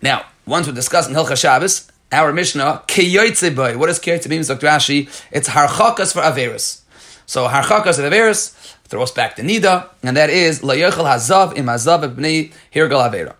Now, 0.00 0.26
once 0.46 0.66
we're 0.66 0.72
discussing 0.72 1.14
Hilcha 1.14 1.36
Shabbos, 1.36 1.90
our 2.12 2.32
Mishnah, 2.32 2.82
Kiyoitze 2.86 3.54
boy. 3.54 3.76
What 3.78 3.86
does 3.86 4.00
Kiyoitze 4.00 4.28
mean, 4.28 4.42
Dr. 4.42 4.66
Rashi? 4.66 5.08
It's 5.30 5.48
harchakas 5.48 6.12
for 6.12 6.20
Averis. 6.20 6.80
So 7.26 7.46
harchakas 7.46 7.98
of 7.98 8.12
Averis 8.12 8.54
throws 8.90 9.12
back 9.12 9.36
the 9.36 9.42
Nida, 9.42 9.88
and 10.02 10.16
that 10.16 10.30
is 10.30 10.64
La 10.64 10.74
Yochel 10.74 11.06
Hazav 11.06 11.56
im 11.56 11.66
Hazav 11.66 12.14
Bnei 12.14 12.52
Hirgal 12.74 13.08
Avera. 13.08 13.34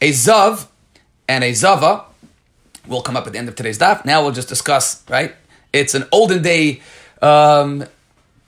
A 0.00 0.10
Zav 0.10 0.66
and 1.28 1.44
a 1.44 1.52
Zava 1.52 2.04
will 2.88 3.02
come 3.02 3.16
up 3.16 3.26
at 3.26 3.34
the 3.34 3.38
end 3.38 3.48
of 3.48 3.54
today's 3.54 3.78
daf. 3.78 4.04
Now 4.04 4.22
we'll 4.22 4.32
just 4.32 4.48
discuss, 4.48 5.02
right? 5.08 5.34
It's 5.72 5.94
an 5.94 6.04
olden 6.10 6.42
day 6.42 6.80
um, 7.20 7.84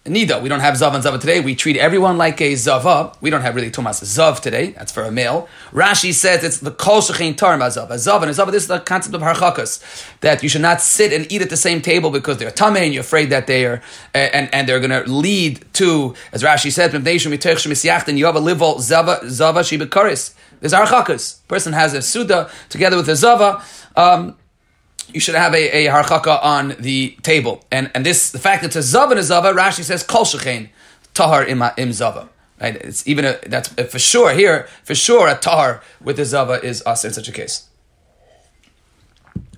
Nida. 0.06 0.40
We 0.40 0.48
don't 0.48 0.60
have 0.60 0.74
Zav 0.74 0.94
and 0.94 1.02
Zava 1.02 1.18
today. 1.18 1.40
We 1.40 1.54
treat 1.54 1.76
everyone 1.76 2.16
like 2.16 2.40
a 2.40 2.54
Zava. 2.54 3.12
We 3.20 3.30
don't 3.30 3.42
have 3.42 3.54
really 3.54 3.70
Thomas 3.70 4.00
Zav 4.00 4.40
today. 4.40 4.70
That's 4.70 4.92
for 4.92 5.02
a 5.02 5.10
male. 5.10 5.48
Rashi 5.72 6.12
says 6.12 6.42
it's 6.44 6.58
the 6.58 6.70
Kol 6.70 7.00
Shechein 7.00 7.36
Tar 7.36 7.58
Zav. 7.58 7.90
A 7.90 7.94
Zav 7.94 8.22
and 8.22 8.30
a 8.30 8.34
Zava, 8.34 8.50
this 8.50 8.62
is 8.62 8.68
the 8.68 8.80
concept 8.80 9.14
of 9.14 9.20
Harchakas. 9.20 9.82
That 10.20 10.42
you 10.42 10.48
should 10.48 10.62
not 10.62 10.80
sit 10.80 11.12
and 11.12 11.30
eat 11.30 11.42
at 11.42 11.50
the 11.50 11.56
same 11.56 11.80
table 11.80 12.10
because 12.10 12.38
they're 12.38 12.50
Tameh 12.50 12.78
and 12.78 12.94
you're 12.94 13.02
afraid 13.02 13.30
that 13.30 13.46
they 13.46 13.66
are, 13.66 13.82
and, 14.14 14.52
and 14.54 14.68
they're 14.68 14.80
going 14.80 14.90
to 14.90 15.10
lead 15.10 15.64
to, 15.74 16.14
as 16.32 16.42
Rashi 16.42 16.72
said, 16.72 16.94
and 16.94 18.18
you 18.18 18.26
have 18.26 18.36
a 18.36 18.40
livel 18.40 18.80
Zava, 18.80 19.20
Zava 19.28 19.60
Shibikaris. 19.60 20.34
There's 20.60 20.72
Harchakas. 20.72 21.46
Person 21.48 21.72
has 21.72 21.94
a 21.94 22.02
Suda 22.02 22.50
together 22.68 22.96
with 22.96 23.08
a 23.08 23.16
Zava. 23.16 23.62
Um, 23.96 24.36
you 25.16 25.20
should 25.20 25.34
have 25.34 25.54
a, 25.54 25.86
a 25.86 25.90
harchaka 25.90 26.44
on 26.44 26.76
the 26.78 27.16
table. 27.22 27.64
And 27.72 27.90
and 27.94 28.04
this 28.04 28.30
the 28.30 28.38
fact 28.38 28.60
that 28.60 28.76
it's 28.76 28.76
a 28.76 28.98
zav 28.98 29.10
and 29.10 29.18
a 29.18 29.22
zava, 29.22 29.54
Rashi 29.54 29.82
says 29.82 30.02
kol 30.02 30.26
shechein 30.26 30.68
tahar 31.14 31.42
im, 31.42 31.64
im 31.78 31.92
zava. 31.94 32.28
Right? 32.60 32.76
It's 32.76 33.08
even 33.08 33.24
a 33.24 33.38
that's 33.46 33.70
uh, 33.78 33.84
for 33.84 33.98
sure 33.98 34.34
here 34.34 34.68
for 34.84 34.94
sure 34.94 35.26
a 35.28 35.34
tahar 35.34 35.82
with 36.02 36.20
a 36.20 36.26
zava 36.26 36.60
is 36.62 36.82
us 36.84 37.06
in 37.06 37.14
such 37.14 37.28
a 37.30 37.32
case. 37.32 37.66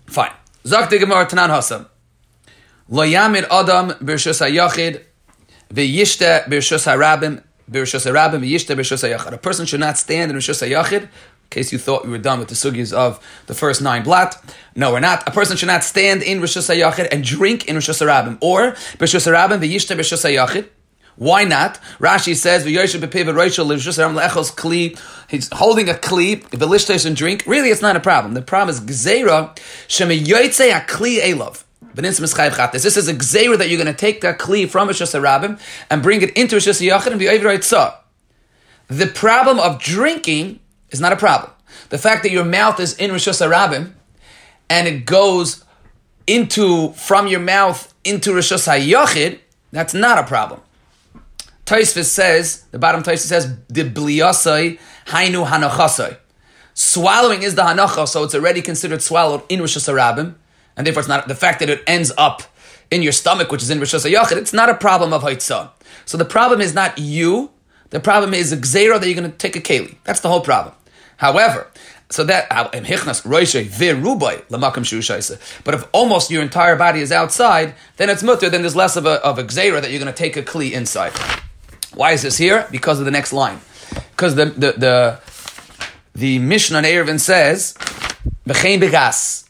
Fine. 0.06 0.30
Zak 0.64 0.90
de 0.90 0.98
gemara 1.00 1.26
tanan 1.26 1.48
hasam. 1.48 1.88
Lo 2.88 3.04
yamid 3.04 3.48
adam 3.50 3.90
b'rshus 3.98 4.40
hayachid 4.40 5.02
v'yishte 5.74 6.44
b'rshus 6.44 6.86
harabim 6.86 7.42
harabim 7.68 8.42
hayachid. 8.46 9.32
A 9.32 9.38
person 9.38 9.66
should 9.66 9.80
not 9.80 9.98
stand 9.98 10.30
in 10.30 10.36
b'rshus 10.36 10.62
hayachid 10.64 11.08
in 11.48 11.54
case 11.54 11.72
you 11.72 11.78
thought 11.78 12.04
we 12.04 12.11
were 12.11 12.18
done 12.18 12.38
with 12.38 12.48
the 12.48 12.54
sugyas 12.54 12.92
of 12.92 13.18
the 13.46 13.54
first 13.54 13.80
nine 13.80 14.02
blat. 14.02 14.37
No, 14.76 14.92
we're 14.92 15.00
not. 15.00 15.26
A 15.26 15.30
person 15.30 15.56
should 15.56 15.68
not 15.68 15.82
stand 15.82 16.22
in 16.22 16.40
Rosh 16.40 16.58
Hashanah 16.58 17.08
and 17.11 17.24
drink 17.24 17.66
in 17.66 17.76
Rosh 17.76 17.88
Hashanah 17.88 18.37
or 18.42 18.76
Rosh 19.00 19.14
Hashanah 19.14 19.58
v'yishta 19.58 19.96
Rosh 19.96 20.12
Hashanah. 20.12 20.68
Why 21.16 21.44
not? 21.44 21.80
Rashi 21.98 22.37
says, 22.37 22.64
He's 22.64 22.76
holding 25.52 25.88
a 25.88 25.94
kli, 25.94 26.42
v'lishtes 26.50 27.06
and 27.06 27.16
drink. 27.16 27.44
Really, 27.46 27.70
it's 27.70 27.80
not 27.80 27.96
a 27.96 28.00
problem. 28.00 28.34
The 28.34 28.42
problem 28.42 28.74
is 28.74 28.82
gzeira 28.82 29.56
shemiyoytze 29.88 30.76
a 30.76 30.80
kli 30.84 31.18
elov. 31.20 31.64
This 31.94 32.20
is 32.96 33.08
a 33.08 33.14
gzeira 33.14 33.56
that 33.56 33.70
you're 33.70 33.82
going 33.82 33.87
to 33.87 33.94
take 33.98 34.20
that 34.20 34.38
kli 34.38 34.68
from 34.68 34.88
Rosh 34.88 35.00
Hashanah 35.00 35.58
and 35.88 36.02
bring 36.02 36.20
it 36.20 36.37
into 36.37 36.56
Rosh 36.56 36.68
Hashanah 36.68 37.06
and 37.06 37.18
be 37.18 37.26
The 38.94 39.06
problem 39.06 39.58
of 39.58 39.80
drinking 39.80 40.61
is 40.90 41.01
not 41.01 41.12
a 41.12 41.16
problem. 41.16 41.53
The 41.90 41.98
fact 41.98 42.22
that 42.22 42.31
your 42.31 42.44
mouth 42.44 42.81
is 42.81 42.94
in 42.94 43.11
Rosh 43.12 43.29
Hashanah 43.29 43.92
and 44.70 44.88
it 44.88 45.07
goes 45.07 45.64
into 46.27 46.92
from 46.92 47.27
your 47.27 47.40
mouth 47.40 47.94
into 48.05 48.35
Rosh 48.35 48.53
Hashanah, 48.53 49.38
that's 49.72 49.94
not 49.94 50.18
a 50.18 50.24
problem. 50.24 50.61
Tosfos 51.66 52.05
says, 52.05 52.64
the 52.70 52.79
bottom 52.79 53.03
Tosfos 53.03 53.27
says, 53.27 53.57
the 53.68 53.85
bliyasai 53.85 54.79
hainu 55.07 55.46
hanachasai. 55.46 56.16
Swallowing 56.72 57.42
is 57.42 57.55
the 57.55 57.62
hanacha, 57.62 58.07
so 58.09 58.24
it's 58.24 58.35
already 58.35 58.62
considered 58.62 59.03
swallowed 59.03 59.42
in 59.48 59.61
Rosh 59.61 59.77
Hashanah, 59.77 60.35
and 60.77 60.87
therefore 60.87 61.01
it's 61.01 61.09
not 61.09 61.29
the 61.29 61.35
fact 61.35 61.61
that 61.61 61.68
it 61.68 61.83
ends 61.87 62.12
up 62.16 62.42
in 62.90 63.03
your 63.03 63.12
stomach, 63.12 63.51
which 63.51 63.62
is 63.62 63.68
in 63.68 63.79
Rosh 63.79 63.94
Hashanah, 63.94 64.37
it's 64.37 64.53
not 64.53 64.70
a 64.70 64.74
problem 64.74 65.12
of 65.12 65.22
haitzah. 65.22 65.70
So 66.07 66.16
the 66.16 66.24
problem 66.24 66.62
is 66.62 66.72
not 66.72 66.98
you, 66.98 67.51
the 67.90 68.01
problem 68.01 68.35
is 68.35 68.53
a 68.53 68.57
gzera 68.57 69.01
that 69.01 69.07
you're 69.07 69.18
going 69.18 69.31
to 69.31 69.37
take 69.37 69.57
a 69.57 69.61
keli. 69.61 69.96
That's 70.05 70.20
the 70.20 70.29
whole 70.29 70.42
problem. 70.42 70.74
However, 71.16 71.68
so 72.11 72.24
that 72.24 72.48
but 72.51 72.74
if 75.74 75.88
almost 75.92 76.31
your 76.31 76.42
entire 76.42 76.77
body 76.77 77.01
is 77.01 77.12
outside, 77.12 77.74
then 77.96 78.09
it's 78.09 78.22
mutter. 78.22 78.48
Then 78.48 78.62
there's 78.62 78.77
less 78.77 78.96
of 78.96 79.05
a 79.05 79.22
of 79.24 79.38
a 79.38 79.44
gzera 79.44 79.83
that 79.83 79.90
you're 79.90 80.01
going 80.01 80.12
to 80.12 80.18
take 80.18 80.37
a 80.37 80.42
kli 80.42 80.72
inside. 80.72 81.12
Why 81.94 82.12
is 82.12 82.22
this 82.22 82.38
here? 82.38 82.66
Because 82.70 82.98
of 82.98 83.05
the 83.05 83.11
next 83.11 83.33
line. 83.33 83.61
Because 84.11 84.37
the 84.37 84.46
the 84.46 84.72
the, 84.72 85.20
the 86.14 86.38
Mishnah 86.38 86.83
Erevin 86.83 87.20
says, 87.20 87.74
"V'chein 88.46 88.81
begas." 88.81 89.44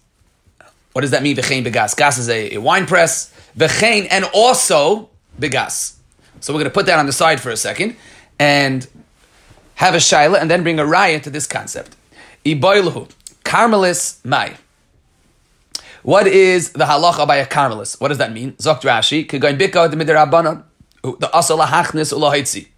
What 0.92 1.02
does 1.02 1.12
that 1.12 1.22
mean? 1.22 1.36
V'chein 1.36 1.62
begas. 1.62 1.94
Gas 1.94 2.18
is 2.18 2.28
a, 2.28 2.54
a 2.54 2.60
wine 2.60 2.86
press. 2.86 3.32
V'chein 3.56 4.08
and 4.10 4.24
also 4.34 5.10
begas. 5.38 5.96
So 6.40 6.52
we're 6.52 6.60
going 6.60 6.70
to 6.70 6.74
put 6.74 6.86
that 6.86 6.98
on 6.98 7.06
the 7.06 7.12
side 7.12 7.40
for 7.40 7.50
a 7.50 7.56
second 7.56 7.96
and 8.38 8.86
have 9.76 9.94
a 9.94 9.98
shaila 9.98 10.40
and 10.40 10.50
then 10.50 10.62
bring 10.62 10.78
a 10.78 10.84
raya 10.84 11.22
to 11.22 11.30
this 11.30 11.46
concept. 11.46 11.96
Iboiluhu, 12.44 13.10
Carmelis 13.44 14.24
Mai. 14.24 14.56
What 16.02 16.26
is 16.26 16.72
the 16.72 16.84
halacha 16.84 17.26
by 17.26 17.36
a 17.36 17.46
Carmelis? 17.46 18.00
What 18.00 18.08
does 18.08 18.18
that 18.18 18.32
mean? 18.32 18.52
Zokt 18.52 18.82
Rashi, 18.82 19.26
Kegoin 19.26 19.58
Bika, 19.58 19.90
the 19.90 19.96
Midirabanan, 19.96 20.64
the 21.02 21.28
Asala 21.28 21.66
Hachnis 21.66 22.12
Ulahaitzi. 22.12 22.68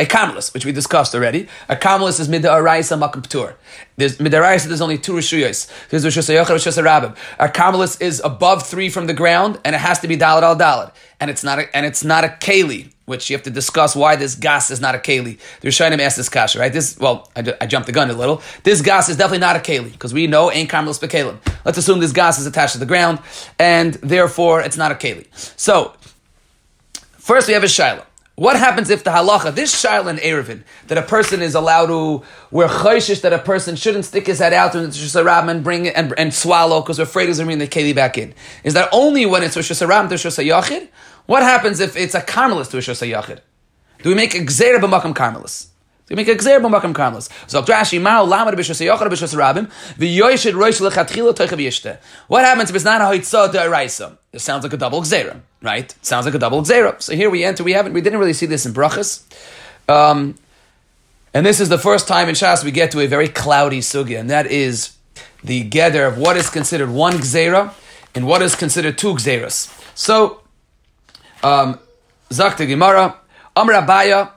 A 0.00 0.04
Carmelis, 0.04 0.54
which 0.54 0.64
we 0.64 0.70
discussed 0.70 1.14
already. 1.14 1.48
A 1.68 1.74
Carmelis 1.74 2.20
is 2.20 2.28
Midaraisa 2.28 2.98
Makam 2.98 3.22
Ptur. 3.22 3.54
There's 3.96 4.18
Midaraisa, 4.18 4.66
there's 4.66 4.80
only 4.80 4.98
two 4.98 5.12
Rishuyas. 5.12 5.68
There's 5.88 6.04
Rishus 6.04 6.32
Yochar, 6.32 6.54
Rishus 6.54 6.80
Rabim. 6.80 7.16
A 7.38 7.48
Carmelis 7.48 8.00
is 8.00 8.20
above 8.24 8.64
three 8.64 8.90
from 8.90 9.06
the 9.08 9.14
ground, 9.14 9.58
and 9.64 9.74
it 9.74 9.80
has 9.80 9.98
to 10.00 10.08
be 10.08 10.16
Dalad 10.16 10.42
al 10.42 10.56
Dalad. 10.56 10.92
And 11.18 11.30
it's 11.30 11.42
not 11.42 11.58
a, 11.58 11.76
and 11.76 11.84
it's 11.84 12.04
not 12.04 12.22
a 12.24 12.28
Keli, 12.28 12.92
which 13.08 13.30
you 13.30 13.36
have 13.36 13.42
to 13.44 13.50
discuss 13.50 13.96
why 13.96 14.16
this 14.16 14.34
gas 14.34 14.70
is 14.70 14.80
not 14.80 14.94
a 14.94 14.98
Keli. 14.98 15.38
The 15.60 15.68
Rishonim 15.68 15.98
asked 15.98 16.16
this 16.16 16.28
kasha, 16.28 16.58
right? 16.58 16.72
This, 16.72 16.98
well, 16.98 17.28
I, 17.34 17.54
I, 17.60 17.66
jumped 17.66 17.86
the 17.86 17.92
gun 17.92 18.10
a 18.10 18.12
little. 18.12 18.42
This 18.62 18.82
gas 18.82 19.08
is 19.08 19.16
definitely 19.16 19.38
not 19.38 19.56
a 19.56 19.60
Keli, 19.60 19.90
because 19.90 20.12
we 20.14 20.26
know 20.26 20.52
ain't 20.52 20.70
Carmelis 20.70 21.00
Bekalim. 21.00 21.38
Let's 21.64 21.78
assume 21.78 22.00
this 22.00 22.12
gas 22.12 22.38
is 22.38 22.46
attached 22.46 22.74
to 22.74 22.78
the 22.78 22.86
ground, 22.86 23.18
and 23.58 23.94
therefore 23.94 24.60
it's 24.60 24.76
not 24.76 24.92
a 24.92 24.94
Keli. 24.94 25.26
So, 25.58 25.94
first 27.16 27.48
we 27.48 27.54
have 27.54 27.64
a 27.64 27.68
Shiloh. 27.68 28.04
What 28.38 28.54
happens 28.54 28.88
if 28.88 29.02
the 29.02 29.10
halacha, 29.10 29.52
this 29.52 29.74
shaila 29.74 30.10
in 30.10 30.16
Eruvin, 30.18 30.62
that 30.86 30.96
a 30.96 31.02
person 31.02 31.42
is 31.42 31.56
allowed 31.56 31.86
to, 31.86 32.22
we're 32.52 32.68
choishish 32.68 33.22
that 33.22 33.32
a 33.32 33.38
person 33.40 33.74
shouldn't 33.74 34.04
stick 34.04 34.28
his 34.28 34.38
head 34.38 34.52
out 34.52 34.74
Rosh 34.76 34.84
Hashanah 34.86 35.50
and 35.50 35.64
bring 35.64 35.86
it 35.86 35.96
and, 35.96 36.14
and 36.16 36.32
swallow 36.32 36.80
because 36.80 36.98
we're 37.00 37.02
afraid 37.02 37.26
he's 37.26 37.38
going 37.38 37.48
to 37.48 37.56
bring 37.56 37.58
the 37.58 37.66
keli 37.66 37.92
back 37.92 38.16
in. 38.16 38.32
Is 38.62 38.74
that 38.74 38.90
only 38.92 39.26
when 39.26 39.42
it's 39.42 39.56
Rosh 39.56 39.72
Hashanah 39.72 40.08
to 40.08 40.14
Hashanah? 40.14 40.88
What 41.28 41.42
happens 41.42 41.80
if 41.80 41.96
it's 41.96 42.14
a 42.14 42.20
Carmelis 42.20 42.70
to 42.70 42.78
Rosh 42.78 42.88
Hashanah? 42.88 43.40
Do 44.02 44.08
we 44.08 44.14
make 44.14 44.34
a 44.34 44.38
Gzera 44.38 44.78
b'makam 44.78 45.14
Carmelis? 45.14 45.66
Do 46.06 46.14
we 46.14 46.16
make 46.16 46.28
a 46.28 46.34
Gzera 46.34 46.60
b'makam 46.60 46.94
Carmelis? 46.94 47.28
So 47.46 47.62
Rashi, 47.62 48.00
Ma'u 48.00 48.26
lamad 48.26 48.54
b'shos 48.54 48.80
hayachar 48.80 49.08
b'shos 49.08 49.34
rabim, 49.36 49.70
v'yoyshid 49.96 50.54
roish 50.54 50.80
lechatchila 50.80 51.34
toichav 51.34 51.58
yishte. 51.58 51.98
What 52.28 52.44
happens 52.44 52.70
if 52.70 52.76
it's 52.76 52.84
not 52.84 53.00
a 53.02 53.04
hoitzah 53.04 53.52
to 53.52 54.08
a 54.08 54.16
It 54.32 54.40
sounds 54.40 54.64
like 54.64 54.72
a 54.72 54.76
double 54.76 55.02
Gzera 55.02 55.40
right? 55.62 55.94
Sounds 56.02 56.26
like 56.26 56.34
a 56.34 56.38
double 56.38 56.62
zera. 56.62 57.00
So 57.00 57.14
here 57.14 57.30
we 57.30 57.44
enter. 57.44 57.64
We 57.64 57.72
haven't. 57.72 57.92
We 57.92 58.00
didn't 58.00 58.18
really 58.18 58.32
see 58.32 58.46
this 58.46 58.66
in 58.66 58.72
brachas. 58.72 59.24
Um, 59.88 60.36
and 61.34 61.44
this 61.44 61.60
is 61.60 61.68
the 61.68 61.78
first 61.78 62.08
time 62.08 62.28
in 62.28 62.34
Shas 62.34 62.64
we 62.64 62.70
get 62.70 62.90
to 62.92 63.00
a 63.00 63.06
very 63.06 63.28
cloudy 63.28 63.80
sugya, 63.80 64.18
and 64.18 64.30
that 64.30 64.46
is 64.46 64.96
the 65.42 65.62
gather 65.64 66.04
of 66.06 66.18
what 66.18 66.36
is 66.36 66.50
considered 66.50 66.90
one 66.90 67.14
gzera 67.14 67.72
and 68.14 68.26
what 68.26 68.42
is 68.42 68.54
considered 68.54 68.98
two 68.98 69.14
gzeras. 69.14 69.74
So, 69.94 70.42
um, 71.42 71.78
Zakta 72.30 72.66
Gemara, 72.66 73.16
Amr 73.56 73.72
Abaya, 73.74 74.32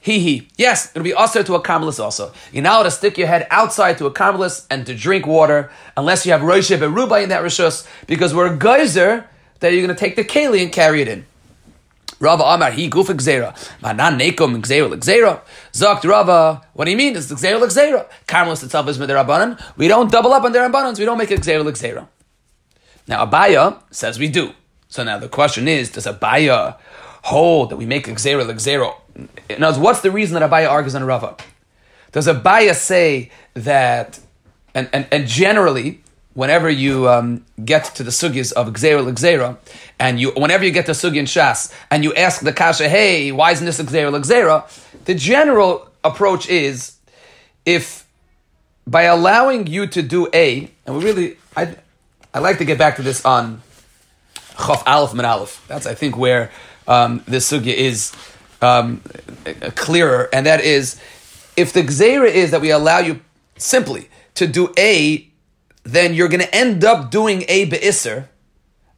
he 0.00 0.20
he. 0.20 0.48
Yes, 0.56 0.90
it'll 0.94 1.02
be 1.02 1.14
also 1.14 1.42
to 1.42 1.54
a 1.54 1.62
carmelis 1.62 1.98
also. 1.98 2.32
You're 2.52 2.62
not 2.62 2.84
to 2.84 2.92
stick 2.92 3.18
your 3.18 3.26
head 3.26 3.46
outside 3.50 3.98
to 3.98 4.06
a 4.06 4.12
carmelis 4.12 4.64
and 4.70 4.86
to 4.86 4.94
drink 4.94 5.26
water 5.26 5.70
unless 5.96 6.24
you 6.24 6.32
have 6.32 6.42
Rosh 6.42 6.70
Beruba 6.70 7.22
in 7.22 7.30
that 7.30 7.42
rishus, 7.42 7.86
because 8.06 8.32
we're 8.32 8.54
a 8.54 8.56
geyser 8.56 9.28
that 9.60 9.72
you're 9.72 9.84
going 9.84 9.94
to 9.94 9.98
take 9.98 10.14
the 10.14 10.24
keli 10.24 10.62
and 10.62 10.70
carry 10.70 11.02
it 11.02 11.08
in. 11.08 11.26
Rava 12.20 12.44
Amar, 12.44 12.70
he 12.70 12.88
guf 12.88 13.06
gzera. 13.06 13.52
Manan 13.82 14.18
nekom 14.18 14.62
gzera 14.62 14.88
l'gzera. 14.88 15.40
Zokt 15.72 16.08
Rava, 16.08 16.62
what 16.72 16.84
do 16.84 16.90
you 16.92 16.96
mean? 16.96 17.16
It's 17.16 17.30
gzera 17.30 17.60
l'gzera. 17.60 18.06
Carmelis 18.26 18.62
itself 18.62 18.88
is 18.88 18.98
midirabanan. 18.98 19.60
We 19.76 19.88
don't 19.88 20.10
double 20.10 20.32
up 20.32 20.44
on 20.44 20.52
their 20.52 20.70
abanans. 20.70 20.98
We 20.98 21.04
don't 21.04 21.18
make 21.18 21.30
it 21.30 21.40
gzera. 21.40 22.06
Now 23.08 23.26
Abaya 23.26 23.80
says 23.90 24.18
we 24.18 24.28
do. 24.28 24.52
So 24.96 25.04
now 25.04 25.18
the 25.18 25.28
question 25.28 25.68
is, 25.68 25.90
does 25.90 26.06
Abaya 26.06 26.78
hold 27.24 27.68
that 27.68 27.76
we 27.76 27.84
make 27.84 28.08
a 28.08 28.12
gzera 28.12 28.46
l'gzera? 28.46 28.94
In 29.50 29.62
other 29.62 29.66
words, 29.66 29.78
what's 29.78 30.00
the 30.00 30.10
reason 30.10 30.40
that 30.40 30.50
Abaya 30.50 30.70
argues 30.70 30.94
on 30.94 31.04
Rava? 31.04 31.36
Does 32.12 32.26
Abaya 32.26 32.74
say 32.74 33.30
that, 33.52 34.18
and, 34.74 34.88
and, 34.94 35.06
and 35.12 35.26
generally, 35.26 36.00
whenever 36.32 36.70
you 36.70 37.10
um, 37.10 37.44
get 37.62 37.84
to 37.96 38.02
the 38.02 38.10
sugis 38.10 38.54
of 38.54 38.68
Gzera 38.68 39.04
L'Gzera, 39.04 39.58
and 39.98 40.18
you, 40.18 40.30
whenever 40.30 40.64
you 40.64 40.70
get 40.70 40.86
to 40.86 40.92
sugi 40.92 41.18
and 41.18 41.28
shas, 41.28 41.74
and 41.90 42.02
you 42.02 42.14
ask 42.14 42.40
the 42.40 42.54
kasha, 42.54 42.88
hey, 42.88 43.32
why 43.32 43.52
isn't 43.52 43.66
this 43.66 43.78
Gzera 43.78 44.10
L'Gzera? 44.10 44.64
The 45.04 45.14
general 45.14 45.90
approach 46.04 46.48
is, 46.48 46.96
if 47.66 48.08
by 48.86 49.02
allowing 49.02 49.66
you 49.66 49.88
to 49.88 50.00
do 50.00 50.26
A, 50.32 50.70
and 50.86 50.96
we 50.96 51.04
really, 51.04 51.36
I, 51.54 51.76
I 52.32 52.38
like 52.38 52.56
to 52.58 52.64
get 52.64 52.78
back 52.78 52.96
to 52.96 53.02
this 53.02 53.22
on 53.26 53.60
Chaf 54.58 54.82
Aleph 54.86 55.14
Min 55.14 55.24
Aleph. 55.24 55.64
That's, 55.68 55.86
I 55.86 55.94
think, 55.94 56.16
where 56.16 56.50
um, 56.86 57.22
this 57.26 57.50
sugya 57.50 57.74
is 57.74 58.12
um, 58.62 59.00
clearer, 59.74 60.28
and 60.32 60.46
that 60.46 60.60
is, 60.60 61.00
if 61.56 61.72
the 61.72 61.82
Gzera 61.82 62.28
is 62.28 62.50
that 62.50 62.60
we 62.60 62.70
allow 62.70 62.98
you 62.98 63.20
simply 63.56 64.08
to 64.34 64.46
do 64.46 64.72
A 64.78 65.30
then 65.86 66.14
you're 66.14 66.28
going 66.28 66.40
to 66.40 66.54
end 66.54 66.84
up 66.84 67.10
doing 67.10 67.44
A 67.48 67.64
be'isr. 67.66 68.28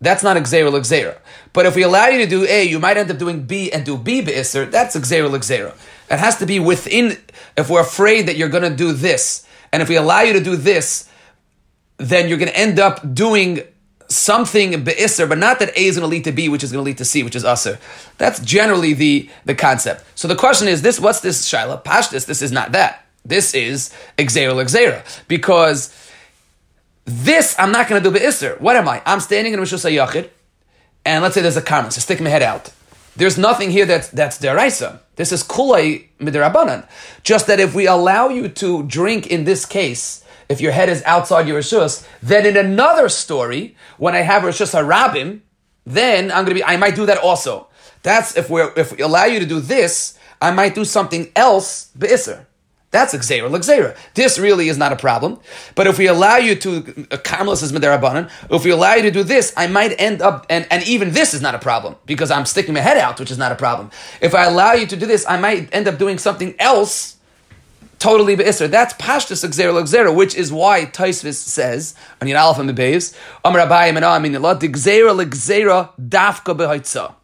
That's 0.01 0.23
not 0.23 0.37
Xera 0.37 0.73
l'Xera. 0.73 1.19
But 1.53 1.67
if 1.67 1.77
we 1.77 1.83
allow 1.83 2.07
you 2.07 2.19
to 2.19 2.27
do 2.27 2.47
A, 2.47 2.65
you 2.65 2.79
might 2.79 2.97
end 2.97 3.11
up 3.11 3.19
doing 3.19 3.45
B 3.45 3.71
and 3.71 3.85
do 3.85 3.99
B 3.99 4.23
be'isr. 4.23 4.71
That's 4.71 4.97
Xera 4.97 5.31
l'Xera. 5.31 5.75
It 6.11 6.19
has 6.19 6.39
to 6.39 6.47
be 6.47 6.59
within, 6.59 7.19
if 7.57 7.69
we're 7.69 7.83
afraid 7.83 8.27
that 8.27 8.37
you're 8.37 8.49
going 8.49 8.69
to 8.69 8.75
do 8.75 8.93
this, 8.93 9.47
and 9.71 9.83
if 9.83 9.89
we 9.89 9.97
allow 9.97 10.23
you 10.23 10.33
to 10.33 10.43
do 10.43 10.57
this, 10.57 11.11
then 11.99 12.29
you're 12.29 12.39
going 12.39 12.51
to 12.51 12.59
end 12.59 12.79
up 12.79 13.15
doing 13.15 13.61
something 14.09 14.83
be'isr, 14.85 15.29
but 15.29 15.39
not 15.39 15.59
that 15.59 15.77
A 15.77 15.85
is 15.85 15.97
going 15.97 16.09
to 16.09 16.15
lead 16.15 16.25
to 16.25 16.33
B, 16.33 16.49
which 16.49 16.65
is 16.65 16.73
going 16.73 16.83
to 16.83 16.87
lead 16.87 16.99
to 16.99 17.05
C, 17.05 17.23
which 17.23 17.37
is 17.37 17.45
usr. 17.45 17.79
That's 18.17 18.41
generally 18.41 18.95
the, 18.95 19.29
the 19.45 19.55
concept. 19.55 20.05
So 20.15 20.27
the 20.29 20.37
question 20.37 20.67
is 20.67 20.83
this, 20.83 20.99
what's 20.99 21.21
this 21.21 21.47
shaila? 21.47 21.85
Pashtis, 21.85 22.27
this 22.27 22.43
is 22.43 22.51
not 22.51 22.73
that. 22.73 23.05
This 23.25 23.55
is 23.55 23.93
Xera 24.17 24.55
l'Xera. 24.55 25.03
Because 25.29 25.95
this 27.05 27.55
I'm 27.59 27.73
not 27.73 27.89
going 27.89 28.03
to 28.03 28.11
do 28.11 28.19
be'isr. 28.19 28.61
What 28.61 28.77
am 28.77 28.89
I? 28.89 29.03
I'm 29.05 29.21
standing 29.21 29.53
in 29.53 29.61
Rishus 29.61 29.89
HaYachid, 29.89 30.31
and 31.05 31.23
let's 31.23 31.35
say 31.35 31.43
there's 31.43 31.57
a 31.57 31.63
karma, 31.63 31.91
so 31.91 32.01
stick 32.01 32.21
my 32.21 32.31
head 32.31 32.43
out. 32.43 32.71
There's 33.17 33.37
nothing 33.37 33.71
here 33.71 33.85
that's, 33.85 34.09
that's 34.09 34.39
deraisa. 34.39 35.01
This 35.17 35.33
is 35.33 35.43
kulay 35.43 36.07
midirabanan. 36.21 36.87
Just 37.25 37.49
that 37.49 37.59
if 37.59 37.75
we 37.75 37.87
allow 37.87 38.29
you 38.29 38.49
to 38.49 38.85
drink 38.85 39.27
in 39.27 39.45
this 39.45 39.67
case, 39.67 40.25
if 40.49 40.61
your 40.61 40.73
head 40.73 40.89
is 40.89 41.03
outside 41.05 41.47
your 41.47 41.61
Rishus, 41.61 42.07
then 42.23 42.47
in 42.47 42.57
another 42.57 43.09
story, 43.09 43.77
when 43.99 44.15
I 44.15 44.21
have 44.21 44.43
Rishus 44.43 44.75
HaRabim, 44.75 45.41
then 45.85 46.31
I'm 46.31 46.47
to 46.47 46.55
be, 46.55 46.65
I 46.65 46.77
might 46.77 46.95
do 46.95 47.07
that 47.07 47.19
also. 47.19 47.69
That's 48.03 48.37
if 48.37 48.49
we 48.49 48.63
if 48.77 48.97
we 48.97 49.03
allow 49.03 49.25
you 49.25 49.41
to 49.41 49.47
do 49.47 49.61
this, 49.61 50.19
I 50.41 50.51
might 50.53 50.75
do 50.75 50.85
something 50.85 51.33
else 51.35 51.91
be'isr. 51.99 52.47
That's 52.91 53.13
a 53.13 53.19
gzera 53.19 53.51
l'gzera. 53.51 53.95
This 54.15 54.39
really 54.39 54.71
is 54.71 54.79
not 54.79 54.93
a 54.93 54.97
problem. 54.97 55.41
But 55.75 55.87
if 55.87 55.99
we 55.99 56.07
allow 56.07 56.37
you 56.37 56.55
to, 56.55 56.79
uh, 57.11 57.19
Carmelis 57.19 57.63
is 57.63 57.71
if 58.51 58.65
we 58.65 58.71
allow 58.71 58.95
you 58.95 59.03
to 59.03 59.11
do 59.11 59.23
this, 59.23 59.53
I 59.59 59.67
might 59.67 59.95
end 60.01 60.23
up, 60.23 60.47
and, 60.49 60.67
and 60.71 60.83
even 60.89 61.11
this 61.11 61.35
is 61.35 61.43
not 61.43 61.55
a 61.55 61.59
problem, 61.59 61.97
because 62.07 62.31
I'm 62.31 62.47
sticking 62.47 62.73
my 62.73 62.81
head 62.81 62.97
out, 62.97 63.21
which 63.21 63.31
is 63.31 63.37
not 63.37 63.53
a 63.53 63.57
problem. 63.57 63.91
If 64.23 64.35
I 64.35 64.45
allow 64.45 64.73
you 64.73 64.87
to 64.87 64.97
do 64.97 65.05
this, 65.05 65.27
I 65.29 65.39
might 65.39 65.69
end 65.75 65.87
up 65.87 65.99
doing 65.99 66.17
something 66.17 66.55
else 66.59 67.18
totally 67.99 68.37
be'isr. 68.37 68.71
That's 68.71 68.95
pashtus 68.95 69.45
gzera 69.45 69.75
l'gzera, 69.75 70.15
which 70.15 70.35
is 70.35 70.53
why 70.53 70.87
Tosfos 70.87 71.35
says, 71.35 71.95
on 72.21 72.29
Yin 72.29 72.37
Aleph 72.37 72.59
and 72.59 72.71
Bebeis, 72.71 73.15
Amar 73.45 73.67
Abayim 73.67 73.97
and 73.97 74.05
Amin, 74.05 74.33
the 74.33 74.39
gzera 74.39 75.17
l'gzera 75.17 75.91
dafka 76.01 76.57
behoitzah. 76.57 77.15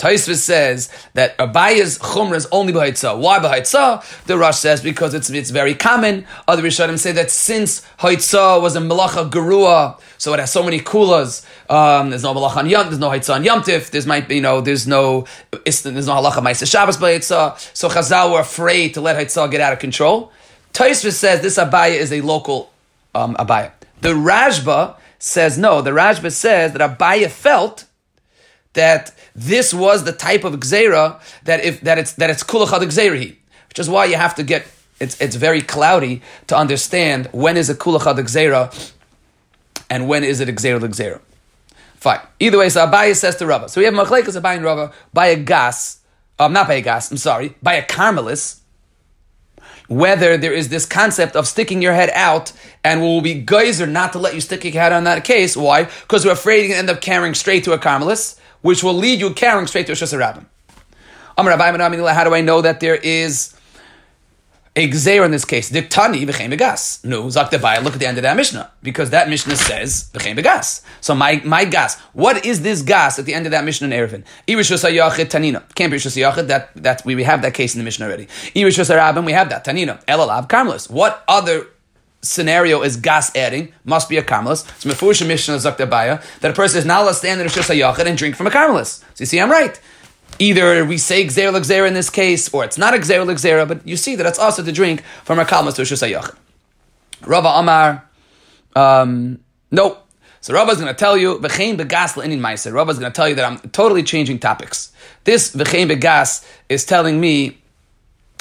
Tosfos 0.00 0.36
says 0.36 0.88
that 1.12 1.36
Abaya's 1.36 1.98
chumrah 1.98 2.36
is 2.36 2.48
only 2.50 2.72
b'haitzah. 2.72 3.18
Why 3.18 3.38
b'haitzah? 3.38 4.24
The 4.24 4.38
Rosh 4.38 4.56
says 4.56 4.80
because 4.80 5.12
it's 5.12 5.28
it's 5.28 5.50
very 5.50 5.74
common. 5.74 6.26
Other 6.48 6.62
Rishonim 6.62 6.98
say 6.98 7.12
that 7.12 7.30
since 7.30 7.82
haitzah 7.98 8.62
was 8.62 8.76
a 8.76 8.80
melacha 8.80 9.30
gerua, 9.30 10.00
so 10.16 10.32
it 10.32 10.40
has 10.40 10.50
so 10.50 10.62
many 10.62 10.80
kulas. 10.80 11.44
Um, 11.68 12.08
there's 12.08 12.22
no 12.22 12.34
melacha 12.34 12.56
on 12.56 12.70
yom, 12.70 12.86
there's 12.86 12.98
no 12.98 13.10
haitzah 13.10 13.34
on 13.34 13.44
yom 13.44 13.60
tif. 13.60 13.90
There's 13.90 14.06
might 14.06 14.26
be 14.26 14.36
you 14.36 14.40
know 14.40 14.62
there's 14.62 14.86
no 14.86 15.26
there's 15.50 15.84
no 15.84 15.92
halacha 15.92 16.40
ma'aseh 16.40 16.70
Shabbos 16.70 16.96
b'haitzah. 16.96 17.76
So 17.76 17.90
Chazal 17.90 18.32
were 18.32 18.40
afraid 18.40 18.94
to 18.94 19.02
let 19.02 19.16
haitzah 19.16 19.50
get 19.50 19.60
out 19.60 19.74
of 19.74 19.80
control. 19.80 20.32
Tosfos 20.72 21.12
says 21.12 21.42
this 21.42 21.58
Abaya 21.58 21.96
is 21.96 22.10
a 22.10 22.22
local 22.22 22.72
um, 23.14 23.34
Abaya. 23.36 23.72
The 24.00 24.14
Rashba 24.14 24.96
says 25.18 25.58
no. 25.58 25.82
The 25.82 25.90
Rashba 25.90 26.32
says 26.32 26.72
that 26.72 26.98
Abaya 26.98 27.28
felt 27.28 27.84
that 28.74 29.12
this 29.34 29.74
was 29.74 30.04
the 30.04 30.12
type 30.12 30.44
of 30.44 30.54
gzera 30.54 31.20
that 31.44 31.64
if 31.64 31.80
that 31.80 31.98
it's 31.98 32.12
that 32.14 32.30
it's 32.30 32.44
kulachad 32.44 32.80
gzerahi, 32.82 33.36
which 33.68 33.78
is 33.78 33.88
why 33.88 34.04
you 34.04 34.16
have 34.16 34.34
to 34.36 34.42
get 34.42 34.66
it's 35.00 35.20
it's 35.20 35.36
very 35.36 35.62
cloudy 35.62 36.22
to 36.46 36.56
understand 36.56 37.28
when 37.32 37.56
is 37.56 37.68
a 37.68 37.74
kulachad 37.74 38.18
gzera 38.18 38.92
and 39.88 40.08
when 40.08 40.24
is 40.24 40.40
it 40.40 40.48
gzera 40.48 40.80
gzera. 40.80 41.20
Fine. 42.00 42.20
Either 42.38 42.56
way, 42.56 42.70
so 42.70 42.86
Abaye 42.86 43.14
says 43.14 43.36
to 43.36 43.46
Rava. 43.46 43.68
So 43.68 43.78
we 43.78 43.84
have 43.84 43.92
Machlekas 43.92 44.40
Abaye 44.40 44.56
and 44.56 44.64
Rava 44.64 44.90
by 45.12 45.26
a 45.26 45.36
gas, 45.36 46.00
um, 46.38 46.54
not 46.54 46.66
by 46.66 46.74
a 46.74 46.80
gas, 46.80 47.10
I'm 47.10 47.18
sorry, 47.18 47.56
by 47.62 47.74
a 47.74 47.86
carmelis, 47.86 48.60
whether 49.86 50.38
there 50.38 50.54
is 50.54 50.70
this 50.70 50.86
concept 50.86 51.36
of 51.36 51.46
sticking 51.46 51.82
your 51.82 51.92
head 51.92 52.08
out 52.14 52.52
and 52.82 53.02
will 53.02 53.20
be 53.20 53.34
geyser 53.34 53.86
not 53.86 54.14
to 54.14 54.18
let 54.18 54.34
you 54.34 54.40
stick 54.40 54.64
your 54.64 54.72
head 54.72 54.92
on 54.92 55.04
that 55.04 55.24
case. 55.24 55.58
Why? 55.58 55.84
Because 55.84 56.24
we're 56.24 56.32
afraid 56.32 56.70
you're 56.70 56.78
end 56.78 56.88
up 56.88 57.02
carrying 57.02 57.34
straight 57.34 57.64
to 57.64 57.72
a 57.72 57.78
carmelis, 57.78 58.39
which 58.62 58.82
will 58.82 58.94
lead 58.94 59.20
you 59.20 59.32
carrying 59.32 59.66
straight 59.66 59.86
to 59.86 59.92
a 59.92 59.94
Shasarabim. 59.94 60.46
How 61.36 62.24
do 62.24 62.34
I 62.34 62.40
know 62.42 62.60
that 62.60 62.80
there 62.80 62.96
is 62.96 63.56
a 64.76 64.88
gzeir 64.88 65.24
in 65.24 65.30
this 65.30 65.44
case? 65.44 65.70
Diktani 65.70 66.26
v'chein 66.26 66.50
begas. 66.50 67.02
No, 67.04 67.24
zakdavai. 67.24 67.82
Look 67.82 67.94
at 67.94 68.00
the 68.00 68.06
end 68.06 68.18
of 68.18 68.22
that 68.22 68.36
Mishnah 68.36 68.70
because 68.82 69.10
that 69.10 69.28
Mishnah 69.28 69.56
says 69.56 70.10
v'chein 70.12 70.36
begas. 70.36 70.82
So 71.00 71.14
my 71.14 71.40
my 71.44 71.64
gas. 71.64 71.98
What 72.12 72.44
is 72.44 72.62
this 72.62 72.82
gas 72.82 73.18
at 73.18 73.24
the 73.24 73.32
end 73.32 73.46
of 73.46 73.52
that 73.52 73.64
Mishnah 73.64 73.86
in 73.86 73.92
Eruvin? 73.92 74.24
Irish 74.48 74.70
tanina. 74.70 75.62
Can't 75.74 75.90
be 75.90 75.96
Rishus 75.96 76.46
That 76.48 76.70
that 76.74 77.04
we, 77.06 77.14
we 77.14 77.22
have 77.22 77.40
that 77.42 77.54
case 77.54 77.74
in 77.74 77.78
the 77.78 77.84
Mishnah 77.84 78.06
already. 78.06 78.28
Irish 78.54 78.78
Rabin. 78.78 79.24
We 79.24 79.32
have 79.32 79.48
that 79.48 79.64
tanina. 79.64 80.04
Elalav 80.04 80.48
karmelis. 80.48 80.90
What 80.90 81.24
other 81.26 81.66
scenario 82.22 82.82
is 82.82 82.96
gas 82.96 83.34
adding 83.34 83.72
must 83.84 84.08
be 84.08 84.16
a 84.16 84.22
karmelis. 84.22 84.68
It's 84.76 84.84
mefurish 84.84 85.26
Mishnah 85.26 85.56
zakdabaya 85.56 86.22
that 86.40 86.50
a 86.50 86.54
person 86.54 86.78
is 86.78 86.84
not 86.84 87.02
allowed 87.02 87.12
to 87.12 87.14
stand 87.16 87.40
in 87.40 87.46
Rishus 87.46 87.74
Hayachid 87.74 88.06
and 88.06 88.18
drink 88.18 88.36
from 88.36 88.46
a 88.46 88.50
karmelis. 88.50 89.00
So 89.14 89.20
you 89.20 89.26
see, 89.26 89.40
I'm 89.40 89.50
right 89.50 89.80
either 90.40 90.84
we 90.84 90.98
say 90.98 91.24
Gzer 91.26 91.52
Gzera 91.52 91.86
in 91.86 91.94
this 91.94 92.10
case, 92.10 92.52
or 92.52 92.64
it's 92.64 92.78
not 92.78 92.94
a 92.94 92.98
Gzer 92.98 93.24
Gzera, 93.24 93.68
but 93.68 93.86
you 93.86 93.96
see 93.96 94.16
that 94.16 94.26
it's 94.26 94.38
also 94.38 94.64
to 94.64 94.72
drink 94.72 95.02
from 95.24 95.38
a 95.38 95.44
Kalmas 95.44 95.74
to 95.74 95.82
Shusayach. 95.82 96.34
Rava 97.26 97.48
Amar, 97.48 98.08
um, 98.74 99.38
no. 99.70 99.98
So 100.40 100.54
Rava 100.54 100.72
is 100.72 100.78
going 100.78 100.88
to 100.88 100.98
tell 100.98 101.18
you, 101.18 101.38
V'chein 101.38 101.76
begas 101.76 102.14
le'inin. 102.14 102.72
Rava 102.72 102.90
is 102.90 102.98
going 102.98 103.12
to 103.12 103.16
tell 103.16 103.28
you 103.28 103.34
that 103.34 103.44
I'm 103.44 103.58
totally 103.70 104.02
changing 104.02 104.38
topics. 104.38 104.90
This 105.24 105.54
V'chein 105.54 105.88
begas 105.88 106.46
is 106.70 106.86
telling 106.86 107.20
me 107.20 107.59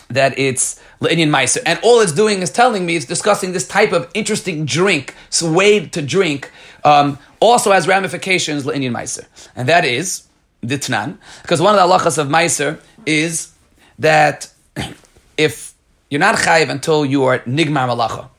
that 0.10 0.38
it's 0.38 0.82
le'inin 1.01 1.30
meiser. 1.30 1.62
And 1.66 1.80
all 1.84 2.01
it's 2.01 2.12
doing 2.12 2.41
is 2.41 2.49
telling 2.49 2.86
me 2.86 2.95
it's 2.95 3.05
discussing 3.05 3.53
this 3.53 3.68
type 3.68 3.91
of 3.91 4.10
interesting 4.14 4.66
drink, 4.66 5.16
swayed 5.30 5.93
to 5.93 6.01
drink, 6.01 6.51
um, 6.84 7.18
also 7.39 7.72
has 7.72 7.88
ramifications 7.88 8.66
le'inin 8.66 8.91
meiser. 8.91 9.26
And 9.55 9.70
that 9.70 9.86
is, 9.86 10.28
the 10.62 10.78
Tnan. 10.78 11.18
because 11.41 11.62
one 11.62 11.78
of 11.78 11.80
the 11.80 11.97
halachas 11.97 12.18
of 12.18 12.28
Meiser 12.28 12.80
is 13.05 13.53
that 13.97 14.51
if 15.38 15.74
you're 16.10 16.20
not 16.20 16.36
chayiv 16.36 16.70
until 16.70 17.05
you 17.05 17.24
are 17.26 17.39
nigmar 17.39 17.88
malacha, 17.88 18.30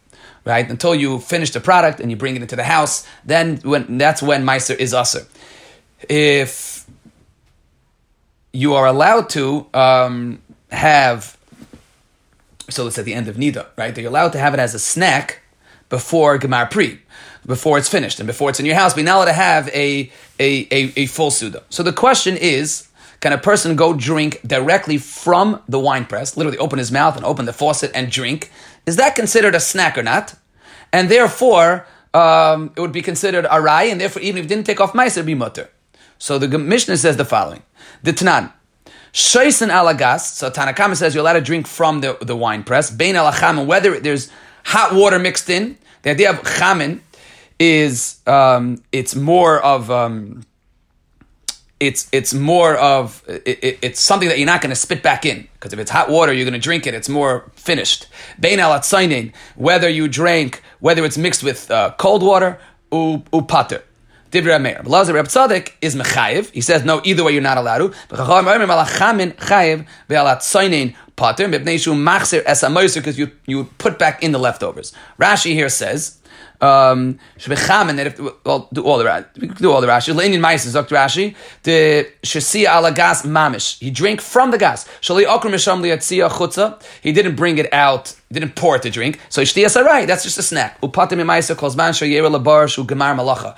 right? 0.44 0.68
Until 0.68 0.94
you 0.94 1.18
finish 1.18 1.50
the 1.50 1.60
product 1.60 2.00
and 2.00 2.10
you 2.10 2.16
bring 2.16 2.36
it 2.36 2.42
into 2.42 2.56
the 2.56 2.64
house, 2.64 3.06
then 3.24 3.58
when 3.58 3.98
that's 3.98 4.22
when 4.22 4.44
Meiser 4.44 4.76
is 4.76 4.92
usher. 4.92 5.26
If 6.08 6.86
you 8.52 8.74
are 8.74 8.86
allowed 8.86 9.28
to 9.30 9.66
um, 9.72 10.42
have, 10.70 11.38
so 12.70 12.84
let's 12.84 12.98
at 12.98 13.04
the 13.04 13.14
end 13.14 13.28
of 13.28 13.36
Nida, 13.36 13.66
right? 13.76 13.94
That 13.94 14.00
you're 14.00 14.10
allowed 14.10 14.32
to 14.32 14.38
have 14.38 14.54
it 14.54 14.60
as 14.60 14.74
a 14.74 14.78
snack 14.78 15.40
before 15.88 16.38
Gemar 16.38 16.70
Pri 16.70 17.00
before 17.46 17.78
it's 17.78 17.88
finished 17.88 18.20
and 18.20 18.26
before 18.26 18.50
it's 18.50 18.60
in 18.60 18.66
your 18.66 18.74
house, 18.74 18.92
but 18.92 18.98
you're 18.98 19.06
not 19.06 19.16
allowed 19.16 19.24
to 19.26 19.32
have 19.32 19.68
a, 19.68 20.10
a, 20.38 20.68
a, 20.70 20.92
a 20.96 21.06
full 21.06 21.30
Suda. 21.30 21.62
So 21.70 21.82
the 21.82 21.92
question 21.92 22.36
is, 22.36 22.88
can 23.20 23.32
a 23.32 23.38
person 23.38 23.76
go 23.76 23.92
drink 23.92 24.40
directly 24.46 24.98
from 24.98 25.62
the 25.68 25.78
wine 25.78 26.06
press, 26.06 26.36
literally 26.36 26.58
open 26.58 26.78
his 26.78 26.90
mouth 26.90 27.16
and 27.16 27.24
open 27.24 27.44
the 27.44 27.52
faucet 27.52 27.90
and 27.94 28.10
drink? 28.10 28.50
Is 28.86 28.96
that 28.96 29.14
considered 29.14 29.54
a 29.54 29.60
snack 29.60 29.98
or 29.98 30.02
not? 30.02 30.34
And 30.92 31.08
therefore, 31.08 31.86
um, 32.14 32.72
it 32.76 32.80
would 32.80 32.92
be 32.92 33.02
considered 33.02 33.46
a 33.50 33.60
rai, 33.60 33.90
and 33.90 34.00
therefore, 34.00 34.22
even 34.22 34.38
if 34.38 34.46
it 34.46 34.48
didn't 34.48 34.66
take 34.66 34.80
off 34.80 34.94
mice, 34.94 35.16
it 35.16 35.20
would 35.20 35.26
be 35.26 35.34
mutter. 35.34 35.70
So 36.18 36.38
the 36.38 36.58
Mishnah 36.58 36.96
says 36.96 37.16
the 37.16 37.24
following: 37.24 37.62
The 38.02 38.12
Tanan, 38.12 38.52
Shaisen 39.12 39.70
alagas. 39.70 40.20
So 40.20 40.50
Tanakama 40.50 40.96
says 40.96 41.14
you're 41.14 41.22
allowed 41.22 41.34
to 41.34 41.40
drink 41.40 41.66
from 41.66 42.00
the, 42.00 42.16
the 42.20 42.36
wine 42.36 42.62
press. 42.64 42.90
Bein 42.90 43.16
alacham, 43.16 43.66
whether 43.66 43.98
there's 43.98 44.30
hot 44.64 44.94
water 44.94 45.18
mixed 45.18 45.50
in. 45.50 45.76
The 46.02 46.10
idea 46.10 46.30
of 46.30 46.42
chamin 46.42 47.00
is 47.58 48.20
um, 48.26 48.82
it's 48.92 49.14
more 49.14 49.60
of 49.60 49.90
um, 49.90 50.42
it's 51.80 52.08
it's 52.12 52.34
more 52.34 52.76
of 52.76 53.24
it, 53.26 53.78
it's 53.82 54.00
something 54.00 54.28
that 54.28 54.38
you're 54.38 54.46
not 54.46 54.60
going 54.60 54.70
to 54.70 54.76
spit 54.76 55.02
back 55.02 55.24
in 55.24 55.48
because 55.54 55.72
if 55.72 55.78
it's 55.78 55.90
hot 55.90 56.10
water 56.10 56.32
you're 56.32 56.44
going 56.44 56.52
to 56.52 56.60
drink 56.60 56.86
it 56.86 56.92
it's 56.92 57.08
more 57.08 57.50
finished 57.54 58.06
bein 58.38 58.60
al 58.60 58.78
whether 59.56 59.88
you 59.88 60.06
drink 60.06 60.62
whether 60.80 61.04
it's 61.04 61.16
mixed 61.16 61.42
with 61.42 61.70
uh, 61.70 61.92
cold 61.98 62.22
water 62.22 62.58
u 62.92 63.22
pater 63.48 63.82
Divrei 64.30 64.60
Meir. 64.60 64.82
Lazar 64.84 65.14
Reb 65.14 65.26
Tzadok 65.26 65.72
is 65.80 65.96
mechayiv. 65.96 66.50
He 66.50 66.60
says 66.60 66.84
no, 66.84 67.00
either 67.04 67.24
way 67.24 67.32
you're 67.32 67.42
not 67.42 67.58
allowed 67.58 67.78
to. 67.78 67.94
Because 68.08 68.28
you 73.18 73.30
you 73.46 73.64
put 73.78 73.98
back 73.98 74.22
in 74.22 74.32
the 74.32 74.38
leftovers. 74.38 74.92
Rashi 75.18 75.52
here 75.52 75.68
says 75.68 76.18
um, 76.60 77.18
that 77.38 78.06
if 78.06 78.44
well, 78.44 78.68
do 78.72 78.84
all 78.84 78.98
the 78.98 79.26
do 79.56 79.72
all 79.72 79.80
the 79.80 79.86
Rashi. 79.86 80.14
Leinin 80.14 80.40
Ma'is 80.40 80.72
Dr. 80.72 80.94
Rashi 80.94 81.34
the 81.64 82.08
Shasia 82.22 82.76
ala 82.76 82.92
gas 82.92 83.22
mamish. 83.22 83.78
He 83.80 83.90
drank 83.90 84.20
from 84.20 84.50
the 84.50 84.58
gas. 84.58 84.86
Shali 85.00 85.24
okrim 85.24 85.52
misham 85.52 85.80
liatzia 85.80 86.28
chutza. 86.30 86.80
He 87.02 87.12
didn't 87.12 87.34
bring 87.34 87.58
it 87.58 87.72
out. 87.72 88.14
Didn't 88.30 88.54
pour 88.54 88.76
it 88.76 88.82
to 88.82 88.90
drink. 88.90 89.18
So 89.28 89.42
ishtiya 89.42 89.70
sarai. 89.70 90.04
That's 90.06 90.22
just 90.22 90.38
a 90.38 90.42
snack. 90.42 90.80
Upatim 90.82 91.18
imaisa 91.20 91.56
kozman 91.56 91.90
shayera 91.90 92.30
labar 92.30 92.68
shu 92.68 92.84
gemar 92.84 93.16
malacha 93.16 93.56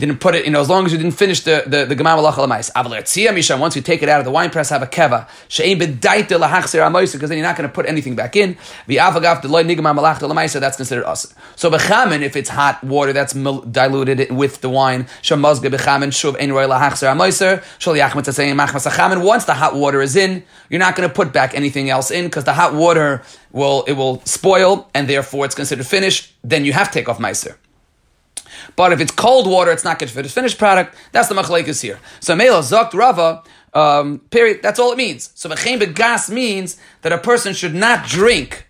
didn't 0.00 0.18
put 0.18 0.34
it, 0.34 0.44
you 0.44 0.50
know, 0.50 0.60
as 0.60 0.68
long 0.68 0.84
as 0.86 0.92
you 0.92 0.98
didn't 0.98 1.12
finish 1.12 1.42
the 1.42 1.62
the, 1.66 1.84
the 1.84 1.94
Gemara. 1.94 2.20
Misham, 2.20 3.60
once 3.60 3.76
you 3.76 3.82
take 3.82 4.02
it 4.02 4.08
out 4.08 4.18
of 4.18 4.24
the 4.24 4.30
wine 4.30 4.50
press, 4.50 4.70
have 4.70 4.82
a 4.82 4.86
keva. 4.86 5.26
Because 7.12 7.28
then 7.28 7.38
you're 7.38 7.46
not 7.46 7.56
going 7.56 7.68
to 7.68 7.74
put 7.74 7.86
anything 7.86 8.16
back 8.16 8.34
in. 8.36 8.56
V'avagav 8.88 9.42
deloy 9.42 9.64
nigmar 9.64 9.94
malach 9.94 10.60
that's 10.60 10.76
considered 10.76 11.04
us. 11.04 11.32
So 11.56 11.70
bechamin, 11.70 12.22
if 12.22 12.36
it's 12.36 12.48
hot 12.48 12.82
water 12.82 13.12
that's 13.12 13.32
diluted 13.34 14.30
with 14.32 14.60
the 14.60 14.70
wine, 14.70 15.04
shamazga 15.22 15.70
bechamin 15.70 16.10
shuv 16.10 16.40
ein 16.40 16.52
roy 16.52 16.66
lahachser 16.66 17.12
amoiser, 17.14 17.62
shal 17.78 17.94
yachmet 17.94 18.24
tzayim 18.24 18.56
machmas 18.58 18.90
achamin. 18.90 19.24
Once 19.24 19.44
the 19.44 19.54
hot 19.54 19.74
water 19.74 20.00
is 20.00 20.16
in, 20.16 20.42
you're 20.68 20.80
not 20.80 20.96
going 20.96 21.08
to 21.08 21.14
put 21.14 21.32
back 21.32 21.54
anything 21.54 21.90
else 21.90 22.10
in, 22.10 22.24
because 22.24 22.44
the 22.44 22.54
hot 22.54 22.74
water 22.74 23.22
will, 23.52 23.84
it 23.86 23.92
will 23.92 24.22
spoil, 24.24 24.88
and 24.94 25.08
therefore 25.08 25.44
it's 25.44 25.54
considered 25.54 25.86
finished. 25.86 26.34
Then 26.42 26.64
you 26.64 26.72
have 26.72 26.88
to 26.88 26.94
take 26.94 27.08
off 27.08 27.18
meiser. 27.18 27.56
But 28.76 28.92
if 28.92 29.00
it's 29.00 29.10
cold 29.12 29.48
water, 29.48 29.70
it's 29.70 29.84
not 29.84 29.98
good 29.98 30.10
for 30.10 30.22
the 30.22 30.28
finished 30.28 30.58
product. 30.58 30.94
That's 31.12 31.28
the 31.28 31.34
machlekes 31.34 31.82
here. 31.82 31.98
So 32.20 32.34
Mela 32.34 32.60
Zokt 32.60 32.94
Rava, 32.94 33.42
um, 33.74 34.20
period, 34.30 34.60
that's 34.62 34.78
all 34.78 34.92
it 34.92 34.96
means. 34.96 35.30
So 35.34 35.48
V'chein 35.48 35.94
gas 35.94 36.30
means 36.30 36.76
that 37.02 37.12
a 37.12 37.18
person 37.18 37.52
should 37.54 37.74
not 37.74 38.06
drink 38.06 38.66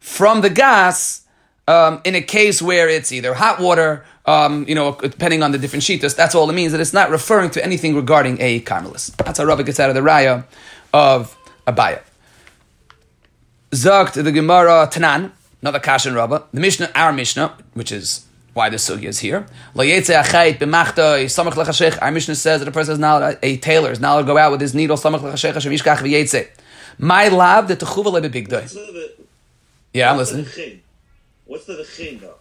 from 0.00 0.40
the 0.40 0.50
gas 0.50 1.22
um, 1.68 2.00
in 2.04 2.14
a 2.14 2.22
case 2.22 2.60
where 2.60 2.88
it's 2.88 3.12
either 3.12 3.34
hot 3.34 3.60
water, 3.60 4.04
um, 4.26 4.64
you 4.68 4.74
know, 4.74 4.92
depending 4.94 5.42
on 5.42 5.52
the 5.52 5.58
different 5.58 5.82
shitas. 5.84 6.16
That's 6.16 6.34
all 6.34 6.48
it 6.50 6.54
means. 6.54 6.72
That 6.72 6.80
it's 6.80 6.92
not 6.92 7.10
referring 7.10 7.50
to 7.50 7.64
anything 7.64 7.94
regarding 7.94 8.40
a 8.40 8.60
carmelis. 8.60 9.14
That's 9.16 9.38
how 9.38 9.44
Rava 9.44 9.62
gets 9.64 9.80
out 9.80 9.88
of 9.88 9.94
the 9.94 10.02
raya 10.02 10.44
of 10.92 11.36
Abaya. 11.66 12.02
Zokt 13.70 14.22
the 14.22 14.32
Gemara 14.32 14.88
Tanan, 14.92 15.30
another 15.62 15.80
Kashan 15.80 16.14
Rava. 16.14 16.44
The 16.52 16.60
Mishnah, 16.60 16.90
our 16.94 17.12
Mishnah, 17.12 17.56
which 17.74 17.90
is 17.90 18.26
why 18.54 18.68
the 18.68 18.76
sugya 18.76 19.08
is 19.08 19.18
here. 19.18 19.46
Our 22.02 22.10
Mishnah 22.12 22.34
says 22.34 22.60
that 22.60 22.68
a 22.68 22.72
person 22.72 22.92
is 22.92 22.98
not 22.98 23.38
a 23.42 23.56
tailor 23.56 23.92
is 23.92 24.00
not 24.00 24.14
allowed 24.14 24.20
to 24.22 24.26
go 24.26 24.38
out 24.38 24.52
with 24.52 24.60
his 24.60 24.74
needle. 24.74 24.96
My 26.98 27.28
love 27.28 27.68
the 27.68 27.76
techuva 27.76 28.30
big 28.30 28.48
day. 28.48 28.66
Yeah, 29.94 30.10
I'm 30.12 30.18
listening. 30.18 30.82
What's 31.46 31.66
the 31.66 31.74
v'chein 31.74 32.20
though? 32.20 32.36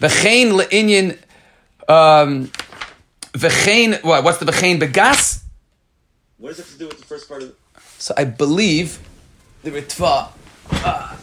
V'chein 0.00 0.52
le'inyan. 0.58 1.18
Um, 1.88 2.50
v'chein. 3.32 4.02
What? 4.04 4.24
What's 4.24 4.38
the 4.38 4.46
v'chein 4.46 4.78
begas? 4.78 5.42
What 6.38 6.50
does 6.50 6.60
it 6.60 6.62
have 6.62 6.72
to 6.72 6.78
do 6.78 6.88
with 6.88 6.98
the 6.98 7.04
first 7.04 7.28
part 7.28 7.42
of? 7.42 7.48
The- 7.48 7.54
so 7.98 8.14
I 8.16 8.24
believe 8.24 9.00
the 9.64 9.70
ritva. 9.70 10.28
Uh, 10.70 11.16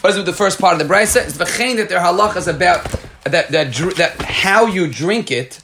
what 0.00 0.10
is 0.10 0.16
it 0.16 0.20
with 0.20 0.26
the 0.26 0.32
first 0.32 0.60
part 0.60 0.80
of 0.80 0.86
the 0.86 0.92
brisa? 0.92 1.26
It's 1.26 1.36
v'chein 1.36 1.76
that 1.76 1.88
their 1.88 2.00
halachas 2.00 2.46
about 2.46 2.86
that 3.24 3.48
that 3.48 3.72
that 3.96 4.22
how 4.22 4.66
you 4.66 4.86
drink 4.86 5.30
it, 5.30 5.60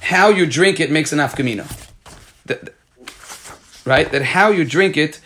how 0.00 0.28
you 0.28 0.46
drink 0.46 0.80
it 0.80 0.90
makes 0.90 1.12
an 1.12 1.18
afkamina. 1.18 1.66
Right? 3.84 4.10
That 4.10 4.22
how 4.22 4.50
you 4.50 4.64
drink 4.64 4.96
it. 4.96 5.20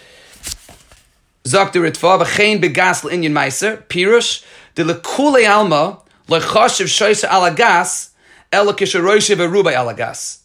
Zok 1.44 1.72
the 1.72 1.78
ritva 1.78 2.22
v'chein 2.22 2.60
begas 2.60 3.02
le'inyan 3.04 3.32
meiser 3.32 3.82
pirush 3.84 4.44
de 4.74 4.84
lekule 4.84 5.48
alma 5.48 6.02
lechashiv 6.28 6.86
shoysa 6.86 7.28
alagas 7.28 8.10
ela 8.52 8.74
kisharoyshe 8.74 9.36
v'rubai 9.36 9.74
alagas. 9.74 10.40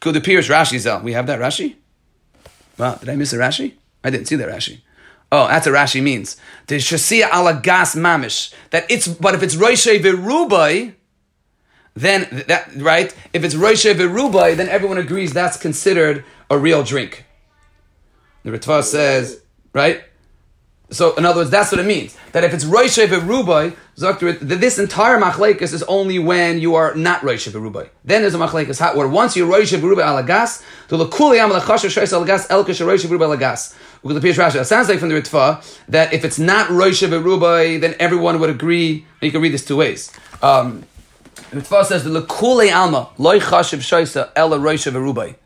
Could 0.00 0.14
the 0.14 0.20
pirush 0.20 0.50
Rashi? 0.50 1.02
We 1.02 1.12
have 1.12 1.26
that 1.28 1.40
Rashi. 1.40 1.76
Wow, 2.78 2.96
did 2.96 3.08
I 3.08 3.16
miss 3.16 3.32
a 3.32 3.38
Rashi? 3.38 3.74
I 4.02 4.10
didn't 4.10 4.26
see 4.28 4.36
that 4.36 4.48
Rashi. 4.48 4.80
Oh, 5.34 5.48
that's 5.48 5.66
what 5.66 5.74
Rashi 5.74 6.02
means. 6.02 6.36
The 6.68 6.76
shasia 6.76 7.28
ala 7.34 7.60
gas 7.60 7.94
mamish. 7.94 8.54
That 8.70 8.84
it's, 8.88 9.08
but 9.08 9.34
if 9.34 9.42
it's 9.42 9.56
roishe 9.56 10.00
verubai, 10.00 10.94
then 11.94 12.44
that 12.48 12.74
right. 12.76 13.14
If 13.32 13.44
it's 13.44 13.54
Roisha 13.54 13.94
Verubai, 13.94 14.56
then 14.56 14.68
everyone 14.68 14.98
agrees 14.98 15.32
that's 15.32 15.56
considered 15.56 16.24
a 16.50 16.58
real 16.58 16.82
drink. 16.82 17.24
The 18.42 18.50
Ritva 18.50 18.82
says, 18.82 19.40
right? 19.72 20.02
So, 20.90 21.14
in 21.14 21.24
other 21.24 21.40
words, 21.40 21.50
that's 21.50 21.72
what 21.72 21.80
it 21.80 21.86
means. 21.86 22.16
That 22.32 22.44
if 22.44 22.52
it's 22.52 22.64
Roisha 22.64 23.06
Verubai, 23.06 23.74
Zakter, 23.96 24.38
that 24.38 24.60
this 24.60 24.78
entire 24.78 25.18
machlekes 25.18 25.72
is 25.72 25.82
only 25.84 26.18
when 26.18 26.58
you 26.58 26.74
are 26.74 26.94
not 26.94 27.20
Roisha 27.22 27.50
Verubai. 27.50 27.88
Then 28.04 28.22
there's 28.22 28.34
a 28.34 28.38
machlekes 28.38 28.78
hot 28.80 28.96
once 28.96 29.36
you're 29.36 29.50
Roisha 29.50 29.78
Verubai 29.78 30.04
alagas, 30.04 30.62
to 30.88 30.96
the 30.96 31.06
Lakuli 31.06 31.38
Am 31.38 31.50
Lachasha 31.50 31.88
Shais 31.88 32.12
alagas, 32.12 32.50
Elkish 32.50 32.80
Roisha 32.80 33.06
Verubai 33.06 33.36
alagas. 33.36 33.74
Because 34.04 34.20
the 34.20 34.42
Rashi, 34.42 34.60
it 34.60 34.64
sounds 34.66 34.90
like 34.90 34.98
from 34.98 35.08
the 35.08 35.14
Ritva 35.14 35.64
that 35.88 36.12
if 36.12 36.26
it's 36.26 36.38
not 36.38 36.68
Roisha 36.68 37.08
Verubai, 37.08 37.80
then 37.80 37.94
everyone 37.98 38.38
would 38.38 38.50
agree. 38.50 39.06
You 39.22 39.30
can 39.30 39.40
read 39.40 39.54
this 39.54 39.64
two 39.64 39.76
ways. 39.76 40.12
Um, 40.42 40.84
Ritva 41.50 41.86
says 41.86 42.04
the 42.04 42.10
Lakuli 42.10 42.70
Alma, 42.74 43.08
Loi 43.16 43.38
Chashiv 43.38 43.78
Shaisa, 43.78 44.30
Ela 44.36 44.58
Roisha 44.58 44.92
Verubai. 44.92 45.36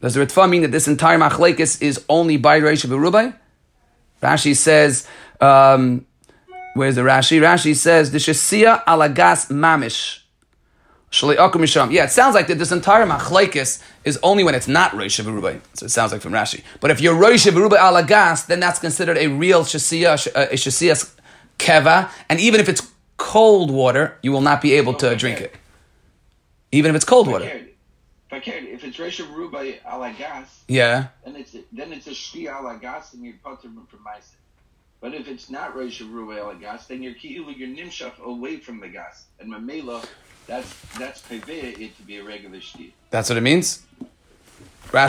Does 0.00 0.14
the 0.14 0.24
Ritva 0.24 0.48
mean 0.48 0.62
that 0.62 0.70
this 0.70 0.86
entire 0.86 1.18
machlekes 1.18 1.82
is 1.82 2.04
only 2.08 2.36
by 2.36 2.60
Roisha 2.60 2.86
Verubai? 2.86 3.34
Rashi 4.22 4.54
says, 4.54 5.08
um, 5.40 6.06
where's 6.74 6.94
the 6.94 7.02
Rashi? 7.02 7.40
Rashi 7.40 7.74
says, 7.74 8.12
the 8.12 8.18
Shasia 8.18 8.84
alagas 8.84 9.50
mamish. 9.50 10.20
Yeah, 11.92 12.04
it 12.04 12.10
sounds 12.10 12.34
like 12.34 12.48
that 12.48 12.58
this 12.58 12.72
entire 12.72 13.06
machlaikis 13.06 13.82
is 14.04 14.18
only 14.22 14.42
when 14.42 14.54
it's 14.54 14.66
not 14.66 14.94
Rosh 14.94 15.20
Rubai. 15.20 15.60
So 15.74 15.86
it 15.86 15.90
sounds 15.90 16.12
like 16.12 16.20
from 16.20 16.32
Rashi. 16.32 16.62
But 16.80 16.90
if 16.90 17.00
you're 17.00 17.14
Rosh 17.14 17.46
Rubai 17.46 17.78
alagas, 17.78 18.46
then 18.46 18.58
that's 18.58 18.80
considered 18.80 19.16
a 19.18 19.28
real 19.28 19.62
Shasia, 19.62 20.26
uh, 20.34 20.48
a 20.50 20.54
Shasia 20.54 21.14
keva. 21.58 22.10
And 22.28 22.40
even 22.40 22.60
if 22.60 22.68
it's 22.68 22.90
cold 23.16 23.70
water, 23.70 24.18
you 24.22 24.32
will 24.32 24.40
not 24.40 24.60
be 24.60 24.74
able 24.74 24.94
to 24.94 25.14
drink 25.14 25.40
it. 25.40 25.54
Even 26.72 26.90
if 26.90 26.96
it's 26.96 27.04
cold 27.04 27.28
water. 27.28 27.44
If 27.44 28.32
I 28.32 28.40
can, 28.40 28.66
if 28.66 28.82
it's 28.82 28.98
Rosh 28.98 29.20
Rubai 29.20 29.80
alagas, 29.82 30.48
yeah, 30.66 31.08
then 31.24 31.36
it's 31.36 31.56
then 31.72 31.92
it's 31.92 32.08
a 32.08 32.10
shvi 32.10 32.46
alagas, 32.46 33.12
and 33.14 33.24
you're 33.24 33.34
putter 33.44 33.68
from 33.88 34.00
ma'aser. 34.00 34.34
But 35.00 35.14
if 35.14 35.28
it's 35.28 35.50
not 35.50 35.76
Rosh 35.76 36.02
Rubai 36.02 36.38
alagas, 36.42 36.88
then 36.88 37.02
you're 37.02 37.14
ki'ilu, 37.14 37.56
you're 37.56 37.68
nimshach 37.68 38.18
away 38.18 38.56
from 38.56 38.80
the 38.80 38.88
gas, 38.88 39.26
and 39.38 39.52
mamela. 39.52 40.04
That's 40.46 40.74
that's 40.98 41.22
peveh 41.22 41.80
it 41.80 41.96
to 41.96 42.02
be 42.02 42.18
a 42.18 42.24
regular 42.24 42.58
shti. 42.58 42.92
That's 43.10 43.28
what 43.28 43.38
it 43.38 43.42
means. 43.42 43.82
Uh, 44.92 45.08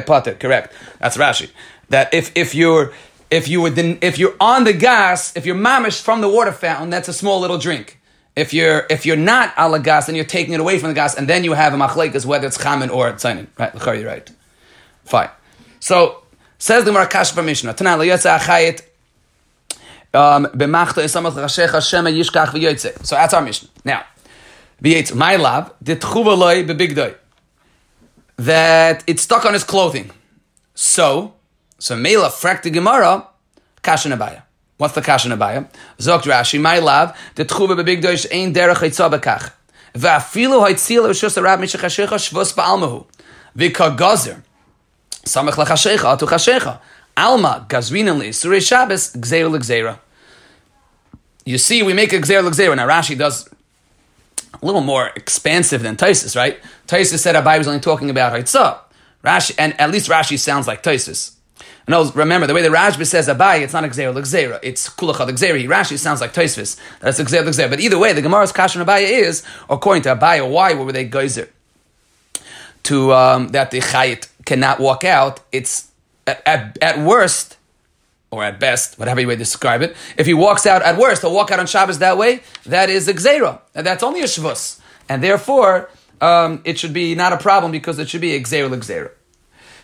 potter. 0.00 0.34
Correct. 0.34 0.72
That's 0.98 1.16
Rashi. 1.16 1.50
That 1.90 2.12
if 2.12 2.32
if 2.34 2.54
you're 2.54 2.92
if 3.30 3.48
you 3.48 3.60
would 3.60 3.78
if 3.78 4.18
you're 4.18 4.34
on 4.40 4.64
the 4.64 4.72
gas, 4.72 5.36
if 5.36 5.46
you're 5.46 5.54
mamish 5.56 6.00
from 6.00 6.20
the 6.20 6.28
water 6.28 6.52
fountain, 6.52 6.90
that's 6.90 7.08
a 7.08 7.12
small 7.12 7.40
little 7.40 7.58
drink. 7.58 8.00
If 8.34 8.52
you're 8.52 8.86
if 8.90 9.06
you're 9.06 9.16
not 9.16 9.54
alagas, 9.54 10.06
then 10.06 10.16
you're 10.16 10.24
taking 10.24 10.54
it 10.54 10.60
away 10.60 10.78
from 10.78 10.88
the 10.88 10.94
gas, 10.94 11.14
and 11.14 11.28
then 11.28 11.44
you 11.44 11.52
have 11.52 11.72
a 11.72 11.76
machlekes 11.76 12.26
whether 12.26 12.46
it's 12.46 12.58
chamin 12.58 12.90
or 12.90 13.12
tzainin. 13.12 13.46
Right, 13.58 13.98
you're 14.00 14.08
right. 14.08 14.28
Fine. 15.04 15.30
So 15.78 16.24
says 16.58 16.84
the 16.84 16.90
Marakash 16.90 17.44
Mishnah. 17.44 17.74
Achayit 17.74 18.82
um, 20.14 20.46
so 20.46 20.58
that's 23.16 23.34
our 23.34 23.42
mission. 23.42 23.68
Now, 23.84 24.04
my 25.14 25.36
love. 25.36 25.72
That 28.36 29.04
it's 29.06 29.22
stuck 29.22 29.44
on 29.44 29.52
his 29.52 29.64
clothing. 29.64 30.10
So, 30.74 31.34
so 31.78 31.94
Mela 31.94 32.30
frak 32.30 32.62
the 32.62 32.70
Gemara, 32.70 33.28
kasha 33.80 34.08
nabaya. 34.08 34.42
What's 34.76 34.94
the 34.94 35.02
kasha 35.02 35.28
nabaya? 35.28 35.68
Zokt 35.98 36.22
Rashi, 36.22 36.60
my 36.60 36.80
love, 36.80 37.16
the 37.36 37.44
tchuva 37.44 37.76
bebigdoi 37.80 38.12
is 38.14 38.26
ein 38.32 38.52
derech 38.52 38.78
haitzah 38.78 39.08
bekach. 39.08 39.52
Va'afilu 39.94 40.60
haitzila 40.66 41.10
v'shus 41.10 41.36
arab 41.38 41.60
mishachashecha 41.60 42.18
shvus 42.18 42.54
ba'almahu. 42.54 43.06
V'ka 43.56 43.96
gazer. 43.96 44.42
Samach 45.24 45.52
lachashecha 45.52 46.16
atu 46.18 46.26
chashecha. 46.26 46.80
Alma 47.16 47.66
gazrinan 47.68 48.18
li 48.18 48.30
surei 48.30 48.60
Shabbos 48.60 49.12
gzeira 49.16 49.50
l'gzeira 49.50 49.98
you 51.44 51.58
see, 51.58 51.82
we 51.82 51.92
make 51.92 52.12
a 52.12 52.16
L'Gzer. 52.16 52.74
Now 52.74 52.88
Rashi 52.88 53.16
does 53.16 53.48
a 54.52 54.64
little 54.64 54.80
more 54.80 55.10
expansive 55.14 55.82
than 55.82 55.96
Tosfos, 55.96 56.36
right? 56.36 56.58
Tosfos 56.86 57.18
said 57.18 57.34
Abai 57.34 57.58
was 57.58 57.68
only 57.68 57.80
talking 57.80 58.10
about 58.10 58.32
Haitzah. 58.32 58.78
Rashi, 59.22 59.54
and 59.58 59.78
at 59.80 59.90
least 59.90 60.08
Rashi 60.08 60.38
sounds 60.38 60.66
like 60.66 60.82
Tosfos. 60.82 61.32
And 61.86 62.16
remember, 62.16 62.46
the 62.46 62.54
way 62.54 62.62
the 62.62 62.70
Rashba 62.70 63.06
says 63.06 63.28
Abai, 63.28 63.60
it's 63.60 63.74
not 63.74 63.84
a 63.84 63.88
Gzer 63.88 64.14
L'Gzer. 64.14 64.58
It's 64.62 64.88
Kulachad 64.88 65.28
L'Gzer. 65.28 65.68
Rashi 65.68 65.98
sounds 65.98 66.22
like 66.22 66.32
Tosfos. 66.32 66.80
That's 67.00 67.18
a 67.18 67.24
Gzer 67.24 67.44
L'Gzer. 67.44 67.68
But 67.68 67.80
either 67.80 67.98
way, 67.98 68.14
the 68.14 68.22
Gemara's 68.22 68.52
Kashan 68.52 68.82
Abaya 68.82 69.06
is, 69.06 69.42
according 69.68 70.02
to 70.04 70.16
Abaya, 70.16 70.48
why 70.50 70.72
were 70.72 70.92
they 70.92 71.06
Geyser? 71.06 71.48
To, 72.84 73.12
um, 73.12 73.48
that 73.48 73.70
the 73.70 73.80
Chayit 73.80 74.28
cannot 74.44 74.80
walk 74.80 75.04
out, 75.04 75.40
it's, 75.52 75.90
at, 76.26 76.42
at, 76.46 76.78
at 76.80 76.98
worst, 76.98 77.56
or 78.30 78.44
at 78.44 78.58
best, 78.58 78.98
whatever 78.98 79.20
you 79.20 79.28
way 79.28 79.36
describe 79.36 79.82
it, 79.82 79.96
if 80.16 80.26
he 80.26 80.34
walks 80.34 80.66
out 80.66 80.82
at 80.82 80.98
worst, 80.98 81.22
he'll 81.22 81.34
walk 81.34 81.50
out 81.50 81.60
on 81.60 81.66
Shabbos 81.66 81.98
that 82.00 82.18
way, 82.18 82.42
that 82.66 82.90
is 82.90 83.08
a. 83.08 83.60
And 83.74 83.86
that's 83.86 84.02
only 84.02 84.20
a 84.20 84.24
shvus. 84.24 84.80
And 85.08 85.22
therefore, 85.22 85.88
um, 86.20 86.60
it 86.64 86.78
should 86.78 86.92
be 86.92 87.14
not 87.14 87.32
a 87.32 87.36
problem 87.36 87.70
because 87.70 87.98
it 87.98 88.08
should 88.08 88.20
be 88.20 88.34
a 88.34 88.40
l'gzeira. 88.40 89.10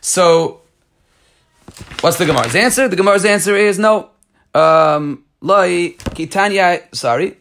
So, 0.01 0.63
what's 2.01 2.19
the 2.19 2.27
Gemara's 2.27 2.55
answer? 2.55 2.89
The 2.89 2.97
Gemara's 2.97 3.25
answer 3.25 3.55
is 3.57 3.79
no. 3.79 4.11
Um, 4.55 5.25
Loi, 5.43 5.95
kitanya, 6.17 6.95
sorry, 6.95 7.37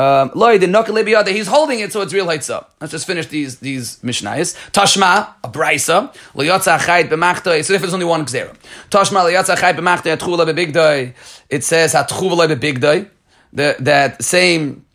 um, 0.00 0.30
Loi, 0.34 0.56
the 0.56 0.66
nocklebiada, 0.66 1.28
he's 1.28 1.46
holding 1.46 1.80
it 1.80 1.92
so 1.92 2.00
it's 2.00 2.14
real 2.14 2.26
heitzah. 2.26 2.64
Let's 2.80 2.92
just 2.92 3.06
finish 3.06 3.26
these 3.26 3.58
these 3.58 3.98
mishnayos. 3.98 4.56
Tashma, 4.70 5.34
a 5.44 5.48
brisa, 5.48 6.14
liyotza 6.34 6.78
chayit 6.78 7.10
b'machtoi. 7.10 7.62
So 7.62 7.74
if 7.74 7.84
it's 7.84 7.92
only 7.92 8.06
one 8.06 8.24
gzera. 8.24 8.56
Tashma 8.88 9.20
liyotza 9.28 9.56
chayit 9.56 9.76
b'machtoi 9.76 10.16
atchula 10.16 10.50
b'bigdoi. 10.50 11.12
It 11.50 11.64
says 11.64 11.92
atchula 11.92 12.48
b'bigdoi. 12.50 13.10
That 13.52 14.24
same. 14.24 14.86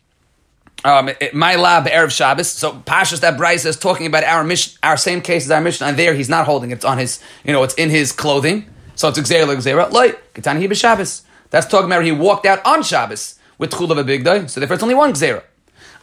Um, 0.84 1.10
my 1.32 1.54
lab 1.54 1.86
erev 1.86 2.10
Shabbos. 2.10 2.50
So 2.50 2.72
Pashas 2.72 3.20
that 3.20 3.38
brisa 3.38 3.66
is 3.66 3.76
talking 3.76 4.06
about 4.06 4.24
our 4.24 4.42
mission, 4.42 4.76
our 4.82 4.96
same 4.96 5.20
case 5.20 5.44
as 5.44 5.52
our 5.52 5.60
mission, 5.60 5.86
and 5.86 5.96
there 5.96 6.14
he's 6.14 6.28
not 6.28 6.46
holding 6.46 6.72
it. 6.72 6.74
It's 6.74 6.84
on 6.84 6.98
his, 6.98 7.20
you 7.44 7.52
know, 7.52 7.62
it's 7.62 7.74
in 7.74 7.90
his 7.90 8.10
clothing. 8.10 8.66
So 8.96 9.08
it's 9.08 9.20
gzera 9.20 9.54
gzera. 9.56 9.92
Like 9.92 10.34
ketani 10.34 10.74
Shabbos. 10.74 11.22
That's 11.50 11.66
talking 11.66 11.86
about 11.86 12.04
he 12.04 12.10
walked 12.10 12.44
out 12.44 12.60
on 12.66 12.82
Shabbos 12.82 13.35
with 13.58 13.70
chulav 13.70 13.98
a 13.98 14.04
big 14.04 14.24
day. 14.24 14.46
So 14.46 14.60
therefore, 14.60 14.74
it's 14.74 14.82
only 14.82 14.94
one 14.94 15.12
gzera. 15.12 15.42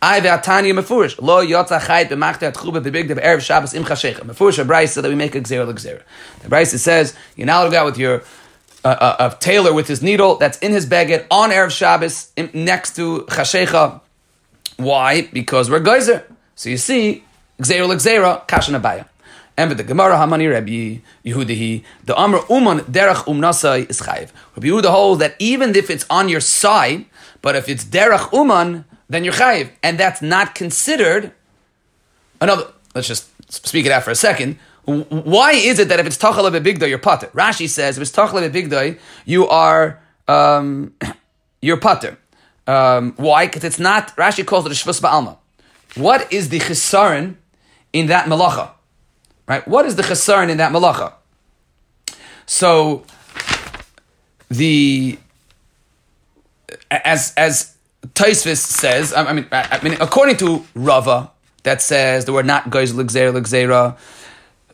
I 0.01 0.20
ve'atani 0.20 0.78
mefurish 0.78 1.22
lo 1.22 1.45
yotza 1.45 1.80
chayit 1.80 2.10
b'machta 2.10 2.43
at 2.43 2.56
chulav 2.56 2.84
b'big 2.84 3.08
day 3.08 3.16
b'erev 3.16 3.41
Shabbos 3.41 3.74
im 3.74 3.84
chashecha. 3.84 4.22
Mefurish 4.22 4.60
a 4.60 4.66
brayse 4.66 5.01
that 5.01 5.08
we 5.08 5.16
make 5.16 5.36
a 5.36 5.41
gzera 5.41 5.68
l'gzera. 5.68 6.01
The 6.41 6.49
brayse 6.49 6.78
says 6.78 7.16
you're 7.36 7.47
now 7.47 7.68
go 7.70 7.78
out 7.78 7.86
with 7.86 7.97
your 7.97 8.24
uh, 8.84 8.88
uh, 8.88 9.32
a 9.32 9.38
tailor 9.39 9.74
with 9.74 9.88
his 9.88 10.01
needle 10.01 10.36
that's 10.36 10.58
in 10.60 10.74
his 10.74 10.86
baguette 10.86 11.26
on 11.32 11.51
erev 11.51 11.72
Shabbos 11.72 12.32
in, 12.36 12.49
next 12.54 12.95
to 12.97 13.22
chashecha. 13.30 14.01
Why? 14.78 15.22
Because 15.32 15.70
we're 15.70 15.80
geyser. 15.80 16.26
So 16.56 16.70
you 16.70 16.78
see, 16.78 17.24
gzera 17.62 17.88
l'gzera 17.88 18.47
kashan 18.47 18.80
abaya. 18.80 19.08
And 19.56 19.70
with 19.70 19.78
the 19.78 19.84
Gemara 19.84 20.16
Hamani 20.16 20.51
Rabbi 20.51 21.01
Yehudahi, 21.24 21.84
the 22.06 22.16
Amr 22.16 22.39
Uman 22.49 22.80
Derech 22.80 23.26
Umnasai 23.26 23.88
is 23.88 24.01
chayiv. 24.01 24.32
Rabbi 24.56 24.68
Yehuda 24.68 24.89
holds 24.89 25.20
that 25.20 25.36
even 25.38 25.76
if 25.76 25.91
it's 25.91 26.08
on 26.10 26.28
your 26.28 26.39
side, 26.39 27.06
but 27.44 27.56
if 27.56 27.70
it's 27.70 27.84
derech 27.84 28.32
uman, 28.34 28.86
then 29.08 29.24
you're 29.24 29.34
chayiv, 29.34 29.70
and 29.84 30.00
that's 30.00 30.24
not 30.24 30.56
considered. 30.56 31.32
Another. 32.41 32.72
Let's 32.96 33.08
just 33.08 33.28
speak 33.52 33.86
it 33.86 33.91
out 33.91 34.04
for 34.04 34.12
a 34.12 34.16
second. 34.16 34.58
Why 34.86 35.52
is 35.52 35.78
it 35.78 35.89
that 35.89 36.00
if 36.00 36.08
it's 36.08 36.18
tachal 36.18 36.50
bigday, 36.50 36.89
you're 36.89 36.98
pater? 36.98 37.28
Rashi 37.28 37.70
says 37.70 37.98
if 37.98 38.02
it's 38.02 38.12
tachal 38.12 38.50
bigday, 38.50 38.98
you 39.26 39.48
are 39.48 40.02
um, 40.28 40.94
you're 41.62 41.78
pater. 41.78 42.18
Um, 42.66 43.14
why? 43.18 43.46
Because 43.46 43.66
it's 43.66 43.80
not. 43.80 44.16
Rashi 44.16 44.46
calls 44.46 44.66
it 44.66 44.72
a 44.72 44.76
shvus 44.76 45.02
ba'alma. 45.02 45.38
What 45.96 46.32
is 46.32 46.50
the 46.50 46.60
chesaron 46.60 47.36
in 47.91 48.08
that 48.08 48.26
malacha? 48.26 48.72
Right? 49.48 49.68
What 49.68 49.86
is 49.86 49.98
the 49.98 50.04
chesaron 50.04 50.50
in 50.50 50.58
that 50.58 50.72
malacha? 50.72 51.14
So 52.46 53.04
the 54.50 55.18
as 56.91 57.34
as 57.36 57.76
Tosfos 58.14 58.57
says, 58.57 59.14
I 59.14 59.32
mean, 59.34 59.47
I 59.51 59.80
mean, 59.84 59.97
according 60.01 60.38
to 60.38 60.66
Rava, 60.76 61.32
that 61.64 61.82
says 61.82 62.26
that 62.26 62.34
we're 62.34 62.43
not 62.43 62.70
guys 62.70 62.93
l'gzera 62.93 63.34
l'gzera. 63.34 63.97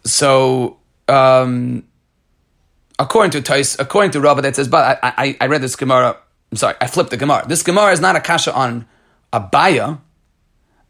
So, 0.03 0.77
um, 1.07 1.83
according 2.97 3.31
to 3.31 3.41
Tais, 3.41 3.77
according 3.79 4.11
to 4.11 4.21
Rava, 4.21 4.41
that 4.41 4.55
says, 4.55 4.67
but 4.67 4.99
I, 5.03 5.13
I, 5.17 5.37
I 5.41 5.47
read 5.47 5.61
this 5.61 5.75
Gemara. 5.75 6.17
I'm 6.51 6.57
sorry, 6.57 6.75
I 6.81 6.87
flipped 6.87 7.11
the 7.11 7.17
Gemara. 7.17 7.45
This 7.47 7.61
Gemara 7.61 7.91
is 7.91 7.99
not 7.99 8.15
a 8.15 8.21
kasha 8.21 8.53
on 8.53 8.87
Abaya. 9.31 9.99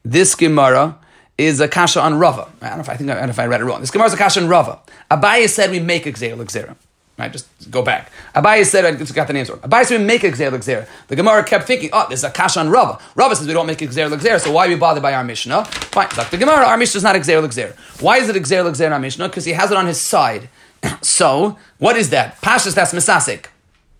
This 0.03 0.35
Gemara 0.35 0.97
is 1.37 1.59
a 1.59 1.67
kasha 1.67 2.01
on 2.01 2.17
Rava. 2.17 2.47
I 2.61 2.69
don't 2.69 2.77
know 2.77 2.81
if 2.81 2.89
I 2.89 2.95
think 2.95 3.09
I 3.09 3.19
don't 3.19 3.29
if 3.29 3.39
I 3.39 3.45
read 3.45 3.59
it 3.59 3.65
wrong. 3.65 3.81
This 3.81 3.91
Gemara 3.91 4.07
is 4.07 4.13
a 4.13 4.17
kasha 4.17 4.41
on 4.41 4.47
Rava. 4.47 4.79
Abaya 5.11 5.49
said 5.49 5.71
we 5.71 5.79
make 5.81 6.05
a 6.05 6.13
gzera 6.13 6.37
l'gzera. 6.37 6.75
Right, 7.19 7.33
just 7.33 7.69
go 7.69 7.81
back. 7.81 8.13
Abaye 8.33 8.65
said, 8.65 8.85
I 8.85 8.95
just 8.95 9.13
got 9.13 9.27
the 9.27 9.33
names 9.33 9.49
wrong. 9.49 9.59
Abaye 9.59 9.83
said 9.83 9.99
we 9.99 10.05
make 10.05 10.23
a 10.23 10.31
Gzer 10.31 10.51
Gzer. 10.51 10.87
The 11.09 11.17
Gemara 11.17 11.43
kept 11.43 11.67
thinking, 11.67 11.89
oh, 11.91 12.05
there's 12.07 12.23
a 12.23 12.31
Kash 12.31 12.55
on 12.55 12.69
Rava. 12.69 12.97
Rava 13.13 13.35
says 13.35 13.45
we 13.45 13.51
don't 13.51 13.67
make 13.67 13.81
a 13.81 13.87
Gzer 13.87 14.09
Gzer, 14.17 14.39
so 14.39 14.53
why 14.53 14.65
are 14.65 14.69
we 14.69 14.75
bothered 14.75 15.03
by 15.03 15.13
our 15.13 15.23
Mishnah? 15.25 15.65
Fine, 15.65 16.07
like 16.17 16.29
the 16.29 16.37
Gemara, 16.37 16.65
our 16.65 16.77
Mishnah 16.77 16.99
is 16.99 17.03
not 17.03 17.17
a 17.17 17.19
Gzer 17.19 17.45
Gzer. 17.45 17.75
Why 18.01 18.19
is 18.19 18.29
it 18.29 18.37
a 18.37 18.39
Gzer 18.39 18.63
Gzer 18.71 18.87
in 18.87 18.93
our 18.93 18.99
Mishnah? 18.99 19.27
Because 19.27 19.43
he 19.43 19.51
has 19.51 19.69
it 19.69 19.75
on 19.75 19.85
his 19.85 19.99
side. 19.99 20.47
so, 21.01 21.57
what 21.77 21.97
is 21.97 22.09
that? 22.11 22.39
Pashas, 22.41 22.73
that's 22.73 22.93
Misasik. 22.93 23.47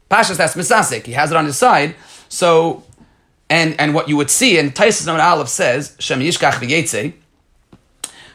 Pashas, 0.09 0.37
that's 0.37 0.55
Misasik. 0.55 1.05
He 1.05 1.11
has 1.11 1.31
it 1.31 1.35
on 1.35 1.43
his 1.43 1.57
side. 1.57 1.95
So, 2.29 2.83
and 3.49 3.77
and 3.81 3.93
what 3.93 4.07
you 4.07 4.15
would 4.15 4.29
see, 4.29 4.57
and 4.57 4.73
Tosfos 4.73 5.11
on 5.11 5.19
Aleph 5.19 5.49
says, 5.49 5.97
Shem 5.99 6.21
Yishkach 6.21 6.53
v'yetze. 6.53 7.13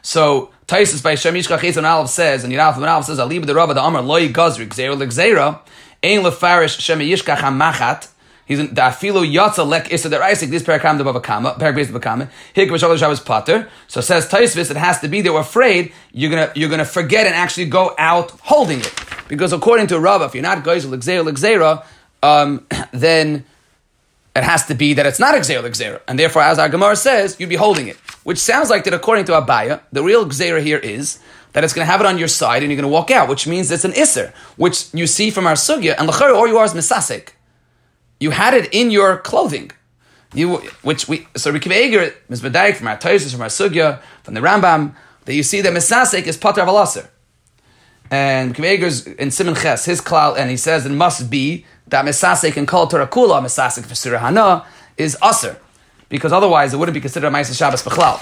So, 0.03 0.51
Tosfos 0.67 1.03
by 1.03 1.15
Shem 1.15 1.35
Yishkach 1.35 1.59
v'yetze 1.59 1.83
Aleph 1.83 2.11
says, 2.11 2.45
and 2.45 2.53
Yiraf 2.53 2.77
and 2.77 2.85
Aleph 2.85 3.07
says, 3.07 3.19
Alib 3.19 3.47
the 3.47 3.55
Rabba 3.55 3.75
the 3.75 3.83
Amar 3.83 4.03
loy 4.03 4.29
gazri 4.29 4.67
gzeira 4.67 4.97
l'gzeira, 4.99 5.61
ein 6.03 6.21
lefarish 6.21 6.81
Shem 6.81 7.01
Yishkach 7.01 7.39
hamachat, 7.39 8.09
He's 8.47 8.59
in 8.59 8.75
the 8.75 8.83
afilu 8.83 9.25
yatza 9.31 9.67
lek 9.67 9.91
isa 9.91 10.11
der 10.11 10.23
Isaac. 10.23 10.51
This 10.51 10.63
parakam 10.63 10.99
de 10.99 11.05
bavakama, 11.05 11.59
parakam 11.59 11.87
de 11.87 11.99
bavakama. 11.99 12.31
Hik 12.53 12.69
v'shalom 12.69 12.99
Shabbos 12.99 13.21
pater. 13.21 13.69
So 13.89 14.01
says 14.01 14.29
Tosfos, 14.29 14.71
it 14.71 14.77
has 14.77 15.01
to 15.01 15.09
be. 15.09 15.23
They're 15.23 15.37
afraid 15.39 15.93
you're 16.13 16.31
gonna 16.31 16.53
you're 16.55 16.69
gonna 16.69 16.85
forget 16.85 17.27
and 17.27 17.35
actually 17.35 17.67
go 17.67 17.95
out 17.99 18.33
holding 18.43 18.81
it 18.81 18.95
because 19.29 19.53
according 19.53 19.87
to 19.89 19.99
Rava, 19.99 20.27
if 20.27 20.35
you're 20.35 20.43
not 20.43 20.63
goyzel 20.63 20.91
l'gzeira 20.91 21.25
l'gzeira, 21.25 21.87
um, 22.23 22.67
then 22.93 23.45
it 24.37 24.43
has 24.43 24.67
to 24.67 24.75
be 24.75 24.95
that 24.95 25.07
it's 25.07 25.21
not 25.21 25.35
Xera 25.35 25.63
Xera. 25.63 26.01
And 26.09 26.19
therefore, 26.19 26.43
as 26.43 26.59
our 26.59 26.69
Gemara 26.69 26.97
says, 26.97 27.37
you'd 27.39 27.49
be 27.49 27.57
holding 27.57 27.89
it. 27.89 27.97
Which 28.25 28.39
sounds 28.39 28.69
like 28.69 28.85
that 28.85 28.95
according 28.95 29.27
to 29.27 29.33
Abaya, 29.33 29.81
the 29.93 30.03
real 30.03 30.27
Xera 30.27 30.63
here 30.63 30.79
is 30.79 31.21
that 31.53 31.63
it's 31.63 31.73
going 31.73 31.87
to 31.87 31.91
have 31.91 32.01
it 32.01 32.07
on 32.07 32.19
your 32.19 32.29
side 32.29 32.63
and 32.63 32.71
you're 32.71 32.81
going 32.81 32.91
to 32.91 32.93
walk 32.93 33.13
out, 33.13 33.29
which 33.29 33.47
means 33.47 33.71
it's 33.71 33.85
an 33.85 33.93
Isser, 33.93 34.35
which 34.57 34.93
you 34.93 35.07
see 35.07 35.31
from 35.31 35.47
our 35.47 35.55
Sugya, 35.55 35.95
and 35.97 36.09
Lachar, 36.09 36.37
or 36.37 36.49
you 36.49 36.59
are 36.59 36.67
is. 36.67 37.29
You 38.19 38.31
had 38.31 38.55
it 38.55 38.75
in 38.75 38.91
your 38.91 39.19
clothing. 39.19 39.71
You, 40.35 40.57
which 40.83 41.07
we, 41.07 41.29
so 41.37 41.53
we 41.53 41.61
Eger, 41.71 42.13
Mizbadaik, 42.29 42.75
from 42.75 42.89
our 42.89 42.97
Tosfos, 42.97 43.33
from 43.33 43.43
our 43.43 43.49
Sugya, 43.49 44.01
from 44.25 44.35
the 44.35 44.41
Rambam, 44.41 44.97
that 45.27 45.35
you 45.35 45.45
see 45.45 45.61
that 45.61 45.73
Misasik 45.73 46.27
is 46.27 46.37
Pater 46.37 46.63
Avalasser. 46.63 47.07
And 48.11 48.55
Kveger's 48.55 49.07
in 49.07 49.31
Simon 49.31 49.55
Ches, 49.55 49.85
his 49.85 50.01
klal, 50.01 50.37
and 50.37 50.51
he 50.51 50.57
says 50.57 50.87
it 50.87 50.91
must 50.91 51.31
be 51.31 51.65
that 51.89 52.05
Mesasek 52.05 52.57
and 52.57 52.69
Kol 52.69 52.87
Torah 52.87 53.07
Kula, 53.07 53.43
Mesasek 53.43 53.87
for 53.87 53.95
Surah 53.95 54.19
Hana, 54.19 54.67
is 54.97 55.17
Aser. 55.25 55.59
Because 56.09 56.33
otherwise 56.33 56.75
it 56.75 56.77
wouldn't 56.77 56.95
be 56.95 57.01
considered 57.01 57.29
a 57.29 57.31
Maisa 57.31 57.57
Shabbos 57.57 57.83
Bechlal. 57.83 58.21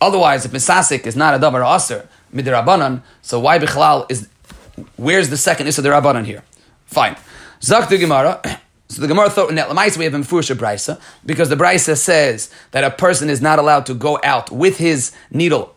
Otherwise, 0.00 0.44
if 0.44 0.52
Mesasek 0.52 1.06
is 1.06 1.14
not 1.14 1.34
a 1.34 1.38
Dabar 1.38 1.62
Aser, 1.76 2.08
Midirabanan, 2.34 3.02
so 3.20 3.38
why 3.38 3.58
Bechlal 3.58 4.10
is, 4.10 4.28
where's 4.96 5.28
the 5.30 5.36
second 5.36 5.66
Issa 5.66 5.82
Dirabanan 5.82 6.24
here? 6.24 6.42
Fine. 6.86 7.16
Zak 7.62 7.88
the 7.88 7.98
Gemara, 7.98 8.40
so 8.88 9.00
the 9.00 9.06
Gemara 9.06 9.30
thought 9.30 9.50
in 9.50 9.56
that 9.56 9.68
Lamaisa 9.68 9.98
we 9.98 10.04
have 10.04 10.14
in 10.14 10.22
Fusha 10.22 10.56
Brisa, 10.56 11.00
because 11.24 11.50
the 11.50 11.56
Brisa 11.56 11.96
says 11.96 12.50
that 12.72 12.84
a 12.84 12.90
person 12.90 13.30
is 13.30 13.40
not 13.40 13.58
allowed 13.58 13.86
to 13.86 13.94
go 13.94 14.18
out 14.24 14.50
with 14.50 14.78
his 14.78 15.12
needle 15.30 15.76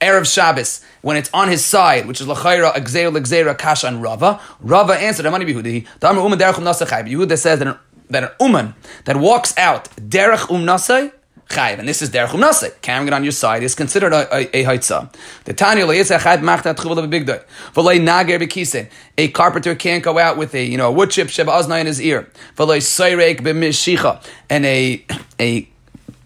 Erev 0.00 0.32
Shabbos, 0.32 0.84
when 1.02 1.16
it's 1.16 1.28
on 1.34 1.48
his 1.48 1.64
side, 1.64 2.06
which 2.06 2.20
is 2.20 2.26
Lachaira, 2.28 2.72
Agzeir, 2.72 3.10
Lagzeira, 3.12 3.56
Kashan, 3.56 4.00
Rava, 4.02 4.40
Rava 4.60 4.94
answered, 4.94 5.26
Amani 5.26 5.44
Bihudi, 5.44 5.86
the 5.98 6.08
Amr 6.08 6.22
Uman 6.22 6.38
Derech 6.38 6.56
Um 6.58 6.64
Nasai, 6.64 6.86
Yehuda 6.86 7.36
says 7.36 7.58
that 7.58 7.66
an, 7.66 7.76
that 8.08 8.22
an 8.22 8.30
Uman 8.40 8.74
that 9.06 9.16
walks 9.16 9.56
out 9.58 9.90
Derech 9.96 10.50
Um 10.54 10.64
Nasai, 10.64 11.12
Chayv, 11.48 11.80
and 11.80 11.88
this 11.88 12.00
is 12.00 12.10
Derech 12.10 12.32
Um 12.32 12.40
Nasai, 12.42 12.80
carrying 12.80 13.08
it 13.08 13.12
on 13.12 13.24
your 13.24 13.32
side, 13.32 13.64
is 13.64 13.74
considered 13.74 14.12
a, 14.12 14.32
a, 14.32 14.60
a 14.60 14.64
Haitza. 14.64 15.12
The 15.44 15.52
Tanya 15.52 15.84
Le'yetza 15.84 16.20
Chayv 16.20 16.42
Machtat 16.42 16.76
Chuvul 16.76 17.08
B'Bigdoi, 17.08 17.42
V'lei 17.74 18.00
Nager 18.00 18.38
B'Kisen, 18.38 18.88
a 19.16 19.28
carpenter 19.28 19.74
can't 19.74 20.04
go 20.04 20.16
out 20.16 20.36
with 20.36 20.54
a, 20.54 20.64
you 20.64 20.76
know, 20.76 20.88
a 20.88 20.92
wood 20.92 21.10
chip, 21.10 21.28
Sheba 21.28 21.50
Aznai 21.50 21.80
in 21.80 21.86
his 21.86 22.00
ear, 22.00 22.30
V'lei 22.56 22.78
Seirek 22.78 23.40
B'Mishicha, 23.40 24.24
and 24.48 24.64
a, 24.64 25.04
a 25.40 25.68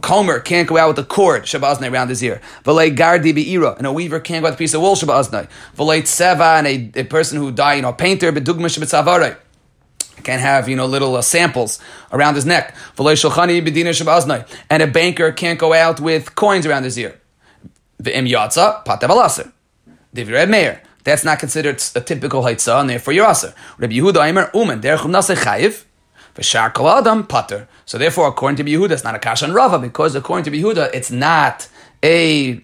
Comer 0.02 0.40
can't 0.40 0.68
go 0.68 0.76
out 0.76 0.88
with 0.88 0.98
a 0.98 1.04
cord 1.04 1.44
shabaznai 1.44 1.90
around 1.90 2.08
his 2.08 2.22
ear. 2.22 2.40
V'lei 2.64 2.94
gardi 2.94 3.32
be'ira, 3.34 3.74
and 3.78 3.86
a 3.86 3.92
weaver 3.92 4.20
can't 4.20 4.42
go 4.42 4.48
out 4.48 4.50
with 4.50 4.58
a 4.58 4.58
piece 4.58 4.74
of 4.74 4.82
wool 4.82 4.96
shabaznai. 4.96 5.48
V'lei 5.76 6.02
tseva, 6.02 6.58
and 6.58 6.66
a, 6.66 6.90
a 7.00 7.04
person 7.04 7.38
who 7.38 7.50
died, 7.50 7.76
you 7.76 7.82
know, 7.82 7.90
a 7.90 7.94
painter 7.94 8.30
bedugma 8.32 8.66
shabatzavarai. 8.66 9.36
Can 10.22 10.38
have 10.38 10.68
you 10.68 10.76
know 10.76 10.86
little 10.86 11.16
uh, 11.16 11.22
samples 11.22 11.80
around 12.12 12.34
his 12.36 12.46
neck. 12.46 12.76
And 12.98 14.82
a 14.82 14.86
banker 14.86 15.32
can't 15.32 15.58
go 15.58 15.72
out 15.72 15.98
with 16.00 16.34
coins 16.36 16.66
around 16.66 16.84
his 16.84 16.96
ear. 16.98 17.18
Divrei 20.14 20.48
Meir. 20.48 20.82
That's 21.04 21.24
not 21.24 21.40
considered 21.40 21.82
a 21.96 22.00
typical 22.00 22.42
haitzah, 22.42 22.80
and 22.80 22.90
therefore 22.90 23.14
you're 23.14 23.28
aser. 23.28 23.54
Rabbi 23.78 23.94
Yehuda 23.94 24.28
Aimer 24.28 24.50
Umen 24.54 24.80
derechum 24.80 25.10
nase 25.10 25.34
chayiv. 25.34 25.84
V'shar 26.36 26.72
kol 26.72 26.88
adam 26.88 27.26
pater. 27.26 27.68
So 27.84 27.98
therefore, 27.98 28.28
according 28.28 28.64
to 28.64 28.70
Yehuda, 28.70 28.92
it's 28.92 29.04
not 29.04 29.14
a 29.14 29.18
kash 29.18 29.42
on 29.42 29.52
Rava 29.52 29.78
because 29.78 30.14
according 30.14 30.44
to 30.44 30.50
Yehuda, 30.50 30.90
it's 30.94 31.10
not 31.10 31.68
a 32.02 32.54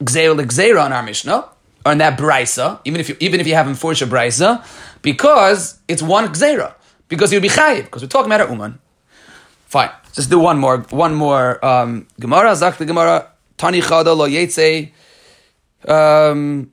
gzeir 0.00 0.34
gzeira 0.34 0.84
on 0.84 0.92
our 0.92 1.02
Mishnah 1.02 1.48
or 1.84 1.92
in 1.92 1.98
that 1.98 2.18
brisa. 2.18 2.80
Even 2.84 3.00
if 3.00 3.08
you 3.08 3.16
even 3.20 3.40
if 3.40 3.46
you 3.46 3.54
have 3.54 3.68
enforced 3.68 4.02
a 4.02 4.06
brisa, 4.06 4.64
because 5.02 5.78
it's 5.88 6.02
one 6.02 6.28
gzeira 6.28 6.74
because 7.08 7.32
you'll 7.32 7.42
be 7.42 7.48
chayiv 7.48 7.84
because 7.84 8.02
we're 8.02 8.08
talking 8.08 8.32
about 8.32 8.48
a 8.48 8.50
uman. 8.50 8.78
Fine. 9.66 9.90
Just 10.12 10.30
do 10.30 10.38
one 10.38 10.58
more 10.58 10.78
one 10.90 11.14
more 11.14 11.64
um, 11.64 12.06
Gemara. 12.18 12.56
Zak 12.56 12.78
the 12.78 12.86
Gemara. 12.86 13.30
Tani 13.56 13.80
chada 13.80 14.16
lo 14.16 14.28
yetze. 14.28 14.92
Um, 15.86 16.72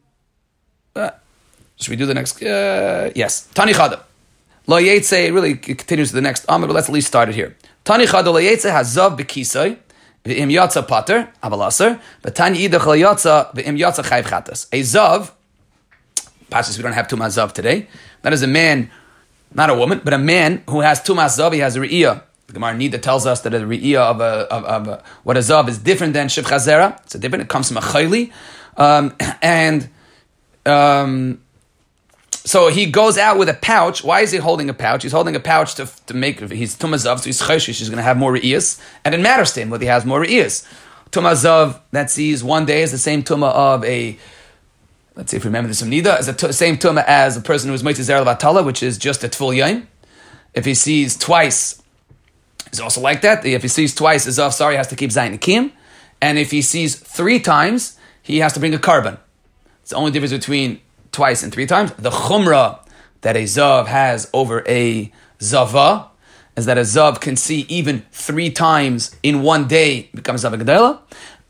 uh, 0.96 1.12
should 1.76 1.92
we 1.92 1.96
do 1.96 2.06
the 2.06 2.14
next? 2.14 2.42
Uh, 2.42 3.12
yes. 3.16 3.48
Tani 3.54 3.74
chada. 3.74 4.02
Lo 4.66 4.80
Yetze 4.80 5.34
really 5.34 5.56
continues 5.56 6.10
to 6.10 6.16
the 6.16 6.22
next 6.22 6.46
Amr, 6.48 6.68
but 6.68 6.74
let's 6.74 6.88
at 6.88 6.94
least 6.94 7.08
start 7.08 7.30
it 7.30 7.36
here. 7.36 7.56
Tani 7.84 8.06
Chad 8.06 8.26
Lo 8.26 8.36
Yetze 8.36 8.72
has 8.72 8.96
Zav 8.96 9.18
Bekisai, 9.18 9.78
V'im 10.24 10.52
Yatza 10.52 10.88
Pater, 10.88 11.30
Avalaser, 11.44 12.00
but 12.22 12.34
Tani 12.34 12.70
Idach 12.70 12.86
Lo 12.86 12.96
Yatza, 12.96 13.54
V'im 13.54 13.78
Yatza 13.78 14.04
Chayv 14.06 14.24
Chatas. 14.24 14.68
A 14.72 14.80
Zav, 14.80 15.32
Pashas, 16.50 16.78
we 16.78 16.84
don't 16.84 16.94
have 16.94 17.08
Tumas 17.10 17.38
Zav 17.38 17.52
today. 17.52 17.88
That 18.22 18.32
is 18.32 18.42
a 18.42 18.48
man, 18.48 18.90
not 19.54 19.70
a 19.70 19.76
woman, 19.76 20.00
but 20.02 20.14
a 20.14 20.18
man 20.18 20.64
who 20.70 20.80
has 20.80 21.02
Tumas 21.02 21.38
Zav, 21.38 21.52
he 21.54 21.60
has 21.60 21.76
a 21.76 21.82
Re'iyah. 21.82 22.24
The 22.48 22.54
Gemara 22.54 22.74
Nida 22.74 23.02
tells 23.02 23.26
us 23.26 23.42
that 23.42 23.54
a 23.54 23.60
Re'iyah 23.60 24.12
of, 24.12 24.22
a, 24.22 24.24
of, 24.24 24.64
of 24.64 24.88
a, 24.88 25.04
what 25.24 25.36
a 25.36 25.42
Zav 25.42 25.68
is 25.68 25.78
different 25.78 26.14
than 26.14 26.30
Shiv 26.30 26.46
Chazera. 26.46 26.98
It's 27.04 27.16
a 27.16 27.20
different, 27.20 27.44
it 27.44 27.50
comes 27.50 27.68
from 27.68 27.78
a 27.78 27.82
Chayli. 27.82 28.32
Um, 28.78 29.14
and, 29.42 29.90
um, 30.66 31.43
so 32.46 32.68
he 32.68 32.86
goes 32.86 33.18
out 33.18 33.38
with 33.38 33.48
a 33.48 33.54
pouch. 33.54 34.04
Why 34.04 34.22
is 34.22 34.32
he 34.32 34.38
holding 34.38 34.70
a 34.70 34.74
pouch? 34.74 35.04
He's 35.04 35.14
holding 35.14 35.36
a 35.36 35.40
pouch 35.40 35.76
to, 35.76 35.90
to 36.08 36.14
make, 36.14 36.40
he's 36.52 36.76
tumazav, 36.76 37.20
so 37.20 37.26
he's 37.26 37.42
chayshish, 37.42 37.80
he's 37.80 37.90
going 37.90 37.98
to 37.98 38.04
have 38.04 38.18
more 38.18 38.34
re'iyas. 38.34 38.82
And 39.06 39.16
it 39.16 39.22
matters 39.22 39.54
to 39.54 39.62
him 39.62 39.70
whether 39.70 39.84
he 39.84 39.90
has 39.90 40.06
more 40.06 40.22
re'iyas. 40.22 40.68
Tumazav 41.12 41.80
that 41.92 42.10
sees 42.10 42.44
one 42.44 42.66
day 42.66 42.82
is 42.82 42.92
the 42.92 42.98
same 42.98 43.24
tuma 43.24 43.52
of 43.54 43.86
a, 43.86 44.18
let's 45.16 45.32
see 45.32 45.38
if 45.38 45.44
we 45.44 45.48
remember 45.48 45.70
this 45.70 45.80
from 45.80 45.92
Nida, 45.92 46.20
is 46.20 46.26
the 46.26 46.34
t- 46.34 46.52
same 46.52 46.78
tuma 46.78 47.06
as 47.08 47.38
a 47.38 47.42
person 47.42 47.70
who 47.70 47.76
is 47.76 47.84
Moitzah 47.84 48.26
Zer 48.26 48.64
which 48.64 48.84
is 48.84 48.98
just 48.98 49.24
a 49.24 49.30
Tful 49.30 49.56
Yain. 49.56 49.88
If 50.54 50.66
he 50.66 50.74
sees 50.74 51.18
twice, 51.18 51.82
it's 52.68 52.80
also 52.80 53.00
like 53.00 53.22
that. 53.22 53.46
If 53.46 53.62
he 53.62 53.68
sees 53.68 53.96
twice, 53.96 54.26
Zav, 54.28 54.52
sorry, 54.52 54.76
has 54.76 54.88
to 54.88 54.96
keep 54.96 55.12
Zayin 55.12 55.34
Akim. 55.34 55.72
And 56.22 56.38
if 56.38 56.52
he 56.52 56.62
sees 56.62 56.96
three 56.96 57.40
times, 57.40 57.98
he 58.22 58.40
has 58.40 58.54
to 58.54 58.60
bring 58.60 58.74
a 58.74 58.80
carbon. 58.80 59.18
It's 59.82 59.92
the 59.92 59.96
only 59.96 60.12
difference 60.12 60.34
between 60.34 60.82
twice 61.14 61.44
and 61.44 61.54
three 61.54 61.66
times. 61.66 61.94
The 61.94 62.10
chumrah 62.10 62.80
that 63.22 63.38
a 63.38 63.44
zav 63.44 63.88
has 63.88 64.30
over 64.34 64.64
a 64.68 65.12
zava 65.42 66.10
is 66.58 66.66
that 66.66 66.78
a 66.78 66.82
zav 66.82 67.22
can 67.22 67.36
see 67.38 67.62
even 67.70 68.06
three 68.12 68.50
times 68.50 69.16
in 69.24 69.42
one 69.42 69.68
day 69.68 70.10
becomes 70.14 70.44
zav 70.44 70.54
gedela, 70.62 71.00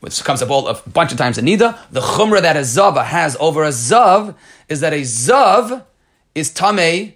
which 0.00 0.22
comes 0.22 0.40
up 0.42 0.50
all 0.50 0.68
a 0.68 0.74
bunch 0.88 1.10
of 1.10 1.18
times 1.18 1.38
in 1.38 1.46
nida. 1.46 1.76
The 1.90 2.00
chumrah 2.00 2.42
that 2.42 2.56
a 2.56 2.64
zava 2.64 3.02
has 3.02 3.36
over 3.40 3.64
a 3.64 3.70
zav 3.70 4.36
is 4.68 4.80
that 4.80 4.92
a 4.92 5.00
zav 5.00 5.84
is 6.34 6.52
tame, 6.52 7.14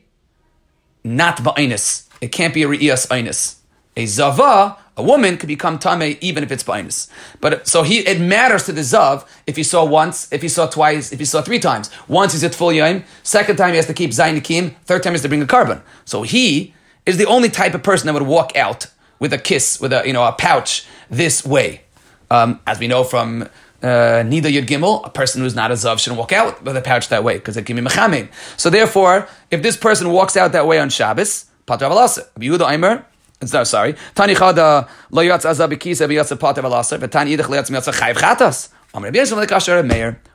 not 1.05 1.37
ba'inus. 1.39 2.09
It 2.21 2.33
can't 2.33 2.53
be 2.53 2.65
a 2.65 2.67
einus. 2.67 3.57
A 3.97 4.07
zava 4.07 4.77
a 4.99 5.03
woman 5.03 5.37
could 5.39 5.47
become 5.47 5.79
tame 5.79 6.17
even 6.21 6.43
if 6.43 6.53
it's 6.53 6.65
ba'inus. 6.65 7.09
But 7.41 7.67
so 7.67 7.83
he 7.83 8.01
it 8.01 8.21
matters 8.21 8.65
to 8.65 8.73
the 8.73 8.83
zav 8.83 9.27
if 9.47 9.57
he 9.57 9.63
saw 9.63 9.85
once, 9.85 10.31
if 10.33 10.43
he 10.43 10.49
saw 10.49 10.67
twice, 10.67 11.13
if 11.13 11.19
he 11.19 11.25
saw 11.25 11.41
three 11.41 11.61
times. 11.61 11.91
Once 12.09 12.33
he's 12.33 12.45
at 12.45 12.55
full 12.55 12.69
yaim, 12.69 13.05
second 13.23 13.57
time 13.57 13.71
he 13.71 13.77
has 13.77 13.87
to 13.87 13.95
keep 13.95 14.11
zayin 14.11 14.39
nikim, 14.39 14.75
third 14.85 15.03
time 15.03 15.13
he 15.13 15.15
has 15.15 15.23
to 15.23 15.29
bring 15.29 15.43
a 15.43 15.47
carbon. 15.47 15.81
So 16.05 16.23
he 16.23 16.75
is 17.07 17.17
the 17.17 17.27
only 17.27 17.49
type 17.49 17.75
of 17.75 17.83
person 17.83 18.07
that 18.07 18.13
would 18.13 18.23
walk 18.23 18.55
out 18.57 18.89
with 19.19 19.33
a 19.33 19.39
kiss, 19.39 19.81
with 19.81 19.93
a 19.93 20.03
you 20.07 20.13
know 20.13 20.25
a 20.25 20.33
pouch 20.33 20.87
this 21.09 21.45
way. 21.47 21.83
Um, 22.31 22.61
as 22.67 22.79
we 22.79 22.89
know 22.89 23.05
from 23.05 23.49
uh, 23.83 23.87
Nida 24.27 24.53
Yud 24.53 24.67
Gimel, 24.67 25.07
a 25.07 25.11
person 25.11 25.41
who's 25.41 25.55
not 25.55 25.71
a 25.71 25.75
Zav 25.75 25.99
shouldn't 25.99 26.19
walk 26.19 26.33
out 26.33 26.63
with 26.63 26.77
a 26.77 26.83
pouch 26.83 27.09
that 27.09 27.25
way 27.25 27.35
because 27.35 27.57
it 27.57 27.65
can 27.65 27.77
be 27.77 27.83
Mechamin. 27.83 28.29
So 28.57 28.71
therefore, 28.71 29.29
if 29.51 29.63
this 29.63 29.77
person 29.77 30.11
walks 30.11 30.37
out 30.37 30.53
that 30.53 30.67
way 30.67 30.79
on 30.79 30.91
Shabbos, 30.91 31.47
Patra 31.67 31.89
Valasa, 31.89 32.29
Yehuda 32.39 32.71
Aimer, 32.71 33.07
it's 33.41 33.53
no, 33.53 33.65
sorry. 33.65 33.95
Tani 34.15 34.35
chada 34.35 34.89
lo 35.11 35.23
yatz 35.23 35.45
azab 35.45 35.73
bekisa 35.73 36.09
b'yatz 36.09 36.39
pater 36.39 36.63
v'laser, 36.63 36.99
but 36.99 37.13
tani 37.13 37.37
idach 37.37 37.49
lo 37.49 37.57
yatz 37.57 37.71
miyatz 37.71 37.93
chayv 37.93 38.17
chatas. 38.17 38.71
Rabbi 38.95 39.11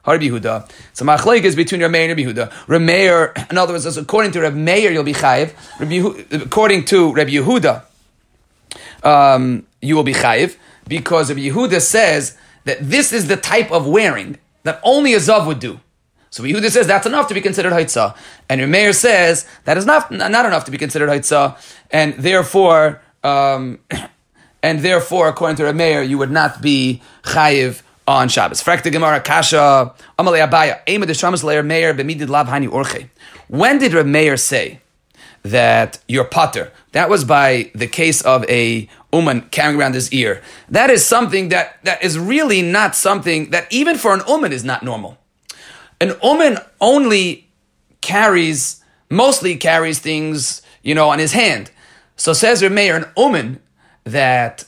Rabbi. 0.06 0.68
So 0.93 1.06
machlek 1.06 1.43
is 1.43 1.56
between 1.56 1.82
Reb 1.82 1.91
Meir 1.91 2.12
and 2.12 2.20
Rabbi 2.20 2.32
Yehuda. 2.32 2.68
Reb 2.68 2.82
Meir, 2.82 3.34
in 3.49 3.58
other 3.58 3.74
words, 3.74 3.97
according 3.97 4.32
to 4.34 4.41
Reb 4.41 4.54
Meir, 4.54 4.91
you'll 4.91 5.04
be 5.04 5.14
chayiv. 5.14 5.54
Rabbi 5.80 6.43
According 6.43 6.86
to 6.86 7.14
Rabbi 7.14 7.32
Yehuda, 7.32 7.84
um, 9.04 9.66
you 9.82 9.95
will 9.95 10.04
be 10.04 10.14
chayiv 10.14 10.56
because 10.88 11.30
Rabbi 11.30 11.49
Yehuda 11.49 11.82
says 11.82 12.38
that 12.66 12.78
this 12.80 13.12
is 13.12 13.28
the 13.28 13.38
type 13.38 13.72
of 13.72 13.88
wearing 13.88 14.38
that 14.64 14.80
only 14.84 15.14
a 15.14 15.18
zav 15.18 15.47
would 15.47 15.60
do. 15.60 15.80
So 16.34 16.42
Yehuda 16.42 16.72
says 16.72 16.88
that's 16.88 17.06
enough 17.06 17.28
to 17.28 17.36
be 17.36 17.42
considered 17.42 17.74
haitzah, 17.74 18.18
and 18.50 18.58
your 18.58 18.68
mayor 18.68 18.92
says 18.92 19.46
that 19.66 19.78
is 19.78 19.86
not 19.86 20.10
not 20.10 20.48
enough 20.48 20.66
to 20.66 20.72
be 20.72 20.80
considered 20.80 21.08
haitzah, 21.08 21.56
and 21.92 22.16
therefore, 22.16 23.04
um, 23.24 23.78
and 24.64 24.80
therefore, 24.80 25.28
according 25.28 25.58
to 25.58 25.64
Rameir, 25.72 26.10
you 26.10 26.18
would 26.18 26.32
not 26.32 26.60
be 26.60 27.04
chayiv 27.22 27.84
on 28.08 28.30
Shabbos. 28.30 28.64
Frekta 28.64 28.92
Gemara 28.92 29.22
Kasha 29.22 29.94
Amalei 30.18 30.44
Abaya 30.44 30.80
Ema 30.90 31.06
de 31.06 31.14
Shamas 31.14 31.44
Leir 31.44 31.62
Meir 31.62 31.94
B'midid 31.94 32.30
Lav 32.30 32.48
Hani 32.48 32.68
Orche. 32.68 33.10
When 33.48 33.78
did 33.78 33.92
Rameir 33.92 34.40
say 34.40 34.80
that 35.44 36.00
you're 36.08 36.26
potter? 36.26 36.72
That 36.94 37.12
was 37.12 37.24
by 37.24 37.70
the 37.76 37.86
case 37.86 38.24
of 38.24 38.44
a 38.50 38.90
uman 39.14 39.42
carrying 39.52 39.80
around 39.80 39.94
his 39.94 40.12
ear. 40.12 40.42
That 40.68 40.90
is 40.90 41.06
something 41.06 41.50
that 41.50 41.78
that 41.84 42.04
is 42.04 42.18
really 42.18 42.64
not 42.64 42.96
something 42.96 43.52
that 43.52 43.72
even 43.72 44.00
for 44.00 44.16
an 44.16 44.24
uman 44.28 44.52
is 44.52 44.64
not 44.64 44.82
normal. 44.82 45.20
An 46.00 46.16
uman 46.24 46.58
only 46.82 47.48
carries, 48.02 48.84
mostly 49.10 49.56
carries 49.56 50.00
things, 50.00 50.62
you 50.82 50.94
know, 50.96 51.10
on 51.10 51.20
his 51.20 51.32
hand. 51.32 51.72
So 52.16 52.34
says 52.34 52.62
Rameir, 52.62 52.96
an 52.96 53.12
uman 53.18 53.60
that 54.04 54.66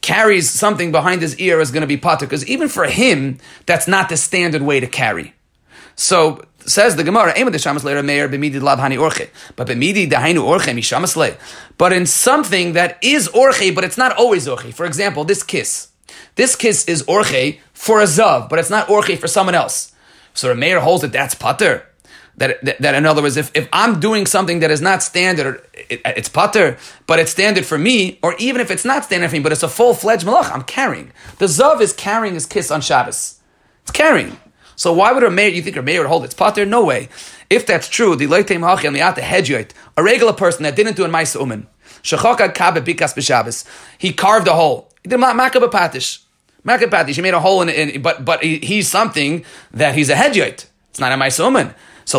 carries 0.00 0.48
something 0.50 0.92
behind 0.92 1.22
his 1.22 1.36
ear 1.38 1.60
is 1.60 1.70
going 1.70 1.80
to 1.80 1.86
be 1.86 1.96
potter, 1.96 2.26
because 2.26 2.46
even 2.46 2.68
for 2.68 2.84
him, 2.84 3.38
that's 3.66 3.88
not 3.88 4.08
the 4.08 4.16
standard 4.16 4.62
way 4.62 4.80
to 4.80 4.86
carry. 4.86 5.34
So 5.96 6.44
says 6.64 6.96
the 6.96 7.04
Gemara. 7.04 7.32
But. 9.56 11.38
But 11.78 11.92
in 11.92 12.06
something 12.06 12.72
that 12.74 12.98
is 13.02 13.28
orche, 13.28 13.74
but 13.74 13.84
it's 13.84 13.98
not 13.98 14.16
always 14.16 14.46
orche. 14.46 14.72
For 14.72 14.86
example, 14.86 15.24
this 15.24 15.42
kiss. 15.42 15.88
This 16.36 16.54
kiss 16.54 16.84
is 16.86 17.02
orche 17.04 17.58
for 17.72 18.00
a 18.00 18.04
zav, 18.04 18.48
but 18.48 18.58
it's 18.58 18.70
not 18.70 18.86
orche 18.88 19.18
for 19.18 19.28
someone 19.28 19.54
else. 19.54 19.92
So 20.38 20.48
the 20.48 20.54
mayor 20.54 20.78
holds 20.78 21.02
that 21.02 21.12
that's 21.12 21.34
pater. 21.34 21.84
That, 22.36 22.64
that, 22.64 22.78
that 22.78 22.94
in 22.94 23.04
other 23.04 23.22
words, 23.22 23.36
if, 23.36 23.50
if 23.56 23.68
I'm 23.72 23.98
doing 23.98 24.24
something 24.24 24.60
that 24.60 24.70
is 24.70 24.80
not 24.80 25.02
standard, 25.02 25.60
it, 25.74 26.00
it's 26.04 26.28
pater, 26.28 26.78
but 27.08 27.18
it's 27.18 27.32
standard 27.32 27.66
for 27.66 27.76
me, 27.76 28.20
or 28.22 28.36
even 28.38 28.60
if 28.60 28.70
it's 28.70 28.84
not 28.84 29.04
standard 29.04 29.30
for 29.30 29.34
me, 29.34 29.40
but 29.40 29.50
it's 29.50 29.64
a 29.64 29.68
full 29.68 29.94
fledged 29.94 30.24
malach, 30.24 30.52
I'm 30.52 30.62
carrying. 30.62 31.10
The 31.38 31.46
zav 31.46 31.80
is 31.80 31.92
carrying 31.92 32.34
his 32.34 32.46
kiss 32.46 32.70
on 32.70 32.80
Shabbos. 32.80 33.40
It's 33.82 33.90
carrying. 33.90 34.38
So 34.76 34.92
why 34.92 35.10
would 35.10 35.24
a 35.24 35.30
mayor, 35.30 35.48
you 35.48 35.62
think 35.62 35.76
a 35.76 35.82
mayor 35.82 36.02
would 36.02 36.08
hold 36.08 36.24
its 36.24 36.34
pater? 36.34 36.64
No 36.64 36.84
way. 36.84 37.08
If 37.50 37.66
that's 37.66 37.88
true, 37.88 38.14
the 38.14 38.28
leitem 38.28 38.60
hachi 38.60 38.86
on 38.86 38.92
the 38.92 39.00
a 39.96 40.02
regular 40.04 40.32
person 40.32 40.62
that 40.62 40.76
didn't 40.76 40.94
do 40.94 41.04
a 41.04 41.08
ma'isa 41.08 41.40
b'Shabbos, 43.16 43.64
he 43.98 44.12
carved 44.12 44.46
a 44.46 44.54
hole. 44.54 44.92
He 45.02 45.08
did 45.08 45.18
makab 45.18 45.68
patish. 45.72 46.20
Makab 46.68 46.90
patish. 46.90 47.16
He 47.16 47.22
made 47.22 47.34
a 47.34 47.40
hole 47.40 47.62
in 47.62 47.68
it, 47.68 48.02
but 48.02 48.24
but 48.24 48.42
he, 48.42 48.58
he's 48.58 48.88
something 48.88 49.44
that 49.72 49.94
he's 49.94 50.10
a 50.10 50.14
hedjot. 50.14 50.66
It's 50.90 51.00
not 51.00 51.12
a 51.12 51.16
ma'isa 51.16 51.44
umen. 51.48 51.74
So. 52.04 52.18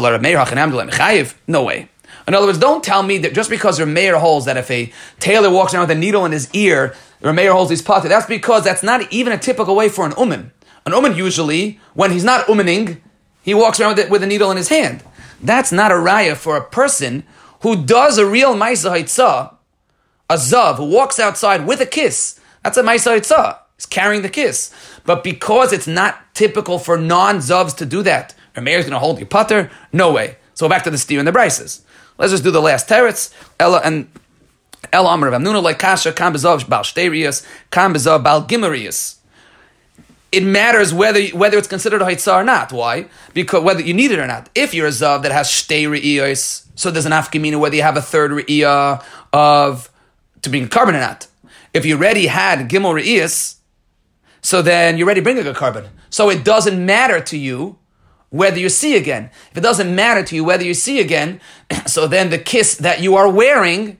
No 1.48 1.64
way. 1.64 1.90
In 2.28 2.36
other 2.36 2.46
words, 2.46 2.60
don't 2.60 2.84
tell 2.84 3.02
me 3.02 3.18
that 3.20 3.34
just 3.34 3.50
because 3.50 3.80
Rameir 3.80 4.20
holds 4.20 4.46
that 4.46 4.56
if 4.56 4.70
a 4.70 4.94
tailor 5.20 5.50
walks 5.50 5.74
around 5.74 5.88
with 5.88 5.98
a 5.98 6.00
needle 6.00 6.26
in 6.26 6.32
his 6.32 6.48
ear, 6.54 6.94
Rameir 7.24 7.52
holds 7.52 7.72
his 7.72 7.82
pater. 7.82 8.08
That's 8.08 8.28
because 8.28 8.64
that's 8.64 8.84
not 8.84 9.12
even 9.12 9.34
a 9.34 9.38
typical 9.40 9.76
way 9.76 9.90
for 9.90 10.06
an 10.06 10.14
uman. 10.16 10.52
An 10.86 10.94
uman 10.94 11.16
usually, 11.16 11.80
when 11.96 12.12
he's 12.12 12.24
not 12.24 12.46
umaning, 12.46 13.02
he 13.42 13.56
walks 13.56 13.80
around 13.80 13.96
with, 13.96 14.06
it, 14.06 14.12
with 14.12 14.22
a 14.22 14.28
needle 14.28 14.52
in 14.52 14.58
his 14.58 14.70
hand. 14.70 15.04
That's 15.42 15.72
not 15.72 15.92
a 15.92 15.96
raya 15.96 16.36
for 16.36 16.56
a 16.56 16.64
person 16.64 17.24
who 17.62 17.84
does 17.84 18.18
a 18.18 18.26
real 18.26 18.54
ma'isa 18.54 18.92
haitzah, 18.92 19.56
a 20.30 20.36
zav 20.36 20.76
who 20.76 20.86
walks 20.86 21.20
outside 21.20 21.66
with 21.66 21.82
a 21.82 21.86
kiss. 21.86 22.40
That's 22.64 22.78
a 22.78 22.84
ma'isa 22.84 23.18
haitzah. 23.18 23.58
Carrying 23.86 24.22
the 24.22 24.30
kiss. 24.30 24.74
But 25.06 25.24
because 25.24 25.74
it's 25.74 25.88
not 25.88 26.34
typical 26.34 26.80
for 26.80 26.98
non-zavs 26.98 27.76
to 27.78 27.86
do 27.86 28.04
that, 28.04 28.36
Rameir 28.56 28.80
is 28.80 28.86
going 28.86 28.94
to 28.94 29.00
hold 29.00 29.20
your 29.20 29.28
putter? 29.28 29.72
No 29.94 30.12
way. 30.12 30.38
So 30.54 30.68
back 30.68 30.84
to 30.84 30.90
the 30.90 30.98
steer 30.98 31.20
and 31.20 31.28
the 31.28 31.32
brises. 31.32 31.82
Let's 32.18 32.32
just 32.32 32.44
do 32.44 32.52
the 32.52 32.62
last 32.62 32.90
teretz. 32.90 33.34
Ella 33.60 33.82
and 33.84 34.10
El 34.92 35.08
Amr 35.08 35.28
of 35.28 35.34
Amnuna 35.34 35.64
like 35.64 35.80
Kasha, 35.80 36.12
Kam 36.12 36.34
Bezav 36.34 36.68
Bal 36.68 36.84
Shterius, 36.84 37.46
Kam 37.72 37.94
Bal 37.94 38.46
Gimarius. 38.46 39.16
It 40.32 40.44
matters 40.44 40.94
whether 40.94 41.26
whether 41.30 41.58
it's 41.58 41.68
considered 41.68 42.02
a 42.02 42.06
haitzah 42.06 42.36
or 42.36 42.44
not. 42.44 42.72
Why? 42.72 43.08
Because 43.34 43.64
whether 43.64 43.82
you 43.82 43.94
need 43.94 44.12
it 44.12 44.20
or 44.20 44.28
not. 44.28 44.50
If 44.54 44.74
you're 44.74 44.88
a 44.88 44.92
zav 44.92 45.24
that 45.24 45.32
has 45.32 45.48
shtei 45.48 45.86
re'iyos, 45.86 46.66
so 46.76 46.92
there's 46.92 47.08
an 47.08 47.14
afkamina 47.14 47.60
whether 47.60 47.76
you 47.76 47.82
have 47.82 47.98
a 47.98 48.02
third 48.02 48.32
re'iyah 48.32 49.04
of 49.34 49.90
to 50.44 50.50
bring 50.50 50.66
a 50.66 50.68
carbon 50.68 50.96
or 50.96 51.00
not. 51.00 51.28
If 51.74 51.86
you 51.86 51.96
already 51.96 52.28
had 52.28 52.70
gimel 52.70 52.94
re'iyos, 52.94 53.56
so 54.42 54.62
then 54.62 54.98
you're 54.98 55.08
ready 55.08 55.22
bringing 55.22 55.46
a 55.46 55.54
carbon. 55.54 55.86
So 56.10 56.30
it 56.30 56.44
doesn't 56.44 56.84
matter 56.84 57.20
to 57.22 57.38
you 57.38 57.78
whether 58.30 58.60
you 58.60 58.70
see 58.70 58.96
again. 58.96 59.32
If 59.52 59.58
it 59.58 59.62
doesn't 59.62 59.94
matter 59.94 60.24
to 60.24 60.36
you 60.36 60.44
whether 60.44 60.64
you 60.64 60.74
see 60.74 61.00
again, 61.00 61.42
so 61.86 62.08
then 62.08 62.30
the 62.30 62.38
kiss 62.38 62.76
that 62.76 63.02
you 63.02 63.16
are 63.16 63.30
wearing 63.30 63.98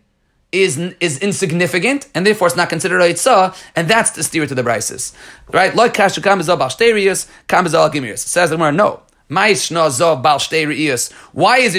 is 0.52 0.78
is 1.00 1.20
insignificant, 1.20 2.08
and 2.16 2.26
therefore 2.26 2.48
it's 2.48 2.56
not 2.56 2.70
considered 2.70 3.02
a 3.02 3.14
itzah, 3.14 3.56
and 3.76 3.88
that's 3.88 4.12
the 4.12 4.24
steer 4.24 4.48
to 4.48 4.56
the 4.56 4.64
brises. 4.64 5.14
Right? 5.52 5.76
Like 5.76 5.94
kashu 5.94 6.24
kam 6.24 6.40
bezal 6.40 6.58
balsterius, 6.58 7.30
kam 7.48 7.66
bezal 7.66 7.92
gimirius. 7.92 8.20
Says 8.20 8.50
the 8.50 8.56
Gemara, 8.56 8.72
no. 8.72 9.04
Why 9.30 9.50
is 9.50 9.70
it 9.70 9.78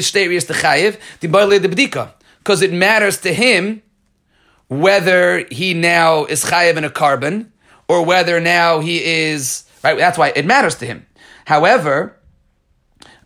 sterius 0.04 0.46
the 0.46 0.54
chayiv? 0.54 1.00
The 1.18 1.26
the. 1.26 2.08
Because 2.38 2.62
it 2.62 2.72
matters 2.72 3.18
to 3.22 3.34
him 3.34 3.82
whether 4.68 5.44
he 5.50 5.74
now 5.74 6.26
is 6.26 6.44
chayiv 6.44 6.76
in 6.76 6.84
a 6.84 6.90
carbon, 6.90 7.49
or 7.90 8.04
whether 8.04 8.38
now 8.40 8.78
he 8.78 9.04
is, 9.04 9.64
right? 9.82 9.98
That's 9.98 10.16
why 10.16 10.32
it 10.36 10.46
matters 10.46 10.76
to 10.76 10.86
him. 10.86 11.06
However, 11.46 12.14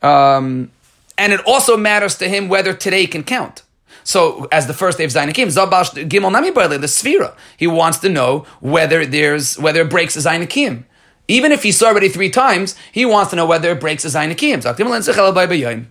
um, 0.00 0.70
and 1.18 1.34
it 1.34 1.40
also 1.46 1.76
matters 1.76 2.14
to 2.16 2.28
him 2.30 2.48
whether 2.48 2.72
today 2.72 3.06
can 3.06 3.24
count. 3.24 3.62
So, 4.04 4.48
as 4.50 4.66
the 4.66 4.72
first 4.72 4.96
day 4.96 5.04
of 5.04 5.10
Zainakim, 5.10 5.48
Zabash 5.48 6.08
Gimel 6.08 6.32
Nami 6.32 6.50
Barle, 6.50 6.80
the 6.80 6.86
Sphira, 6.86 7.34
he 7.58 7.66
wants 7.66 7.98
to 7.98 8.08
know 8.08 8.46
whether 8.60 9.04
there's 9.04 9.58
whether 9.58 9.82
it 9.82 9.90
breaks 9.90 10.16
a 10.16 10.20
Zainakim. 10.20 10.84
Even 11.28 11.52
if 11.52 11.62
he 11.62 11.70
saw 11.70 11.88
already 11.88 12.08
three 12.08 12.30
times, 12.30 12.74
he 12.90 13.04
wants 13.04 13.30
to 13.30 13.36
know 13.36 13.44
whether 13.44 13.70
it 13.72 13.80
breaks 13.80 14.04
a 14.06 14.08
Zainakim. 14.08 15.86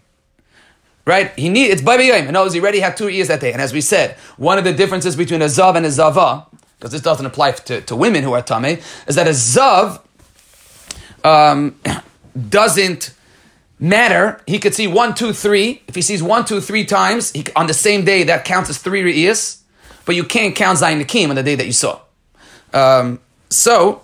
Right? 1.05 1.31
He 1.37 1.49
need 1.49 1.65
it's. 1.65 1.81
In 1.81 2.35
other 2.35 2.45
words, 2.45 2.53
he 2.55 2.59
already 2.59 2.79
had 2.79 2.97
two 2.97 3.09
ears 3.09 3.27
that 3.27 3.39
day. 3.39 3.53
And 3.53 3.61
as 3.61 3.71
we 3.71 3.81
said, 3.81 4.15
one 4.37 4.57
of 4.57 4.63
the 4.63 4.73
differences 4.73 5.15
between 5.15 5.43
a 5.43 5.45
Zav 5.45 5.75
and 5.75 5.85
a 5.85 5.91
Zava, 5.91 6.47
because 6.83 6.91
this 6.91 7.01
doesn't 7.01 7.25
apply 7.25 7.53
to, 7.53 7.79
to 7.79 7.95
women 7.95 8.23
who 8.23 8.33
are 8.33 8.41
Tame, 8.41 8.77
is 9.07 9.15
that 9.15 9.25
a 9.25 9.29
Zav 9.29 10.01
um, 11.23 11.79
doesn't 12.49 13.13
matter. 13.79 14.41
He 14.45 14.59
could 14.59 14.75
see 14.75 14.87
one, 14.87 15.15
two, 15.15 15.31
three. 15.31 15.81
If 15.87 15.95
he 15.95 16.01
sees 16.01 16.21
one, 16.21 16.43
two, 16.43 16.59
three 16.59 16.83
times 16.83 17.31
he, 17.31 17.45
on 17.55 17.67
the 17.67 17.73
same 17.73 18.03
day, 18.03 18.23
that 18.23 18.43
counts 18.43 18.69
as 18.69 18.79
three 18.79 19.01
re'is, 19.01 19.61
But 20.03 20.17
you 20.17 20.25
can't 20.25 20.57
count 20.57 20.79
Zayin 20.79 20.97
Nakim 20.97 21.29
on 21.29 21.37
the 21.37 21.43
day 21.43 21.55
that 21.55 21.65
you 21.65 21.71
saw. 21.71 22.01
Um, 22.73 23.21
so 23.49 24.01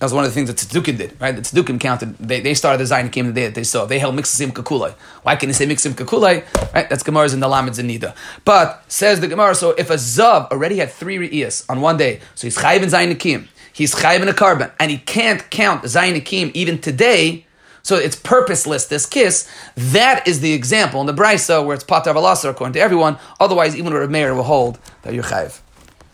that 0.00 0.06
was 0.06 0.14
one 0.14 0.24
of 0.24 0.30
the 0.30 0.34
things 0.34 0.48
that 0.48 0.56
Tzedukim 0.56 0.96
did, 0.96 1.20
right? 1.20 1.36
The 1.36 1.42
Tzedukim 1.42 1.78
counted. 1.78 2.16
They, 2.16 2.40
they 2.40 2.54
started 2.54 2.78
the 2.78 2.90
Zayin 2.94 3.04
Nakim 3.04 3.26
the 3.26 3.32
day 3.34 3.44
that 3.44 3.54
they 3.54 3.64
saw. 3.64 3.84
They 3.84 3.98
held 3.98 4.14
Mixasim 4.14 4.50
Kakulai. 4.50 4.94
Why 5.24 5.36
can 5.36 5.50
they 5.50 5.52
say 5.52 5.66
Mixasim 5.66 5.92
Kakulai? 5.92 6.72
Right? 6.72 6.88
That's 6.88 7.04
Gemara's 7.04 7.34
in 7.34 7.40
the 7.40 7.48
Lamed 7.48 7.72
Nida. 7.72 8.16
But 8.46 8.82
says 8.90 9.20
the 9.20 9.28
Gemara, 9.28 9.54
so 9.54 9.72
if 9.72 9.90
a 9.90 9.96
Zav 9.96 10.50
already 10.50 10.78
had 10.78 10.90
three 10.90 11.18
re'iyas 11.18 11.66
on 11.68 11.82
one 11.82 11.98
day, 11.98 12.20
so 12.34 12.46
he's 12.46 12.56
Chayiv 12.56 12.82
in 12.82 12.88
Zayin 12.88 13.08
Nakim, 13.08 13.50
he's 13.74 13.94
Chayiv 13.94 14.22
in 14.22 14.28
a 14.28 14.32
carbon, 14.32 14.70
and 14.80 14.90
he 14.90 14.96
can't 14.96 15.50
count 15.50 15.84
Zayin 15.84 16.14
Nakim 16.14 16.50
even 16.54 16.78
today, 16.78 17.44
so 17.82 17.96
it's 17.96 18.16
purposeless, 18.16 18.86
this 18.86 19.04
kiss. 19.04 19.50
That 19.74 20.26
is 20.26 20.40
the 20.40 20.54
example 20.54 21.02
in 21.02 21.08
the 21.08 21.14
Brisa 21.14 21.62
where 21.62 21.74
it's 21.74 21.84
Patar 21.84 22.14
Valasar 22.14 22.48
according 22.48 22.72
to 22.72 22.80
everyone. 22.80 23.18
Otherwise, 23.38 23.76
even 23.76 23.94
a 23.94 24.08
Meir 24.08 24.34
will 24.34 24.44
hold 24.44 24.78
that 25.02 25.12
you're 25.12 25.24
chayiv. 25.24 25.60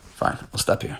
Fine, 0.00 0.38
we'll 0.52 0.58
stop 0.58 0.82
here. 0.82 0.98